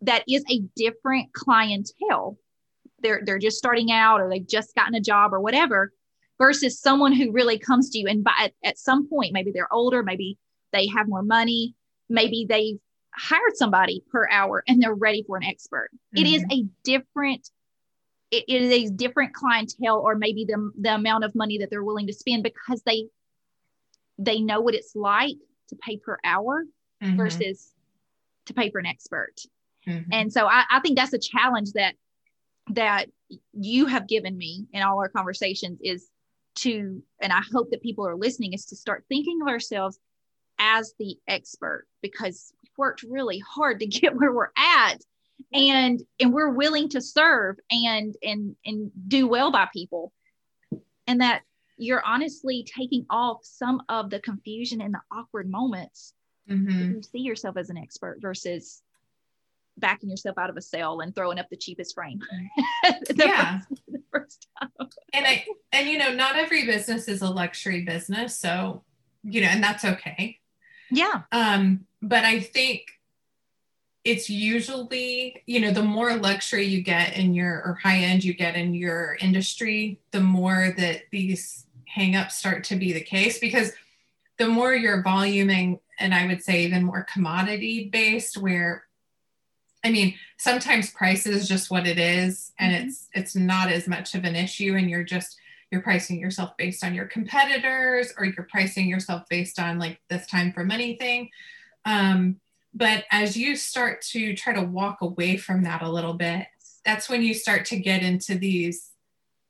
that 0.00 0.24
is 0.28 0.44
a 0.50 0.60
different 0.76 1.32
clientele 1.32 2.38
they're 3.00 3.20
they're 3.24 3.38
just 3.38 3.58
starting 3.58 3.90
out 3.90 4.20
or 4.20 4.28
they've 4.28 4.48
just 4.48 4.74
gotten 4.74 4.94
a 4.94 5.00
job 5.00 5.32
or 5.32 5.40
whatever 5.40 5.92
versus 6.38 6.80
someone 6.80 7.12
who 7.12 7.32
really 7.32 7.58
comes 7.58 7.90
to 7.90 7.98
you 7.98 8.06
and 8.06 8.22
by, 8.22 8.32
at, 8.40 8.52
at 8.64 8.78
some 8.78 9.08
point 9.08 9.32
maybe 9.32 9.50
they're 9.52 9.72
older 9.72 10.02
maybe 10.02 10.38
they 10.72 10.86
have 10.86 11.08
more 11.08 11.22
money 11.22 11.74
maybe 12.08 12.46
they've 12.48 12.78
hired 13.14 13.56
somebody 13.56 14.02
per 14.10 14.28
hour 14.30 14.62
and 14.68 14.80
they're 14.82 14.94
ready 14.94 15.24
for 15.26 15.36
an 15.36 15.44
expert 15.44 15.90
mm-hmm. 16.16 16.24
it 16.24 16.30
is 16.30 16.42
mm-hmm. 16.42 16.60
a 16.60 16.68
different 16.84 17.50
it, 18.30 18.44
it 18.46 18.62
is 18.62 18.90
a 18.90 18.92
different 18.92 19.32
clientele 19.32 19.98
or 19.98 20.14
maybe 20.14 20.44
the, 20.44 20.70
the 20.78 20.94
amount 20.94 21.24
of 21.24 21.34
money 21.34 21.58
that 21.58 21.70
they're 21.70 21.84
willing 21.84 22.06
to 22.06 22.12
spend 22.12 22.42
because 22.42 22.82
they 22.82 23.06
they 24.18 24.40
know 24.40 24.60
what 24.60 24.74
it's 24.74 24.94
like 24.94 25.36
to 25.68 25.76
pay 25.76 25.96
per 25.96 26.18
hour 26.24 26.64
mm-hmm. 27.02 27.16
versus 27.16 27.72
to 28.46 28.54
pay 28.54 28.70
for 28.70 28.78
an 28.78 28.86
expert 28.86 29.34
mm-hmm. 29.86 30.12
and 30.12 30.32
so 30.32 30.46
I, 30.46 30.64
I 30.70 30.80
think 30.80 30.96
that's 30.96 31.12
a 31.12 31.18
challenge 31.18 31.72
that 31.72 31.94
that 32.70 33.06
you 33.52 33.86
have 33.86 34.08
given 34.08 34.36
me 34.36 34.66
in 34.72 34.82
all 34.82 34.98
our 34.98 35.08
conversations 35.08 35.78
is 35.82 36.10
to, 36.56 37.02
and 37.20 37.32
I 37.32 37.40
hope 37.52 37.70
that 37.70 37.82
people 37.82 38.06
are 38.06 38.16
listening, 38.16 38.52
is 38.52 38.66
to 38.66 38.76
start 38.76 39.04
thinking 39.08 39.40
of 39.42 39.48
ourselves 39.48 39.98
as 40.58 40.92
the 40.98 41.16
expert 41.28 41.86
because 42.02 42.52
we've 42.62 42.72
worked 42.76 43.04
really 43.04 43.38
hard 43.38 43.80
to 43.80 43.86
get 43.86 44.16
where 44.16 44.32
we're 44.32 44.50
at 44.56 44.96
and 45.52 46.02
and 46.18 46.32
we're 46.32 46.50
willing 46.50 46.88
to 46.88 47.00
serve 47.00 47.56
and 47.70 48.16
and 48.24 48.56
and 48.66 48.90
do 49.06 49.28
well 49.28 49.52
by 49.52 49.68
people 49.72 50.12
and 51.06 51.20
that 51.20 51.42
you're 51.78 52.04
honestly 52.04 52.66
taking 52.66 53.06
off 53.08 53.38
some 53.42 53.80
of 53.88 54.10
the 54.10 54.20
confusion 54.20 54.80
and 54.80 54.92
the 54.92 55.00
awkward 55.12 55.48
moments 55.50 56.12
mm-hmm. 56.48 56.94
you 56.94 57.02
see 57.02 57.20
yourself 57.20 57.56
as 57.56 57.70
an 57.70 57.78
expert 57.78 58.18
versus 58.20 58.82
backing 59.78 60.10
yourself 60.10 60.36
out 60.38 60.50
of 60.50 60.56
a 60.56 60.62
sale 60.62 61.00
and 61.00 61.14
throwing 61.14 61.38
up 61.38 61.48
the 61.50 61.56
cheapest 61.56 61.94
frame. 61.94 62.20
the 62.82 63.14
yeah. 63.16 63.60
First, 63.60 63.82
the 63.88 64.02
first 64.12 64.48
time. 64.60 64.88
And 65.12 65.26
I 65.26 65.46
and 65.72 65.88
you 65.88 65.98
know, 65.98 66.12
not 66.12 66.36
every 66.36 66.66
business 66.66 67.08
is 67.08 67.22
a 67.22 67.30
luxury 67.30 67.82
business, 67.82 68.36
so 68.36 68.82
you 69.22 69.40
know, 69.40 69.48
and 69.48 69.62
that's 69.62 69.84
okay. 69.84 70.38
Yeah. 70.90 71.22
Um, 71.32 71.86
but 72.02 72.24
I 72.24 72.40
think 72.40 72.86
it's 74.04 74.30
usually, 74.30 75.42
you 75.46 75.60
know, 75.60 75.70
the 75.70 75.82
more 75.82 76.16
luxury 76.16 76.64
you 76.64 76.82
get 76.82 77.16
in 77.16 77.34
your 77.34 77.62
or 77.64 77.78
high 77.82 77.98
end 77.98 78.24
you 78.24 78.32
get 78.32 78.54
in 78.54 78.74
your 78.74 79.18
industry, 79.20 80.00
the 80.12 80.20
more 80.20 80.74
that 80.78 81.02
these 81.10 81.66
hangups 81.94 82.32
start 82.32 82.64
to 82.64 82.76
be 82.76 82.92
the 82.92 83.00
case 83.00 83.38
because 83.38 83.72
the 84.38 84.48
more 84.48 84.74
you're 84.74 85.02
voluming 85.02 85.80
and 85.98 86.14
I 86.14 86.26
would 86.26 86.42
say 86.42 86.64
even 86.64 86.84
more 86.84 87.06
commodity 87.12 87.88
based 87.90 88.36
where 88.36 88.84
I 89.84 89.90
mean, 89.90 90.14
sometimes 90.38 90.90
price 90.90 91.26
is 91.26 91.48
just 91.48 91.70
what 91.70 91.86
it 91.86 91.98
is, 91.98 92.52
and 92.58 92.74
mm-hmm. 92.74 92.88
it's 92.88 93.08
it's 93.14 93.36
not 93.36 93.70
as 93.70 93.86
much 93.86 94.14
of 94.14 94.24
an 94.24 94.34
issue, 94.34 94.74
and 94.76 94.90
you're 94.90 95.04
just 95.04 95.38
you're 95.70 95.82
pricing 95.82 96.18
yourself 96.18 96.56
based 96.56 96.84
on 96.84 96.94
your 96.94 97.06
competitors, 97.06 98.12
or 98.18 98.24
you're 98.24 98.48
pricing 98.50 98.88
yourself 98.88 99.28
based 99.28 99.58
on 99.58 99.78
like 99.78 100.00
this 100.08 100.26
time 100.26 100.52
for 100.52 100.64
money 100.64 100.96
thing. 100.96 101.30
Um, 101.84 102.40
but 102.74 103.04
as 103.10 103.36
you 103.36 103.56
start 103.56 104.02
to 104.02 104.34
try 104.34 104.52
to 104.52 104.62
walk 104.62 105.00
away 105.00 105.36
from 105.36 105.62
that 105.62 105.82
a 105.82 105.90
little 105.90 106.14
bit, 106.14 106.46
that's 106.84 107.08
when 107.08 107.22
you 107.22 107.34
start 107.34 107.64
to 107.66 107.78
get 107.78 108.02
into 108.02 108.36
these. 108.36 108.87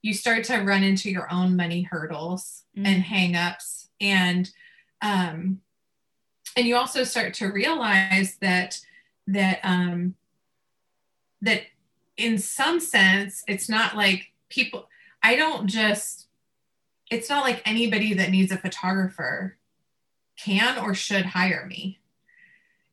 You 0.09 0.15
start 0.15 0.45
to 0.45 0.59
run 0.59 0.83
into 0.83 1.11
your 1.11 1.31
own 1.33 1.55
money 1.55 1.83
hurdles 1.83 2.65
mm-hmm. 2.77 2.87
and 2.87 3.05
hangups, 3.05 3.89
and 4.01 4.51
um, 5.03 5.61
and 6.57 6.67
you 6.67 6.77
also 6.77 7.05
start 7.05 7.35
to 7.35 7.49
realize 7.49 8.37
that 8.41 8.81
that 9.27 9.61
um, 9.63 10.15
that 11.43 11.63
in 12.17 12.39
some 12.39 12.81
sense 12.81 13.45
it's 13.47 13.69
not 13.69 13.97
like 13.97 14.33
people 14.49 14.89
i 15.23 15.37
don't 15.37 15.69
just 15.69 16.27
it's 17.11 17.31
not 17.31 17.45
like 17.45 17.63
anybody 17.65 18.15
that 18.15 18.31
needs 18.31 18.53
a 18.53 18.57
photographer 18.57 19.57
can 20.39 20.79
or 20.79 20.95
should 20.95 21.27
hire 21.27 21.67
me. 21.67 21.99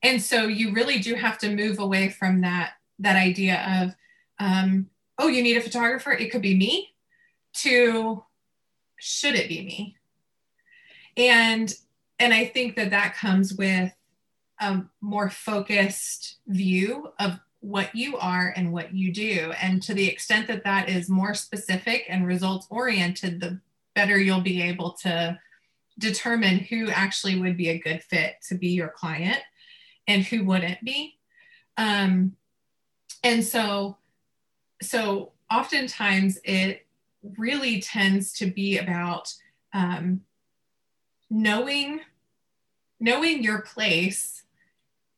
And 0.02 0.22
so 0.22 0.48
you 0.48 0.74
really 0.74 1.00
do 1.00 1.16
have 1.16 1.38
to 1.40 1.56
move 1.56 1.80
away 1.80 2.10
from 2.10 2.42
that 2.42 2.74
that 3.00 3.16
idea 3.16 3.84
of 3.84 3.96
um, 4.40 4.90
oh 5.18 5.28
you 5.28 5.44
need 5.44 5.58
a 5.58 5.62
photographer? 5.62 6.12
It 6.12 6.32
could 6.32 6.42
be 6.42 6.56
me 6.56 6.95
to 7.56 8.24
should 8.98 9.36
it 9.36 9.50
be 9.50 9.64
me 9.64 9.96
and 11.18 11.74
and 12.20 12.34
i 12.34 12.46
think 12.46 12.76
that 12.76 12.92
that 12.92 13.16
comes 13.16 13.54
with 13.54 13.94
a 14.60 14.82
more 15.02 15.30
focused 15.30 16.38
view 16.48 17.12
of 17.20 17.40
what 17.66 17.96
you 17.96 18.16
are 18.18 18.54
and 18.56 18.72
what 18.72 18.94
you 18.94 19.12
do. 19.12 19.52
And 19.60 19.82
to 19.84 19.96
the 19.96 20.08
extent 20.08 20.48
that 20.48 20.64
that 20.66 20.88
is 20.88 21.10
more 21.10 21.34
specific 21.34 22.06
and 22.08 22.28
results 22.28 22.68
oriented, 22.70 23.42
the 23.42 23.60
better 23.96 24.20
you'll 24.20 24.42
be 24.42 24.62
able 24.62 24.92
to 25.02 25.40
determine 25.98 26.60
who 26.60 26.90
actually 26.90 27.40
would 27.40 27.58
be 27.58 27.70
a 27.70 27.80
good 27.80 28.04
fit 28.04 28.36
to 28.50 28.56
be 28.56 28.68
your 28.70 28.90
client 28.90 29.40
and 30.08 30.24
who 30.24 30.46
wouldn't 30.46 30.84
be. 30.84 31.18
Um, 31.78 32.36
and 33.24 33.44
so, 33.44 33.98
so 34.82 35.32
oftentimes 35.52 36.38
it 36.44 36.85
really 37.38 37.82
tends 37.82 38.34
to 38.34 38.48
be 38.48 38.78
about 38.78 39.34
um, 39.74 40.22
knowing 41.30 42.02
knowing 43.00 43.44
your 43.44 43.62
place 43.62 44.44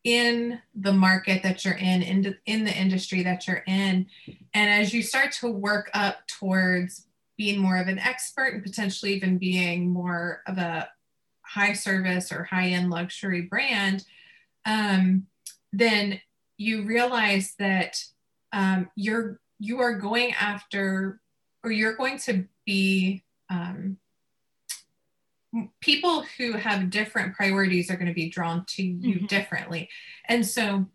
in 0.03 0.59
the 0.73 0.93
market 0.93 1.43
that 1.43 1.63
you're 1.63 1.75
in, 1.75 2.01
in, 2.01 2.35
in 2.45 2.63
the 2.63 2.75
industry 2.75 3.21
that 3.21 3.47
you're 3.47 3.63
in, 3.67 4.07
and 4.53 4.69
as 4.81 4.93
you 4.93 5.03
start 5.03 5.31
to 5.31 5.47
work 5.47 5.89
up 5.93 6.25
towards 6.27 7.05
being 7.37 7.59
more 7.59 7.77
of 7.77 7.87
an 7.87 7.99
expert 7.99 8.53
and 8.53 8.63
potentially 8.63 9.13
even 9.13 9.37
being 9.37 9.89
more 9.89 10.41
of 10.47 10.57
a 10.57 10.89
high 11.41 11.73
service 11.73 12.31
or 12.31 12.43
high 12.43 12.69
end 12.69 12.89
luxury 12.89 13.41
brand, 13.41 14.03
um, 14.65 15.27
then 15.71 16.19
you 16.57 16.83
realize 16.83 17.53
that 17.59 18.01
um, 18.53 18.89
you're 18.95 19.39
you 19.59 19.79
are 19.79 19.93
going 19.93 20.33
after 20.33 21.19
or 21.63 21.71
you're 21.71 21.95
going 21.95 22.17
to 22.19 22.45
be 22.65 23.23
um, 23.49 23.97
people 25.81 26.23
who 26.37 26.53
have 26.53 26.89
different 26.89 27.35
priorities 27.35 27.89
are 27.89 27.95
going 27.95 28.07
to 28.07 28.13
be 28.13 28.29
drawn 28.29 28.65
to 28.67 28.83
you 28.83 29.15
mm-hmm. 29.15 29.25
differently. 29.25 29.89
And 30.27 30.45
so 30.45 30.87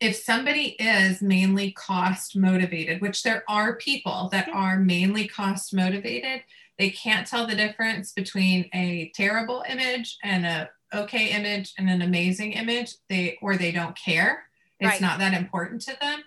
if 0.00 0.16
somebody 0.16 0.76
is 0.78 1.20
mainly 1.20 1.72
cost 1.72 2.36
motivated 2.36 3.00
which 3.00 3.24
there 3.24 3.42
are 3.48 3.74
people 3.76 4.28
that 4.30 4.48
are 4.50 4.78
mainly 4.78 5.26
cost 5.26 5.74
motivated 5.74 6.40
they 6.78 6.90
can't 6.90 7.26
tell 7.26 7.46
the 7.46 7.56
difference 7.56 8.12
between 8.12 8.70
a 8.72 9.10
terrible 9.14 9.64
image 9.68 10.16
and 10.22 10.46
a 10.46 10.70
okay 10.94 11.30
image 11.32 11.74
and 11.76 11.90
an 11.90 12.02
amazing 12.02 12.52
image 12.52 12.94
they 13.08 13.36
or 13.42 13.56
they 13.56 13.72
don't 13.72 13.98
care. 13.98 14.44
It's 14.80 14.88
right. 14.88 15.00
not 15.00 15.18
that 15.18 15.34
important 15.34 15.82
to 15.82 15.96
them. 16.00 16.22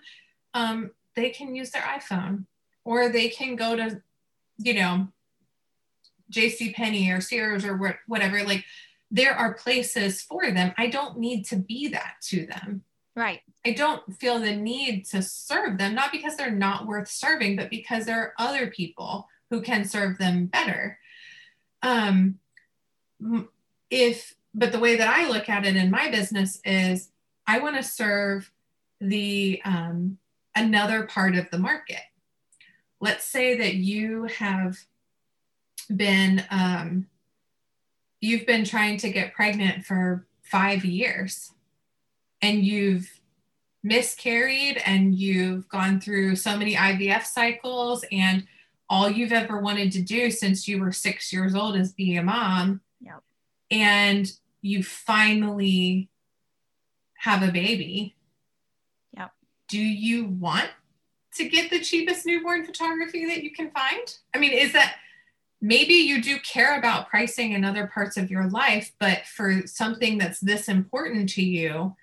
Um, 0.54 0.90
they 1.16 1.30
can 1.30 1.54
use 1.54 1.70
their 1.70 1.82
iphone 1.82 2.44
or 2.84 3.08
they 3.08 3.28
can 3.28 3.56
go 3.56 3.76
to 3.76 4.02
you 4.58 4.74
know 4.74 5.08
jc 6.30 6.74
penney 6.74 7.10
or 7.10 7.20
sears 7.20 7.64
or 7.64 7.98
whatever 8.06 8.42
like 8.44 8.64
there 9.12 9.34
are 9.34 9.52
places 9.52 10.22
for 10.22 10.50
them. 10.50 10.72
I 10.78 10.86
don't 10.86 11.18
need 11.18 11.44
to 11.46 11.56
be 11.56 11.88
that 11.88 12.14
to 12.22 12.46
them. 12.46 12.82
Right. 13.14 13.40
I 13.64 13.72
don't 13.72 14.18
feel 14.18 14.40
the 14.40 14.56
need 14.56 15.04
to 15.10 15.22
serve 15.22 15.76
them 15.76 15.94
not 15.94 16.10
because 16.10 16.36
they're 16.36 16.50
not 16.50 16.86
worth 16.86 17.08
serving 17.08 17.56
but 17.56 17.68
because 17.68 18.06
there 18.06 18.18
are 18.18 18.34
other 18.38 18.68
people 18.68 19.28
who 19.50 19.60
can 19.60 19.84
serve 19.84 20.16
them 20.16 20.46
better. 20.46 20.98
Um 21.82 22.38
if 23.90 24.34
but 24.54 24.72
the 24.72 24.80
way 24.80 24.96
that 24.96 25.08
i 25.08 25.28
look 25.28 25.48
at 25.48 25.64
it 25.64 25.76
in 25.76 25.90
my 25.90 26.10
business 26.10 26.60
is 26.64 27.10
i 27.46 27.60
want 27.60 27.76
to 27.76 27.82
serve 27.82 28.50
the 29.00 29.60
um, 29.64 30.18
another 30.56 31.04
part 31.04 31.36
of 31.36 31.48
the 31.50 31.58
market 31.58 32.00
let's 33.02 33.24
say 33.24 33.58
that 33.58 33.74
you 33.74 34.24
have 34.26 34.78
been 35.94 36.42
um, 36.50 37.08
you've 38.20 38.46
been 38.46 38.64
trying 38.64 38.96
to 38.96 39.10
get 39.10 39.34
pregnant 39.34 39.84
for 39.84 40.24
five 40.42 40.84
years 40.84 41.50
and 42.40 42.64
you've 42.64 43.10
miscarried 43.82 44.80
and 44.86 45.16
you've 45.16 45.68
gone 45.68 46.00
through 46.00 46.36
so 46.36 46.56
many 46.56 46.76
IVF 46.76 47.24
cycles 47.24 48.04
and 48.12 48.46
all 48.88 49.10
you've 49.10 49.32
ever 49.32 49.58
wanted 49.58 49.90
to 49.90 50.00
do 50.00 50.30
since 50.30 50.68
you 50.68 50.78
were 50.78 50.92
six 50.92 51.32
years 51.32 51.56
old 51.56 51.76
is 51.76 51.92
be 51.92 52.16
a 52.16 52.22
mom. 52.22 52.80
Yep. 53.00 53.22
And 53.72 54.32
you 54.60 54.84
finally 54.84 56.08
have 57.14 57.42
a 57.42 57.50
baby. 57.50 58.14
Yep. 59.16 59.32
Do 59.68 59.80
you 59.80 60.26
want 60.26 60.70
to 61.36 61.48
get 61.48 61.70
the 61.70 61.80
cheapest 61.80 62.26
newborn 62.26 62.64
photography 62.64 63.26
that 63.26 63.42
you 63.42 63.50
can 63.50 63.70
find? 63.70 64.16
I 64.34 64.38
mean, 64.38 64.52
is 64.52 64.72
that 64.72 64.96
maybe 65.60 65.94
you 65.94 66.20
do 66.20 66.38
care 66.40 66.78
about 66.78 67.08
pricing 67.08 67.52
in 67.52 67.64
other 67.64 67.86
parts 67.86 68.16
of 68.16 68.30
your 68.30 68.48
life, 68.48 68.92
but 68.98 69.26
for 69.26 69.66
something 69.66 70.18
that's 70.18 70.40
this 70.40 70.68
important 70.68 71.28
to 71.30 71.42
you, 71.42 71.96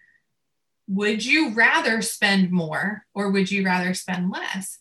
would 0.87 1.23
you 1.23 1.53
rather 1.53 2.01
spend 2.01 2.51
more 2.51 3.05
or 3.13 3.29
would 3.29 3.51
you 3.51 3.63
rather 3.63 3.93
spend 3.93 4.31
less? 4.31 4.79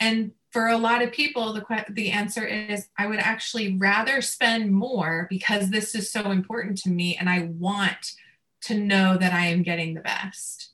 And 0.00 0.32
for 0.50 0.68
a 0.68 0.78
lot 0.78 1.02
of 1.02 1.12
people, 1.12 1.52
the, 1.52 1.84
the 1.90 2.10
answer 2.10 2.46
is 2.46 2.88
I 2.98 3.06
would 3.06 3.18
actually 3.18 3.76
rather 3.76 4.22
spend 4.22 4.70
more 4.70 5.26
because 5.28 5.70
this 5.70 5.94
is 5.94 6.10
so 6.10 6.30
important 6.30 6.78
to 6.78 6.90
me 6.90 7.16
and 7.16 7.28
I 7.28 7.50
want 7.58 8.12
to 8.62 8.78
know 8.78 9.16
that 9.16 9.32
I 9.32 9.46
am 9.46 9.62
getting 9.62 9.94
the 9.94 10.00
best. 10.00 10.70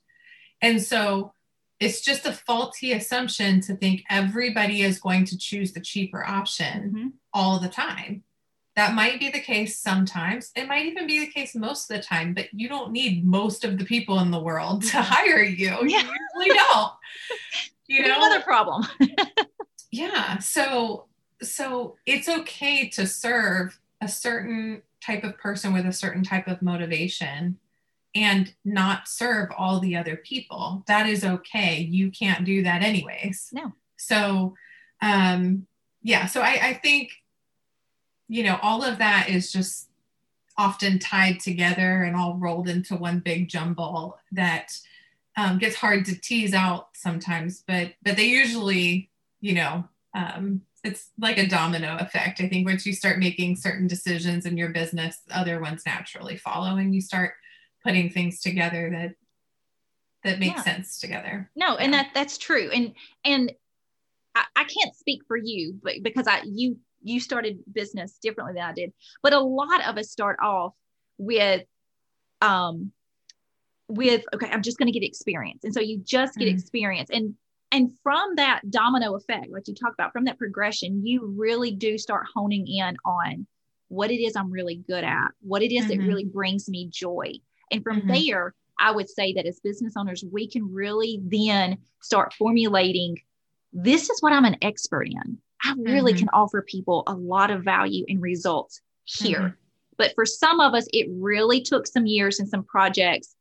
And 0.61 0.81
so 0.81 1.33
it's 1.79 2.01
just 2.01 2.25
a 2.25 2.33
faulty 2.33 2.91
assumption 2.91 3.61
to 3.61 3.75
think 3.75 4.03
everybody 4.09 4.81
is 4.81 4.99
going 4.99 5.25
to 5.25 5.37
choose 5.37 5.71
the 5.71 5.79
cheaper 5.79 6.25
option 6.25 6.89
mm-hmm. 6.89 7.07
all 7.33 7.59
the 7.59 7.69
time. 7.69 8.23
That 8.75 8.93
might 8.93 9.19
be 9.19 9.29
the 9.29 9.39
case 9.39 9.77
sometimes. 9.77 10.51
It 10.55 10.67
might 10.67 10.85
even 10.85 11.07
be 11.07 11.19
the 11.19 11.31
case 11.31 11.55
most 11.55 11.89
of 11.89 11.97
the 11.97 12.03
time, 12.03 12.33
but 12.33 12.47
you 12.53 12.69
don't 12.69 12.91
need 12.91 13.25
most 13.25 13.65
of 13.65 13.77
the 13.77 13.85
people 13.85 14.19
in 14.19 14.31
the 14.31 14.39
world 14.39 14.83
to 14.83 15.01
hire 15.01 15.43
you. 15.43 15.67
Yeah. 15.67 16.01
You 16.01 16.15
usually 16.41 16.57
don't. 16.57 16.91
You 17.91 18.07
know, 18.07 18.17
another 18.17 18.43
problem. 18.43 18.83
yeah. 19.91 20.37
So, 20.37 21.07
so 21.41 21.95
it's 22.05 22.29
okay 22.29 22.87
to 22.89 23.07
serve 23.07 23.79
a 23.99 24.07
certain 24.07 24.83
type 25.03 25.23
of 25.23 25.39
person 25.39 25.73
with 25.73 25.87
a 25.87 25.91
certain 25.91 26.23
type 26.23 26.47
of 26.47 26.61
motivation 26.61 27.57
and 28.15 28.53
not 28.65 29.07
serve 29.07 29.49
all 29.57 29.79
the 29.79 29.95
other 29.95 30.17
people. 30.17 30.83
That 30.87 31.07
is 31.07 31.23
okay. 31.23 31.79
You 31.79 32.11
can't 32.11 32.45
do 32.45 32.63
that 32.63 32.81
anyways. 32.81 33.49
No. 33.51 33.73
So, 33.97 34.55
um, 35.01 35.67
yeah, 36.01 36.25
so 36.25 36.41
I, 36.41 36.59
I 36.61 36.73
think, 36.73 37.11
you 38.27 38.43
know, 38.43 38.57
all 38.61 38.83
of 38.83 38.97
that 38.99 39.29
is 39.29 39.51
just 39.51 39.89
often 40.57 40.99
tied 40.99 41.39
together 41.39 42.03
and 42.03 42.15
all 42.15 42.35
rolled 42.35 42.67
into 42.67 42.95
one 42.95 43.19
big 43.19 43.47
jumble 43.47 44.17
that 44.31 44.71
um, 45.37 45.57
gets 45.57 45.75
hard 45.75 46.05
to 46.05 46.19
tease 46.19 46.53
out 46.53 46.89
sometimes, 46.95 47.63
but 47.65 47.93
but 48.03 48.17
they 48.17 48.25
usually, 48.25 49.09
you 49.39 49.53
know, 49.53 49.87
um, 50.13 50.61
it's 50.83 51.09
like 51.17 51.37
a 51.37 51.47
domino 51.47 51.97
effect. 51.99 52.41
I 52.41 52.49
think 52.49 52.67
once 52.67 52.85
you 52.85 52.93
start 52.93 53.19
making 53.19 53.55
certain 53.55 53.87
decisions 53.87 54.45
in 54.45 54.57
your 54.57 54.69
business, 54.69 55.19
other 55.31 55.61
ones 55.61 55.83
naturally 55.85 56.35
follow, 56.35 56.75
and 56.77 56.93
you 56.93 57.01
start 57.01 57.33
putting 57.83 58.09
things 58.09 58.41
together 58.41 58.89
that 58.91 59.11
that 60.23 60.39
make 60.39 60.55
yeah. 60.55 60.63
sense 60.63 60.99
together. 60.99 61.49
No, 61.55 61.77
yeah. 61.77 61.85
and 61.85 61.93
that 61.93 62.11
that's 62.13 62.37
true. 62.37 62.69
And 62.73 62.93
and 63.23 63.51
I, 64.35 64.43
I 64.55 64.63
can't 64.63 64.95
speak 64.95 65.21
for 65.27 65.37
you, 65.37 65.79
but 65.81 65.95
because 66.03 66.27
I 66.27 66.41
you 66.45 66.77
you 67.01 67.19
started 67.19 67.59
business 67.71 68.17
differently 68.21 68.53
than 68.55 68.63
I 68.63 68.73
did. 68.73 68.91
But 69.23 69.33
a 69.33 69.39
lot 69.39 69.85
of 69.87 69.97
us 69.97 70.11
start 70.11 70.39
off 70.41 70.73
with 71.17 71.63
um 72.41 72.91
with 73.87 74.23
okay, 74.33 74.49
I'm 74.51 74.61
just 74.61 74.77
going 74.77 74.91
to 74.91 74.97
get 74.97 75.05
experience. 75.05 75.63
And 75.63 75.73
so 75.73 75.79
you 75.79 76.01
just 76.03 76.35
get 76.35 76.47
mm-hmm. 76.47 76.57
experience 76.57 77.09
and 77.11 77.35
and 77.71 77.91
from 78.01 78.35
that 78.37 78.61
domino 78.69 79.15
effect, 79.15 79.51
like 79.51 79.67
you 79.67 79.75
talked 79.75 79.93
about, 79.93 80.11
from 80.11 80.25
that 80.25 80.39
progression, 80.39 81.05
you 81.05 81.33
really 81.37 81.71
do 81.71 81.99
start 81.99 82.25
honing 82.33 82.65
in 82.67 82.97
on 83.05 83.45
what 83.89 84.11
it 84.11 84.21
is 84.21 84.35
I'm 84.35 84.51
really 84.51 84.77
good 84.87 85.03
at, 85.03 85.29
what 85.41 85.61
it 85.61 85.71
is 85.71 85.85
mm-hmm. 85.85 85.99
that 85.99 86.07
really 86.07 86.25
brings 86.25 86.67
me 86.67 86.89
joy. 86.91 87.33
And 87.71 87.83
from 87.83 88.01
mm-hmm. 88.01 88.13
there, 88.13 88.53
I 88.79 88.91
would 88.91 89.09
say 89.09 89.33
that 89.33 89.45
as 89.45 89.59
business 89.59 89.93
owners, 89.97 90.23
we 90.29 90.47
can 90.47 90.73
really 90.73 91.19
then 91.23 91.79
start 92.01 92.33
formulating 92.33 93.17
this 93.73 94.09
is 94.09 94.21
what 94.21 94.33
I'm 94.33 94.45
an 94.45 94.57
expert 94.61 95.07
in. 95.07 95.37
I 95.63 95.75
really 95.77 96.13
mm-hmm. 96.13 96.19
can 96.19 96.29
offer 96.29 96.61
people 96.61 97.03
a 97.07 97.13
lot 97.13 97.51
of 97.51 97.63
value 97.63 98.05
and 98.07 98.21
results 98.21 98.81
here. 99.03 99.39
Mm-hmm. 99.39 99.55
But 99.97 100.15
for 100.15 100.25
some 100.25 100.59
of 100.59 100.73
us, 100.73 100.87
it 100.93 101.07
really 101.11 101.61
took 101.61 101.85
some 101.85 102.05
years 102.05 102.39
and 102.39 102.47
some 102.47 102.63
projects 102.63 103.35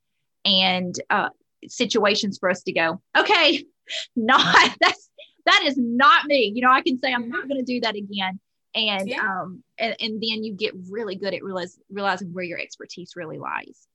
and 0.45 0.95
uh, 1.09 1.29
situations 1.67 2.39
for 2.39 2.51
us 2.51 2.63
to 2.65 2.73
go, 2.73 3.01
okay, 3.17 3.65
not 4.17 4.77
that's 4.81 5.09
that 5.47 5.63
is 5.65 5.79
not 5.79 6.27
me. 6.27 6.53
You 6.55 6.63
know, 6.63 6.71
I 6.71 6.83
can 6.83 7.01
say 7.01 7.13
I'm 7.13 7.29
not 7.31 7.49
going 7.49 7.65
to 7.65 7.65
do 7.65 7.81
that 7.81 7.97
again. 7.97 8.39
And 8.75 9.09
yeah. 9.09 9.23
um 9.23 9.63
and, 9.79 9.97
and 9.99 10.15
then 10.15 10.45
you 10.45 10.53
get 10.53 10.75
really 10.91 11.17
good 11.17 11.33
at 11.33 11.43
realize, 11.43 11.79
realizing 11.91 12.35
where 12.35 12.45
your 12.45 12.59
expertise 12.59 13.13
really 13.17 13.39
lies. 13.39 13.88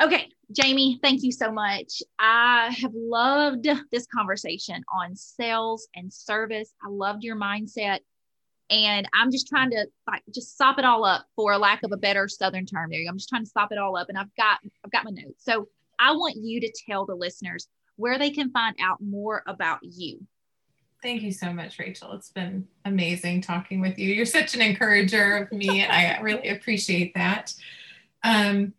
Okay, 0.00 0.30
Jamie, 0.50 0.98
thank 1.02 1.22
you 1.22 1.30
so 1.30 1.52
much. 1.52 2.02
I 2.18 2.74
have 2.80 2.92
loved 2.94 3.68
this 3.92 4.06
conversation 4.06 4.82
on 4.90 5.14
sales 5.14 5.88
and 5.94 6.10
service. 6.10 6.72
I 6.82 6.88
loved 6.88 7.22
your 7.22 7.36
mindset. 7.36 7.98
And 8.70 9.06
I'm 9.12 9.30
just 9.30 9.48
trying 9.48 9.70
to 9.70 9.86
like 10.08 10.22
just 10.32 10.56
sop 10.56 10.78
it 10.78 10.84
all 10.84 11.04
up 11.04 11.26
for 11.36 11.58
lack 11.58 11.82
of 11.82 11.92
a 11.92 11.98
better 11.98 12.28
southern 12.28 12.64
term 12.64 12.88
there. 12.90 13.02
I'm 13.08 13.18
just 13.18 13.28
trying 13.28 13.44
to 13.44 13.50
sop 13.50 13.72
it 13.72 13.78
all 13.78 13.96
up 13.96 14.08
and 14.08 14.16
I've 14.16 14.34
got 14.36 14.60
I've 14.84 14.92
got 14.92 15.04
my 15.04 15.10
notes. 15.10 15.44
So 15.44 15.68
I 15.98 16.12
want 16.12 16.36
you 16.36 16.60
to 16.60 16.72
tell 16.88 17.04
the 17.04 17.14
listeners 17.14 17.68
where 17.96 18.18
they 18.18 18.30
can 18.30 18.50
find 18.52 18.76
out 18.80 19.02
more 19.02 19.42
about 19.46 19.80
you. 19.82 20.26
Thank 21.02 21.22
you 21.22 21.32
so 21.32 21.52
much, 21.52 21.78
Rachel. 21.78 22.12
It's 22.12 22.30
been 22.30 22.66
amazing 22.84 23.42
talking 23.42 23.80
with 23.80 23.98
you. 23.98 24.12
You're 24.12 24.24
such 24.24 24.54
an 24.54 24.60
encourager 24.60 25.36
of 25.36 25.52
me, 25.52 25.82
and 25.82 25.90
I 25.90 26.20
really 26.20 26.48
appreciate 26.48 27.14
that. 27.14 27.54
Um, 28.22 28.74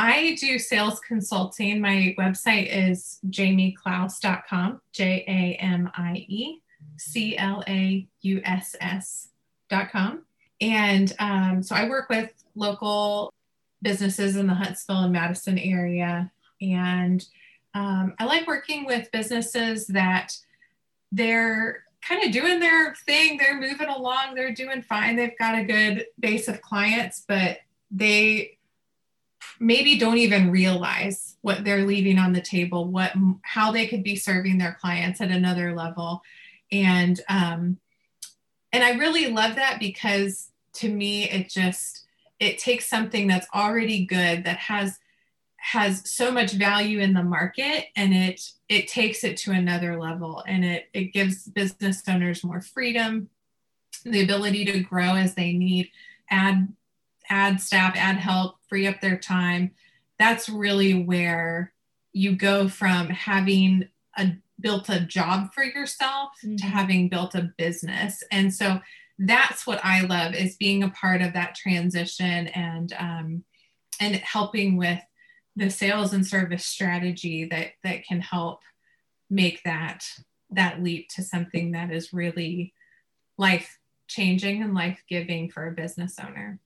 I 0.00 0.34
do 0.40 0.58
sales 0.58 0.98
consulting. 1.00 1.78
My 1.78 2.14
website 2.18 2.74
is 2.74 3.18
jamieclauss.com, 3.28 4.80
J 4.92 5.24
A 5.28 5.62
M 5.62 5.90
I 5.94 6.24
E 6.26 6.62
C 6.96 7.36
L 7.36 7.62
A 7.68 8.08
U 8.22 8.40
S 8.42 8.74
S.com. 8.80 10.22
And 10.62 11.12
um, 11.18 11.62
so 11.62 11.74
I 11.76 11.86
work 11.86 12.08
with 12.08 12.32
local 12.54 13.34
businesses 13.82 14.36
in 14.36 14.46
the 14.46 14.54
Huntsville 14.54 15.02
and 15.02 15.12
Madison 15.12 15.58
area. 15.58 16.32
And 16.62 17.22
um, 17.74 18.14
I 18.18 18.24
like 18.24 18.46
working 18.46 18.86
with 18.86 19.12
businesses 19.12 19.86
that 19.88 20.34
they're 21.12 21.84
kind 22.00 22.24
of 22.24 22.32
doing 22.32 22.58
their 22.58 22.94
thing. 23.04 23.36
They're 23.36 23.60
moving 23.60 23.88
along. 23.88 24.34
They're 24.34 24.54
doing 24.54 24.80
fine. 24.80 25.16
They've 25.16 25.38
got 25.38 25.58
a 25.58 25.64
good 25.64 26.06
base 26.18 26.48
of 26.48 26.62
clients, 26.62 27.22
but 27.28 27.58
they 27.90 28.56
maybe 29.58 29.98
don't 29.98 30.18
even 30.18 30.50
realize 30.50 31.36
what 31.42 31.64
they're 31.64 31.86
leaving 31.86 32.18
on 32.18 32.32
the 32.32 32.40
table, 32.40 32.86
what 32.86 33.12
how 33.42 33.72
they 33.72 33.86
could 33.86 34.02
be 34.02 34.16
serving 34.16 34.58
their 34.58 34.76
clients 34.80 35.20
at 35.20 35.30
another 35.30 35.74
level, 35.74 36.22
and 36.70 37.20
um, 37.28 37.78
and 38.72 38.84
I 38.84 38.92
really 38.92 39.28
love 39.28 39.56
that 39.56 39.78
because 39.80 40.50
to 40.74 40.88
me 40.88 41.28
it 41.28 41.48
just 41.48 42.04
it 42.38 42.58
takes 42.58 42.88
something 42.88 43.26
that's 43.26 43.46
already 43.54 44.06
good 44.06 44.44
that 44.44 44.58
has 44.58 44.98
has 45.56 46.08
so 46.10 46.32
much 46.32 46.52
value 46.52 47.00
in 47.00 47.12
the 47.12 47.22
market 47.22 47.86
and 47.94 48.14
it 48.14 48.40
it 48.68 48.88
takes 48.88 49.24
it 49.24 49.36
to 49.36 49.52
another 49.52 50.00
level 50.00 50.42
and 50.46 50.64
it 50.64 50.88
it 50.94 51.12
gives 51.12 51.44
business 51.48 52.02
owners 52.08 52.42
more 52.42 52.62
freedom 52.62 53.28
the 54.04 54.22
ability 54.22 54.64
to 54.64 54.80
grow 54.80 55.16
as 55.16 55.34
they 55.34 55.52
need 55.52 55.90
add 56.30 56.66
add 57.28 57.60
staff 57.60 57.94
add 57.96 58.16
help 58.16 58.56
free 58.70 58.86
up 58.86 59.00
their 59.02 59.18
time 59.18 59.72
that's 60.18 60.48
really 60.48 61.02
where 61.02 61.72
you 62.12 62.36
go 62.36 62.68
from 62.68 63.08
having 63.08 63.88
a 64.16 64.32
built 64.60 64.88
a 64.90 65.00
job 65.00 65.52
for 65.54 65.64
yourself 65.64 66.30
mm-hmm. 66.44 66.56
to 66.56 66.64
having 66.64 67.08
built 67.08 67.34
a 67.34 67.50
business 67.58 68.22
and 68.30 68.54
so 68.54 68.80
that's 69.18 69.66
what 69.66 69.80
i 69.84 70.00
love 70.02 70.34
is 70.34 70.56
being 70.56 70.82
a 70.82 70.90
part 70.90 71.20
of 71.20 71.32
that 71.32 71.54
transition 71.54 72.46
and 72.48 72.94
um, 72.98 73.44
and 74.00 74.16
helping 74.16 74.76
with 74.76 75.00
the 75.56 75.70
sales 75.70 76.12
and 76.12 76.26
service 76.26 76.64
strategy 76.64 77.44
that 77.44 77.72
that 77.82 78.04
can 78.04 78.20
help 78.20 78.60
make 79.28 79.62
that 79.64 80.04
that 80.50 80.82
leap 80.82 81.08
to 81.08 81.22
something 81.22 81.72
that 81.72 81.90
is 81.90 82.12
really 82.12 82.72
life 83.38 83.78
changing 84.08 84.62
and 84.62 84.74
life 84.74 85.02
giving 85.08 85.50
for 85.50 85.68
a 85.68 85.72
business 85.72 86.16
owner 86.18 86.58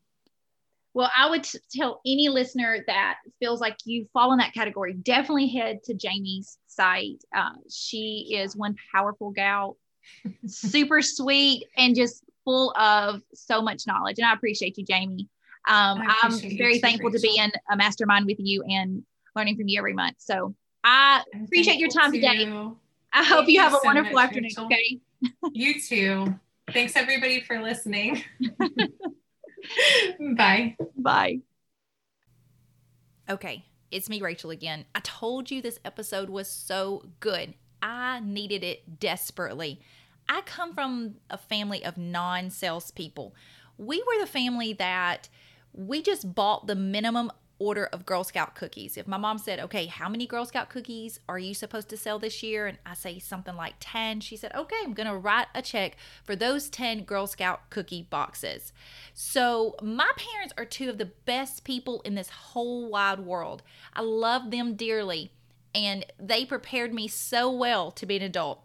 well 0.95 1.11
i 1.17 1.29
would 1.29 1.47
tell 1.71 2.01
any 2.07 2.29
listener 2.29 2.83
that 2.87 3.17
feels 3.39 3.61
like 3.61 3.77
you 3.85 4.07
fall 4.13 4.33
in 4.33 4.39
that 4.39 4.55
category 4.55 4.95
definitely 4.95 5.49
head 5.49 5.83
to 5.83 5.95
jamie's 5.95 6.59
site 6.67 7.23
uh, 7.37 7.51
she 7.71 8.35
is 8.35 8.57
one 8.57 8.75
powerful 8.93 9.31
gal 9.31 9.77
super 10.47 11.03
sweet 11.03 11.65
and 11.77 11.95
just 11.95 12.25
full 12.45 12.73
of 12.77 13.21
so 13.35 13.61
much 13.61 13.87
knowledge 13.87 14.19
and 14.19 14.27
i 14.27 14.33
appreciate 14.33 14.77
you 14.79 14.85
jamie 14.85 15.29
um, 15.67 16.03
I'm 16.23 16.39
very 16.59 16.79
thankful 16.79 17.11
to 17.11 17.19
be 17.19 17.39
in 17.39 17.51
a 17.71 17.77
mastermind 17.77 18.27
with 18.27 18.37
you 18.39 18.63
and 18.65 19.03
learning 19.35 19.57
from 19.57 19.69
you 19.69 19.79
every 19.79 19.95
month. 19.95 20.17
So 20.19 20.55
I 20.83 21.23
I'm 21.35 21.45
appreciate 21.45 21.79
your 21.79 21.89
time 21.89 22.13
too. 22.13 22.21
today. 22.21 22.47
I 23.13 23.25
Thank 23.25 23.27
hope 23.29 23.49
you, 23.49 23.55
you 23.55 23.61
have 23.61 23.73
so 23.73 23.79
a 23.79 23.85
wonderful 23.85 24.13
much, 24.13 24.25
afternoon. 24.25 24.45
Rachel. 24.45 24.67
Okay. 24.67 25.01
you 25.53 25.81
too. 25.81 26.35
Thanks 26.73 26.97
everybody 26.97 27.41
for 27.41 27.63
listening. 27.63 28.23
Bye. 30.37 30.77
Bye. 30.97 31.41
Okay, 33.29 33.65
it's 33.91 34.09
me, 34.09 34.21
Rachel, 34.21 34.51
again. 34.51 34.85
I 34.95 35.01
told 35.01 35.51
you 35.51 35.63
this 35.63 35.81
episode 35.85 36.29
was 36.29 36.49
so 36.49 37.07
good. 37.21 37.55
I 37.83 38.21
needed 38.21 38.63
it 38.63 39.01
desperately. 39.01 39.81
I 40.29 40.43
come 40.43 40.75
from 40.75 41.17
a 41.31 41.39
family 41.39 41.85
of 41.85 41.97
non 41.97 42.51
salespeople. 42.51 43.35
We 43.77 43.99
were 43.99 44.21
the 44.21 44.27
family 44.27 44.73
that 44.75 45.29
we 45.73 46.03
just 46.03 46.35
bought 46.35 46.67
the 46.67 46.75
minimum 46.75 47.33
order 47.65 47.87
of 47.87 48.05
Girl 48.05 48.25
Scout 48.25 48.55
cookies. 48.55 48.97
If 48.97 49.07
my 49.07 49.17
mom 49.17 49.39
said, 49.39 49.59
Okay, 49.59 49.87
how 49.87 50.09
many 50.09 50.27
Girl 50.27 50.45
Scout 50.45 50.69
cookies 50.69 51.19
are 51.29 51.39
you 51.39 51.55
supposed 51.55 51.89
to 51.89 51.97
sell 51.97 52.19
this 52.19 52.43
year? 52.43 52.67
And 52.67 52.79
I 52.85 52.95
say 52.95 53.19
something 53.19 53.57
like 53.57 53.75
10, 53.81 54.21
she 54.21 54.37
said, 54.37 54.55
Okay, 54.55 54.77
I'm 54.85 54.93
going 54.93 55.09
to 55.09 55.17
write 55.17 55.47
a 55.55 55.63
check 55.63 55.97
for 56.23 56.37
those 56.37 56.69
10 56.69 57.05
Girl 57.05 57.27
Scout 57.27 57.71
cookie 57.71 58.07
boxes. 58.11 58.73
So 59.15 59.77
my 59.83 60.11
parents 60.17 60.53
are 60.59 60.65
two 60.65 60.91
of 60.91 60.99
the 60.99 61.11
best 61.25 61.65
people 61.65 62.03
in 62.03 62.15
this 62.15 62.29
whole 62.29 62.91
wide 62.91 63.21
world. 63.21 63.63
I 63.95 64.03
love 64.03 64.51
them 64.51 64.75
dearly, 64.75 65.33
and 65.75 66.05
they 66.19 66.45
prepared 66.45 66.93
me 66.93 67.09
so 67.09 67.51
well 67.51 67.91
to 67.93 68.05
be 68.05 68.17
an 68.17 68.23
adult. 68.23 68.61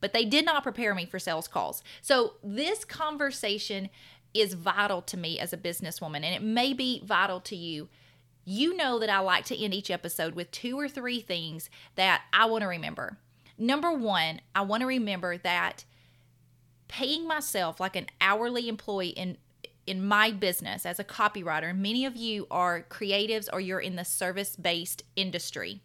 But 0.00 0.12
they 0.12 0.26
did 0.26 0.44
not 0.44 0.62
prepare 0.62 0.94
me 0.94 1.06
for 1.06 1.18
sales 1.18 1.48
calls. 1.48 1.82
So, 2.02 2.34
this 2.42 2.84
conversation 2.84 3.88
is 4.34 4.54
vital 4.54 5.00
to 5.00 5.16
me 5.16 5.38
as 5.38 5.52
a 5.52 5.56
businesswoman, 5.56 6.16
and 6.16 6.34
it 6.34 6.42
may 6.42 6.74
be 6.74 7.00
vital 7.04 7.40
to 7.40 7.56
you. 7.56 7.88
You 8.44 8.76
know 8.76 8.98
that 8.98 9.10
I 9.10 9.20
like 9.20 9.44
to 9.46 9.58
end 9.58 9.74
each 9.74 9.90
episode 9.90 10.34
with 10.34 10.50
two 10.50 10.78
or 10.78 10.88
three 10.88 11.20
things 11.20 11.70
that 11.94 12.22
I 12.32 12.46
want 12.46 12.62
to 12.62 12.68
remember. 12.68 13.18
Number 13.56 13.92
one, 13.92 14.40
I 14.54 14.62
want 14.62 14.82
to 14.82 14.86
remember 14.86 15.38
that 15.38 15.84
paying 16.88 17.26
myself 17.26 17.80
like 17.80 17.96
an 17.96 18.06
hourly 18.20 18.68
employee 18.68 19.08
in 19.08 19.38
in 19.86 20.02
my 20.02 20.30
business 20.30 20.86
as 20.86 20.98
a 20.98 21.04
copywriter, 21.04 21.76
many 21.76 22.06
of 22.06 22.16
you 22.16 22.46
are 22.50 22.86
creatives 22.88 23.48
or 23.52 23.60
you're 23.60 23.80
in 23.80 23.96
the 23.96 24.04
service 24.04 24.56
based 24.56 25.02
industry. 25.14 25.82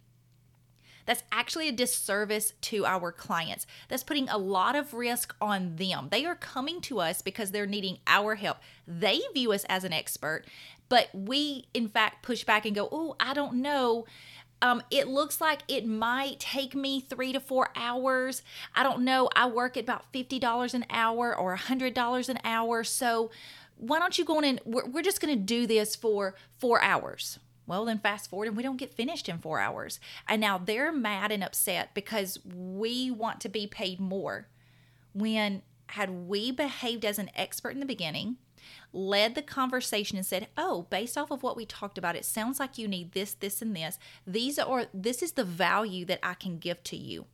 That's 1.06 1.24
actually 1.32 1.68
a 1.68 1.74
disservice 1.74 2.54
to 2.62 2.86
our 2.86 3.12
clients. 3.12 3.66
That's 3.88 4.04
putting 4.04 4.30
a 4.30 4.38
lot 4.38 4.76
of 4.76 4.94
risk 4.94 5.36
on 5.42 5.76
them. 5.78 6.10
They 6.12 6.24
are 6.24 6.36
coming 6.36 6.82
to 6.82 7.00
us 7.00 7.24
because 7.24 7.50
they're 7.50 7.66
needing 7.66 7.98
our 8.06 8.36
help. 8.36 8.60
They 8.88 9.20
view 9.34 9.52
us 9.52 9.66
as 9.68 9.84
an 9.84 9.92
expert, 9.92 10.46
but 10.90 11.10
we, 11.14 11.68
in 11.74 11.88
fact, 11.88 12.24
push 12.24 12.44
back 12.44 12.66
and 12.66 12.76
go, 12.76 12.90
Oh, 12.92 13.16
I 13.20 13.34
don't 13.34 13.56
know. 13.56 14.06
Um, 14.62 14.84
it 14.92 15.08
looks 15.08 15.40
like 15.40 15.62
it 15.68 15.86
might 15.86 16.40
take 16.40 16.76
me 16.76 17.00
three 17.00 17.32
to 17.32 17.40
four 17.40 17.70
hours. 17.76 18.42
I 18.76 18.84
don't 18.84 19.04
know. 19.04 19.30
I 19.36 19.48
work 19.48 19.78
at 19.78 19.84
about 19.84 20.12
$50 20.12 20.74
an 20.74 20.86
hour 20.90 21.36
or 21.36 21.56
$100 21.56 22.30
an 22.30 22.40
hour. 22.44 22.84
So 22.84 23.32
why 23.78 24.00
don't 24.00 24.18
you 24.18 24.26
go 24.26 24.40
in 24.40 24.46
and 24.46 24.62
we're, 24.66 24.86
we're 24.86 25.02
just 25.02 25.22
going 25.22 25.34
to 25.34 25.42
do 25.42 25.66
this 25.66 25.96
for 25.96 26.36
four 26.58 26.82
hours? 26.82 27.40
Well, 27.68 27.86
then 27.86 28.00
fast 28.00 28.30
forward 28.30 28.48
and 28.48 28.58
we 28.58 28.64
don't 28.64 28.78
get 28.78 28.94
finished 28.94 29.30
in 29.30 29.38
four 29.38 29.60
hours. 29.60 30.00
And 30.28 30.42
now 30.42 30.58
they're 30.58 30.92
mad 30.92 31.32
and 31.32 31.44
upset 31.44 31.94
because 31.94 32.40
we 32.44 33.12
want 33.12 33.40
to 33.42 33.50
be 33.50 33.68
paid 33.68 34.00
more. 34.00 34.48
When 35.14 35.62
had 35.88 36.28
we 36.28 36.52
behaved 36.52 37.06
as 37.06 37.18
an 37.18 37.30
expert 37.36 37.70
in 37.70 37.80
the 37.80 37.86
beginning, 37.86 38.38
led 38.94 39.36
the 39.36 39.42
conversation 39.42 40.18
and 40.18 40.26
said, 40.26 40.48
"Oh, 40.58 40.84
based 40.90 41.18
off 41.18 41.32
of 41.32 41.44
what 41.44 41.58
we 41.58 41.66
talked 41.66 41.98
about, 41.98 42.16
it 42.16 42.26
sounds 42.26 42.60
like 42.60 42.78
you 42.78 42.88
need 42.88 43.12
this, 43.12 43.34
this 43.34 43.62
and 43.62 43.76
this. 43.76 44.00
These 44.26 44.60
are 44.60 44.88
this 44.94 45.22
is 45.22 45.34
the 45.34 45.44
value 45.44 46.06
that 46.06 46.20
I 46.24 46.34
can 46.34 46.58
give 46.58 46.84
to 46.86 46.98
you." 46.98 47.28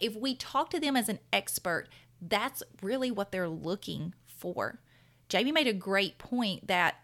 If 0.00 0.16
we 0.16 0.34
talk 0.34 0.70
to 0.70 0.80
them 0.80 0.96
as 0.96 1.08
an 1.08 1.20
expert, 1.32 1.88
that's 2.20 2.62
really 2.82 3.10
what 3.10 3.32
they're 3.32 3.48
looking 3.48 4.14
for. 4.26 4.80
Jamie 5.28 5.52
made 5.52 5.66
a 5.66 5.72
great 5.72 6.18
point 6.18 6.66
that 6.66 6.96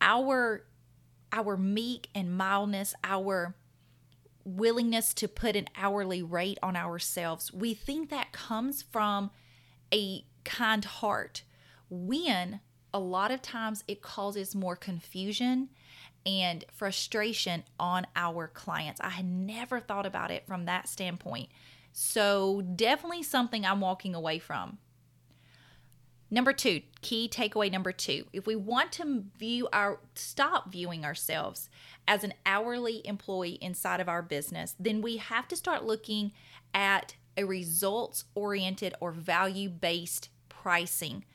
our 0.00 0.64
our 1.32 1.56
meek 1.56 2.08
and 2.14 2.36
mildness, 2.36 2.94
our 3.02 3.54
willingness 4.44 5.14
to 5.14 5.28
put 5.28 5.56
an 5.56 5.68
hourly 5.76 6.22
rate 6.22 6.58
on 6.62 6.76
ourselves, 6.76 7.52
we 7.52 7.74
think 7.74 8.10
that 8.10 8.32
comes 8.32 8.82
from 8.82 9.30
a 9.92 10.24
kind 10.44 10.84
heart. 10.84 11.42
When 11.88 12.60
a 12.94 12.98
lot 12.98 13.30
of 13.30 13.42
times 13.42 13.84
it 13.88 14.02
causes 14.02 14.54
more 14.54 14.76
confusion 14.76 15.68
and 16.24 16.64
frustration 16.72 17.64
on 17.78 18.06
our 18.14 18.48
clients. 18.48 19.00
I 19.00 19.10
had 19.10 19.24
never 19.24 19.80
thought 19.80 20.06
about 20.06 20.30
it 20.30 20.46
from 20.46 20.66
that 20.66 20.88
standpoint. 20.88 21.48
So, 21.92 22.62
definitely 22.62 23.22
something 23.22 23.66
I'm 23.66 23.80
walking 23.80 24.14
away 24.14 24.38
from. 24.38 24.78
Number 26.30 26.54
two, 26.54 26.80
key 27.02 27.28
takeaway 27.30 27.70
number 27.70 27.92
two 27.92 28.24
if 28.32 28.46
we 28.46 28.56
want 28.56 28.90
to 28.92 29.24
view 29.38 29.68
our, 29.70 30.00
stop 30.14 30.72
viewing 30.72 31.04
ourselves 31.04 31.68
as 32.08 32.24
an 32.24 32.32
hourly 32.46 33.06
employee 33.06 33.58
inside 33.60 34.00
of 34.00 34.08
our 34.08 34.22
business, 34.22 34.74
then 34.80 35.02
we 35.02 35.18
have 35.18 35.46
to 35.48 35.56
start 35.56 35.84
looking 35.84 36.32
at 36.72 37.16
a 37.36 37.44
results 37.44 38.24
oriented 38.34 38.94
or 39.00 39.12
value 39.12 39.68
based 39.68 40.30
pricing. 40.48 41.26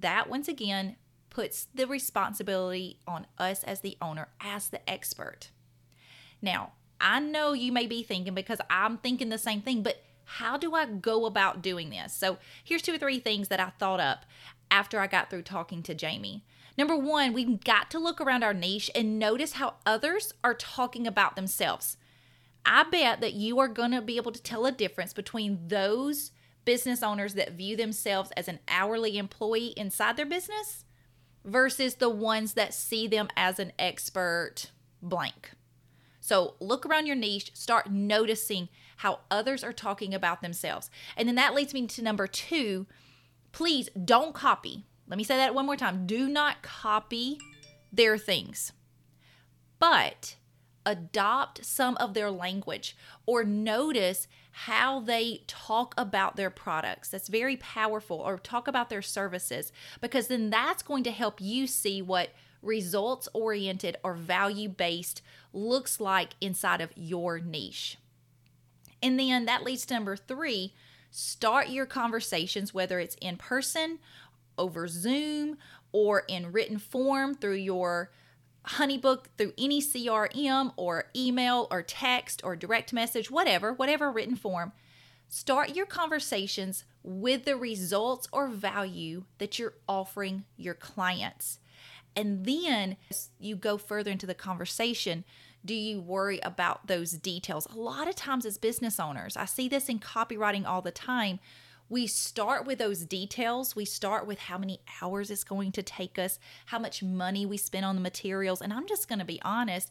That, 0.00 0.28
once 0.28 0.48
again, 0.48 0.96
puts 1.30 1.68
the 1.74 1.86
responsibility 1.86 2.98
on 3.06 3.26
us 3.38 3.64
as 3.64 3.80
the 3.80 3.96
owner, 4.02 4.28
as 4.40 4.68
the 4.68 4.88
expert. 4.88 5.50
Now, 6.42 6.72
I 7.00 7.20
know 7.20 7.52
you 7.52 7.72
may 7.72 7.86
be 7.86 8.02
thinking 8.02 8.34
because 8.34 8.60
I'm 8.68 8.98
thinking 8.98 9.28
the 9.28 9.38
same 9.38 9.60
thing, 9.62 9.82
but 9.82 10.02
how 10.24 10.56
do 10.56 10.74
I 10.74 10.86
go 10.86 11.26
about 11.26 11.62
doing 11.62 11.90
this? 11.90 12.12
So 12.12 12.38
here's 12.62 12.82
two 12.82 12.94
or 12.94 12.98
three 12.98 13.18
things 13.18 13.48
that 13.48 13.60
I 13.60 13.70
thought 13.78 14.00
up 14.00 14.24
after 14.70 14.98
I 14.98 15.06
got 15.06 15.30
through 15.30 15.42
talking 15.42 15.82
to 15.84 15.94
Jamie. 15.94 16.44
Number 16.76 16.96
one, 16.96 17.32
we've 17.32 17.62
got 17.62 17.90
to 17.92 17.98
look 17.98 18.20
around 18.20 18.42
our 18.42 18.54
niche 18.54 18.90
and 18.94 19.18
notice 19.18 19.52
how 19.52 19.74
others 19.86 20.32
are 20.42 20.54
talking 20.54 21.06
about 21.06 21.36
themselves. 21.36 21.96
I 22.66 22.84
bet 22.84 23.20
that 23.20 23.34
you 23.34 23.58
are 23.58 23.68
going 23.68 23.90
to 23.92 24.00
be 24.00 24.16
able 24.16 24.32
to 24.32 24.42
tell 24.42 24.66
a 24.66 24.72
difference 24.72 25.12
between 25.12 25.68
those 25.68 26.32
business 26.64 27.02
owners 27.02 27.34
that 27.34 27.52
view 27.52 27.76
themselves 27.76 28.30
as 28.36 28.48
an 28.48 28.60
hourly 28.68 29.18
employee 29.18 29.74
inside 29.76 30.16
their 30.16 30.26
business 30.26 30.84
versus 31.44 31.96
the 31.96 32.08
ones 32.08 32.54
that 32.54 32.74
see 32.74 33.06
them 33.06 33.28
as 33.36 33.58
an 33.58 33.72
expert 33.78 34.70
blank. 35.02 35.52
So 36.20 36.54
look 36.58 36.86
around 36.86 37.06
your 37.06 37.16
niche, 37.16 37.50
start 37.54 37.90
noticing 37.90 38.70
how 38.98 39.20
others 39.30 39.62
are 39.62 39.72
talking 39.72 40.14
about 40.14 40.40
themselves. 40.40 40.88
And 41.16 41.28
then 41.28 41.34
that 41.34 41.54
leads 41.54 41.74
me 41.74 41.86
to 41.86 42.02
number 42.02 42.26
two 42.26 42.86
please 43.52 43.88
don't 44.04 44.34
copy. 44.34 44.84
Let 45.06 45.16
me 45.16 45.22
say 45.22 45.36
that 45.36 45.54
one 45.54 45.66
more 45.66 45.76
time. 45.76 46.06
Do 46.06 46.28
not 46.28 46.62
copy 46.62 47.38
their 47.92 48.18
things, 48.18 48.72
but 49.78 50.36
adopt 50.84 51.64
some 51.64 51.96
of 51.98 52.14
their 52.14 52.30
language 52.30 52.96
or 53.26 53.44
notice 53.44 54.26
how 54.56 55.00
they 55.00 55.42
talk 55.48 55.94
about 55.98 56.36
their 56.36 56.50
products. 56.50 57.08
That's 57.08 57.28
very 57.28 57.56
powerful, 57.56 58.18
or 58.18 58.38
talk 58.38 58.68
about 58.68 58.88
their 58.88 59.02
services, 59.02 59.72
because 60.00 60.28
then 60.28 60.48
that's 60.48 60.82
going 60.82 61.02
to 61.04 61.10
help 61.10 61.40
you 61.40 61.66
see 61.66 62.00
what 62.00 62.30
results 62.62 63.28
oriented 63.32 63.96
or 64.04 64.14
value 64.14 64.68
based 64.68 65.22
looks 65.52 66.00
like 66.00 66.30
inside 66.40 66.80
of 66.80 66.90
your 66.94 67.40
niche. 67.40 67.98
And 69.02 69.18
then 69.18 69.44
that 69.46 69.64
leads 69.64 69.84
to 69.86 69.94
number 69.94 70.16
three 70.16 70.72
start 71.10 71.68
your 71.68 71.86
conversations, 71.86 72.72
whether 72.72 72.98
it's 73.00 73.16
in 73.20 73.36
person, 73.36 73.98
over 74.56 74.86
Zoom, 74.86 75.58
or 75.92 76.22
in 76.28 76.52
written 76.52 76.78
form 76.78 77.34
through 77.34 77.54
your 77.54 78.10
Honeybook, 78.66 79.26
through 79.36 79.52
any 79.58 79.80
CRM 79.80 80.72
or 80.76 81.10
email 81.14 81.68
or 81.70 81.82
text 81.82 82.40
or 82.44 82.56
direct 82.56 82.92
message, 82.92 83.30
whatever, 83.30 83.72
whatever 83.72 84.10
written 84.10 84.36
form. 84.36 84.72
Start 85.28 85.74
your 85.74 85.86
conversations 85.86 86.84
with 87.02 87.44
the 87.44 87.56
results 87.56 88.28
or 88.32 88.48
value 88.48 89.24
that 89.38 89.58
you're 89.58 89.74
offering 89.88 90.44
your 90.56 90.74
clients. 90.74 91.58
And 92.16 92.44
then 92.44 92.96
you 93.38 93.56
go 93.56 93.76
further 93.76 94.10
into 94.10 94.26
the 94.26 94.34
conversation. 94.34 95.24
Do 95.64 95.74
you 95.74 96.00
worry 96.00 96.38
about 96.40 96.86
those 96.86 97.12
details? 97.12 97.66
A 97.66 97.76
lot 97.76 98.08
of 98.08 98.14
times, 98.14 98.46
as 98.46 98.58
business 98.58 99.00
owners, 99.00 99.36
I 99.36 99.46
see 99.46 99.68
this 99.68 99.88
in 99.88 99.98
copywriting 99.98 100.66
all 100.66 100.82
the 100.82 100.90
time. 100.90 101.40
We 101.88 102.06
start 102.06 102.66
with 102.66 102.78
those 102.78 103.04
details. 103.04 103.76
We 103.76 103.84
start 103.84 104.26
with 104.26 104.38
how 104.38 104.58
many 104.58 104.80
hours 105.02 105.30
it's 105.30 105.44
going 105.44 105.72
to 105.72 105.82
take 105.82 106.18
us, 106.18 106.38
how 106.66 106.78
much 106.78 107.02
money 107.02 107.44
we 107.44 107.56
spend 107.56 107.84
on 107.84 107.94
the 107.94 108.00
materials. 108.00 108.62
And 108.62 108.72
I'm 108.72 108.86
just 108.86 109.08
going 109.08 109.18
to 109.18 109.24
be 109.24 109.40
honest 109.42 109.90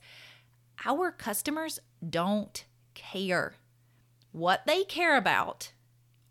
our 0.85 1.11
customers 1.11 1.79
don't 2.07 2.65
care. 2.93 3.53
What 4.31 4.65
they 4.65 4.83
care 4.83 5.15
about 5.15 5.71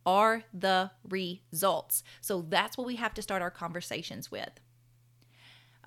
are 0.04 0.42
the 0.52 0.90
results. 1.08 2.02
So 2.20 2.44
that's 2.48 2.76
what 2.76 2.86
we 2.86 2.96
have 2.96 3.14
to 3.14 3.22
start 3.22 3.40
our 3.40 3.50
conversations 3.50 4.30
with. 4.30 4.50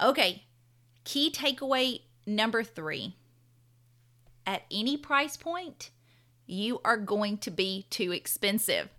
Okay, 0.01 0.45
key 1.03 1.29
takeaway 1.31 2.01
number 2.25 2.63
three 2.63 3.15
at 4.45 4.63
any 4.71 4.95
price 4.95 5.37
point, 5.37 5.89
you 6.45 6.79
are 6.85 6.97
going 6.97 7.37
to 7.39 7.51
be 7.51 7.87
too 7.89 8.11
expensive. 8.11 8.89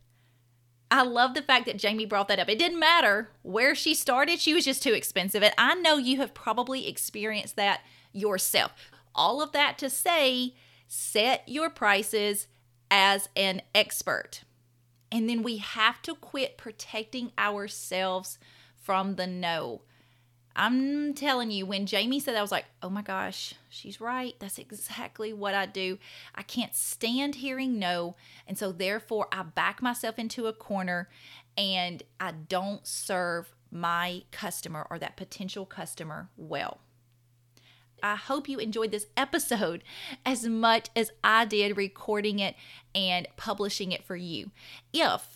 I 0.91 1.03
love 1.03 1.35
the 1.35 1.43
fact 1.43 1.67
that 1.67 1.79
Jamie 1.79 2.07
brought 2.07 2.29
that 2.29 2.39
up. 2.39 2.49
It 2.49 2.59
didn't 2.59 2.79
matter 2.79 3.31
where 3.43 3.75
she 3.75 3.95
started, 3.95 4.39
she 4.39 4.55
was 4.55 4.65
just 4.65 4.83
too 4.83 4.93
expensive. 4.93 5.43
And 5.43 5.55
I 5.59 5.75
know 5.75 5.97
you 5.97 6.19
have 6.19 6.35
probably 6.35 6.89
experienced 6.89 7.57
that 7.57 7.81
yourself. 8.13 8.91
All 9.15 9.43
of 9.43 9.53
that 9.53 9.79
to 9.79 9.91
say, 9.91 10.55
set 10.87 11.43
your 11.47 11.71
prices 11.71 12.47
as 12.91 13.29
an 13.35 13.63
expert. 13.75 14.43
And 15.11 15.29
then 15.29 15.43
we 15.43 15.59
have 15.59 16.03
to 16.03 16.15
quit 16.15 16.57
protecting 16.57 17.33
ourselves 17.39 18.39
from 18.81 19.17
the 19.17 19.27
no. 19.27 19.83
I'm 20.57 21.13
telling 21.13 21.51
you, 21.51 21.67
when 21.67 21.85
Jamie 21.85 22.19
said 22.19 22.35
that, 22.35 22.39
I 22.39 22.43
was 22.43 22.51
like, 22.51 22.65
oh 22.83 22.89
my 22.89 23.03
gosh, 23.03 23.55
she's 23.69 24.01
right. 24.01 24.35
That's 24.39 24.59
exactly 24.59 25.33
what 25.35 25.55
I 25.55 25.67
do. 25.67 25.99
I 26.35 26.43
can't 26.43 26.75
stand 26.75 27.37
hearing 27.37 27.79
no. 27.79 28.17
And 28.49 28.57
so, 28.57 28.73
therefore, 28.73 29.29
I 29.31 29.43
back 29.43 29.83
myself 29.83 30.19
into 30.19 30.47
a 30.47 30.55
corner 30.55 31.11
and 31.59 32.03
I 32.19 32.33
don't 32.33 32.87
serve 32.87 33.55
my 33.71 34.23
customer 34.33 34.87
or 34.89 34.99
that 34.99 35.17
potential 35.17 35.67
customer 35.67 36.31
well. 36.39 36.81
I 38.03 38.17
hope 38.17 38.49
you 38.49 38.59
enjoyed 38.59 38.93
this 38.93 39.07
episode 39.17 39.85
as 40.25 40.47
much 40.47 40.89
as 40.97 41.11
I 41.23 41.45
did 41.45 41.77
recording 41.77 42.39
it 42.39 42.55
and 42.95 43.27
publishing 43.37 43.93
it 43.93 44.05
for 44.05 44.17
you. 44.17 44.51
If 44.93 45.36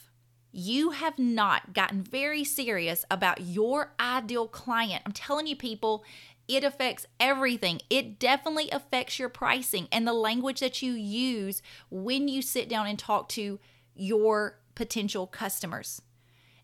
you 0.53 0.91
have 0.91 1.19
not 1.19 1.73
gotten 1.73 2.03
very 2.03 2.45
serious 2.45 3.05
about 3.11 3.41
your 3.41 3.93
ideal 4.01 4.49
client, 4.49 5.03
I'm 5.07 5.13
telling 5.13 5.47
you, 5.47 5.57
people, 5.57 6.05
it 6.49 6.65
affects 6.65 7.07
everything. 7.21 7.81
It 7.89 8.19
definitely 8.19 8.71
affects 8.71 9.19
your 9.19 9.29
pricing 9.29 9.87
and 9.93 10.07
the 10.07 10.13
language 10.13 10.61
that 10.61 10.83
you 10.83 10.93
use 10.93 11.63
when 11.91 12.27
you 12.27 12.43
sit 12.43 12.69
down 12.69 12.87
and 12.87 12.99
talk 12.99 13.29
to 13.31 13.61
your 13.95 14.59
potential 14.75 15.27
customers. 15.27 16.03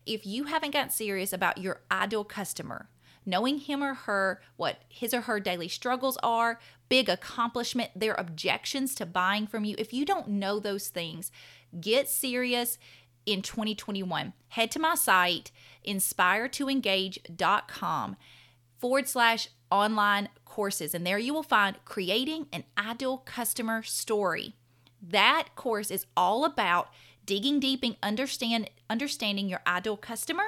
If 0.05 0.25
you 0.25 0.45
haven't 0.45 0.71
gotten 0.71 0.89
serious 0.89 1.31
about 1.31 1.57
your 1.57 1.81
ideal 1.91 2.23
customer, 2.23 2.89
knowing 3.25 3.59
him 3.59 3.83
or 3.83 3.93
her, 3.93 4.41
what 4.55 4.81
his 4.89 5.13
or 5.13 5.21
her 5.21 5.39
daily 5.39 5.67
struggles 5.67 6.17
are, 6.23 6.59
big 6.89 7.07
accomplishment, 7.09 7.91
their 7.95 8.15
objections 8.15 8.95
to 8.95 9.05
buying 9.05 9.47
from 9.47 9.65
you, 9.65 9.75
if 9.77 9.93
you 9.93 10.05
don't 10.05 10.27
know 10.27 10.59
those 10.59 10.87
things, 10.87 11.31
get 11.79 12.09
serious 12.09 12.77
in 13.27 13.43
2021. 13.43 14.33
Head 14.49 14.71
to 14.71 14.79
my 14.79 14.95
site, 14.95 15.51
inspiretoengage.com 15.85 18.17
forward 18.79 19.07
slash 19.07 19.49
online 19.69 20.29
courses, 20.45 20.95
and 20.95 21.05
there 21.05 21.19
you 21.19 21.33
will 21.33 21.43
find 21.43 21.75
creating 21.85 22.47
an 22.53 22.63
ideal 22.77 23.17
customer 23.17 23.83
story. 23.83 24.55
That 25.01 25.49
course 25.55 25.91
is 25.91 26.05
all 26.15 26.45
about 26.45 26.87
digging 27.25 27.59
deep 27.59 27.81
and 27.83 27.97
understand 28.01 28.69
understanding 28.89 29.49
your 29.49 29.59
ideal 29.67 29.97
customer 29.97 30.45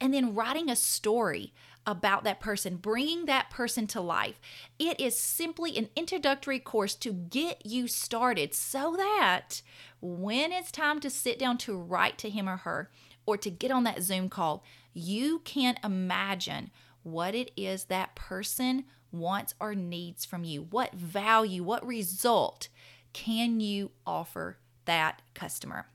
and 0.00 0.12
then 0.12 0.34
writing 0.34 0.68
a 0.68 0.76
story 0.76 1.52
about 1.88 2.22
that 2.22 2.38
person, 2.38 2.76
bringing 2.76 3.24
that 3.24 3.48
person 3.48 3.86
to 3.88 3.98
life. 3.98 4.38
It 4.78 5.00
is 5.00 5.18
simply 5.18 5.78
an 5.78 5.88
introductory 5.96 6.58
course 6.58 6.94
to 6.96 7.14
get 7.14 7.64
you 7.64 7.88
started 7.88 8.54
so 8.54 8.94
that 8.96 9.62
when 10.02 10.52
it's 10.52 10.70
time 10.70 11.00
to 11.00 11.08
sit 11.08 11.38
down 11.38 11.56
to 11.58 11.74
write 11.74 12.18
to 12.18 12.28
him 12.28 12.46
or 12.46 12.58
her 12.58 12.90
or 13.24 13.38
to 13.38 13.50
get 13.50 13.70
on 13.70 13.84
that 13.84 14.02
Zoom 14.02 14.28
call, 14.28 14.62
you 14.92 15.38
can 15.44 15.76
imagine 15.82 16.70
what 17.02 17.34
it 17.34 17.52
is 17.56 17.84
that 17.84 18.14
person 18.14 18.84
wants 19.10 19.54
or 19.58 19.74
needs 19.74 20.26
from 20.26 20.44
you. 20.44 20.66
What 20.68 20.92
value, 20.92 21.64
what 21.64 21.86
result 21.86 22.68
can 23.14 23.60
you 23.60 23.92
offer 24.06 24.58
that 24.84 25.22
customer? 25.32 25.86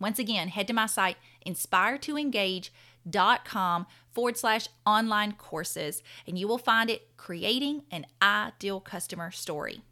Once 0.00 0.18
again, 0.18 0.48
head 0.48 0.66
to 0.66 0.72
my 0.72 0.86
site, 0.86 1.18
inspiretoengage.com 1.46 3.86
forward 4.12 4.36
slash 4.36 4.68
online 4.86 5.32
courses, 5.32 6.02
and 6.26 6.38
you 6.38 6.46
will 6.46 6.58
find 6.58 6.90
it 6.90 7.16
creating 7.16 7.82
an 7.90 8.06
ideal 8.20 8.80
customer 8.80 9.30
story. 9.30 9.82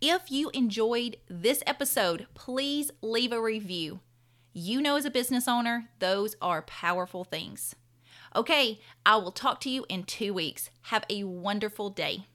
If 0.00 0.30
you 0.30 0.50
enjoyed 0.50 1.16
this 1.28 1.62
episode, 1.66 2.26
please 2.34 2.90
leave 3.00 3.32
a 3.32 3.40
review. 3.40 4.00
You 4.52 4.80
know, 4.80 4.96
as 4.96 5.04
a 5.04 5.10
business 5.10 5.48
owner, 5.48 5.88
those 5.98 6.36
are 6.40 6.62
powerful 6.62 7.24
things. 7.24 7.74
Okay, 8.36 8.80
I 9.06 9.16
will 9.16 9.32
talk 9.32 9.60
to 9.60 9.70
you 9.70 9.86
in 9.88 10.04
two 10.04 10.34
weeks. 10.34 10.70
Have 10.82 11.04
a 11.08 11.24
wonderful 11.24 11.90
day. 11.90 12.26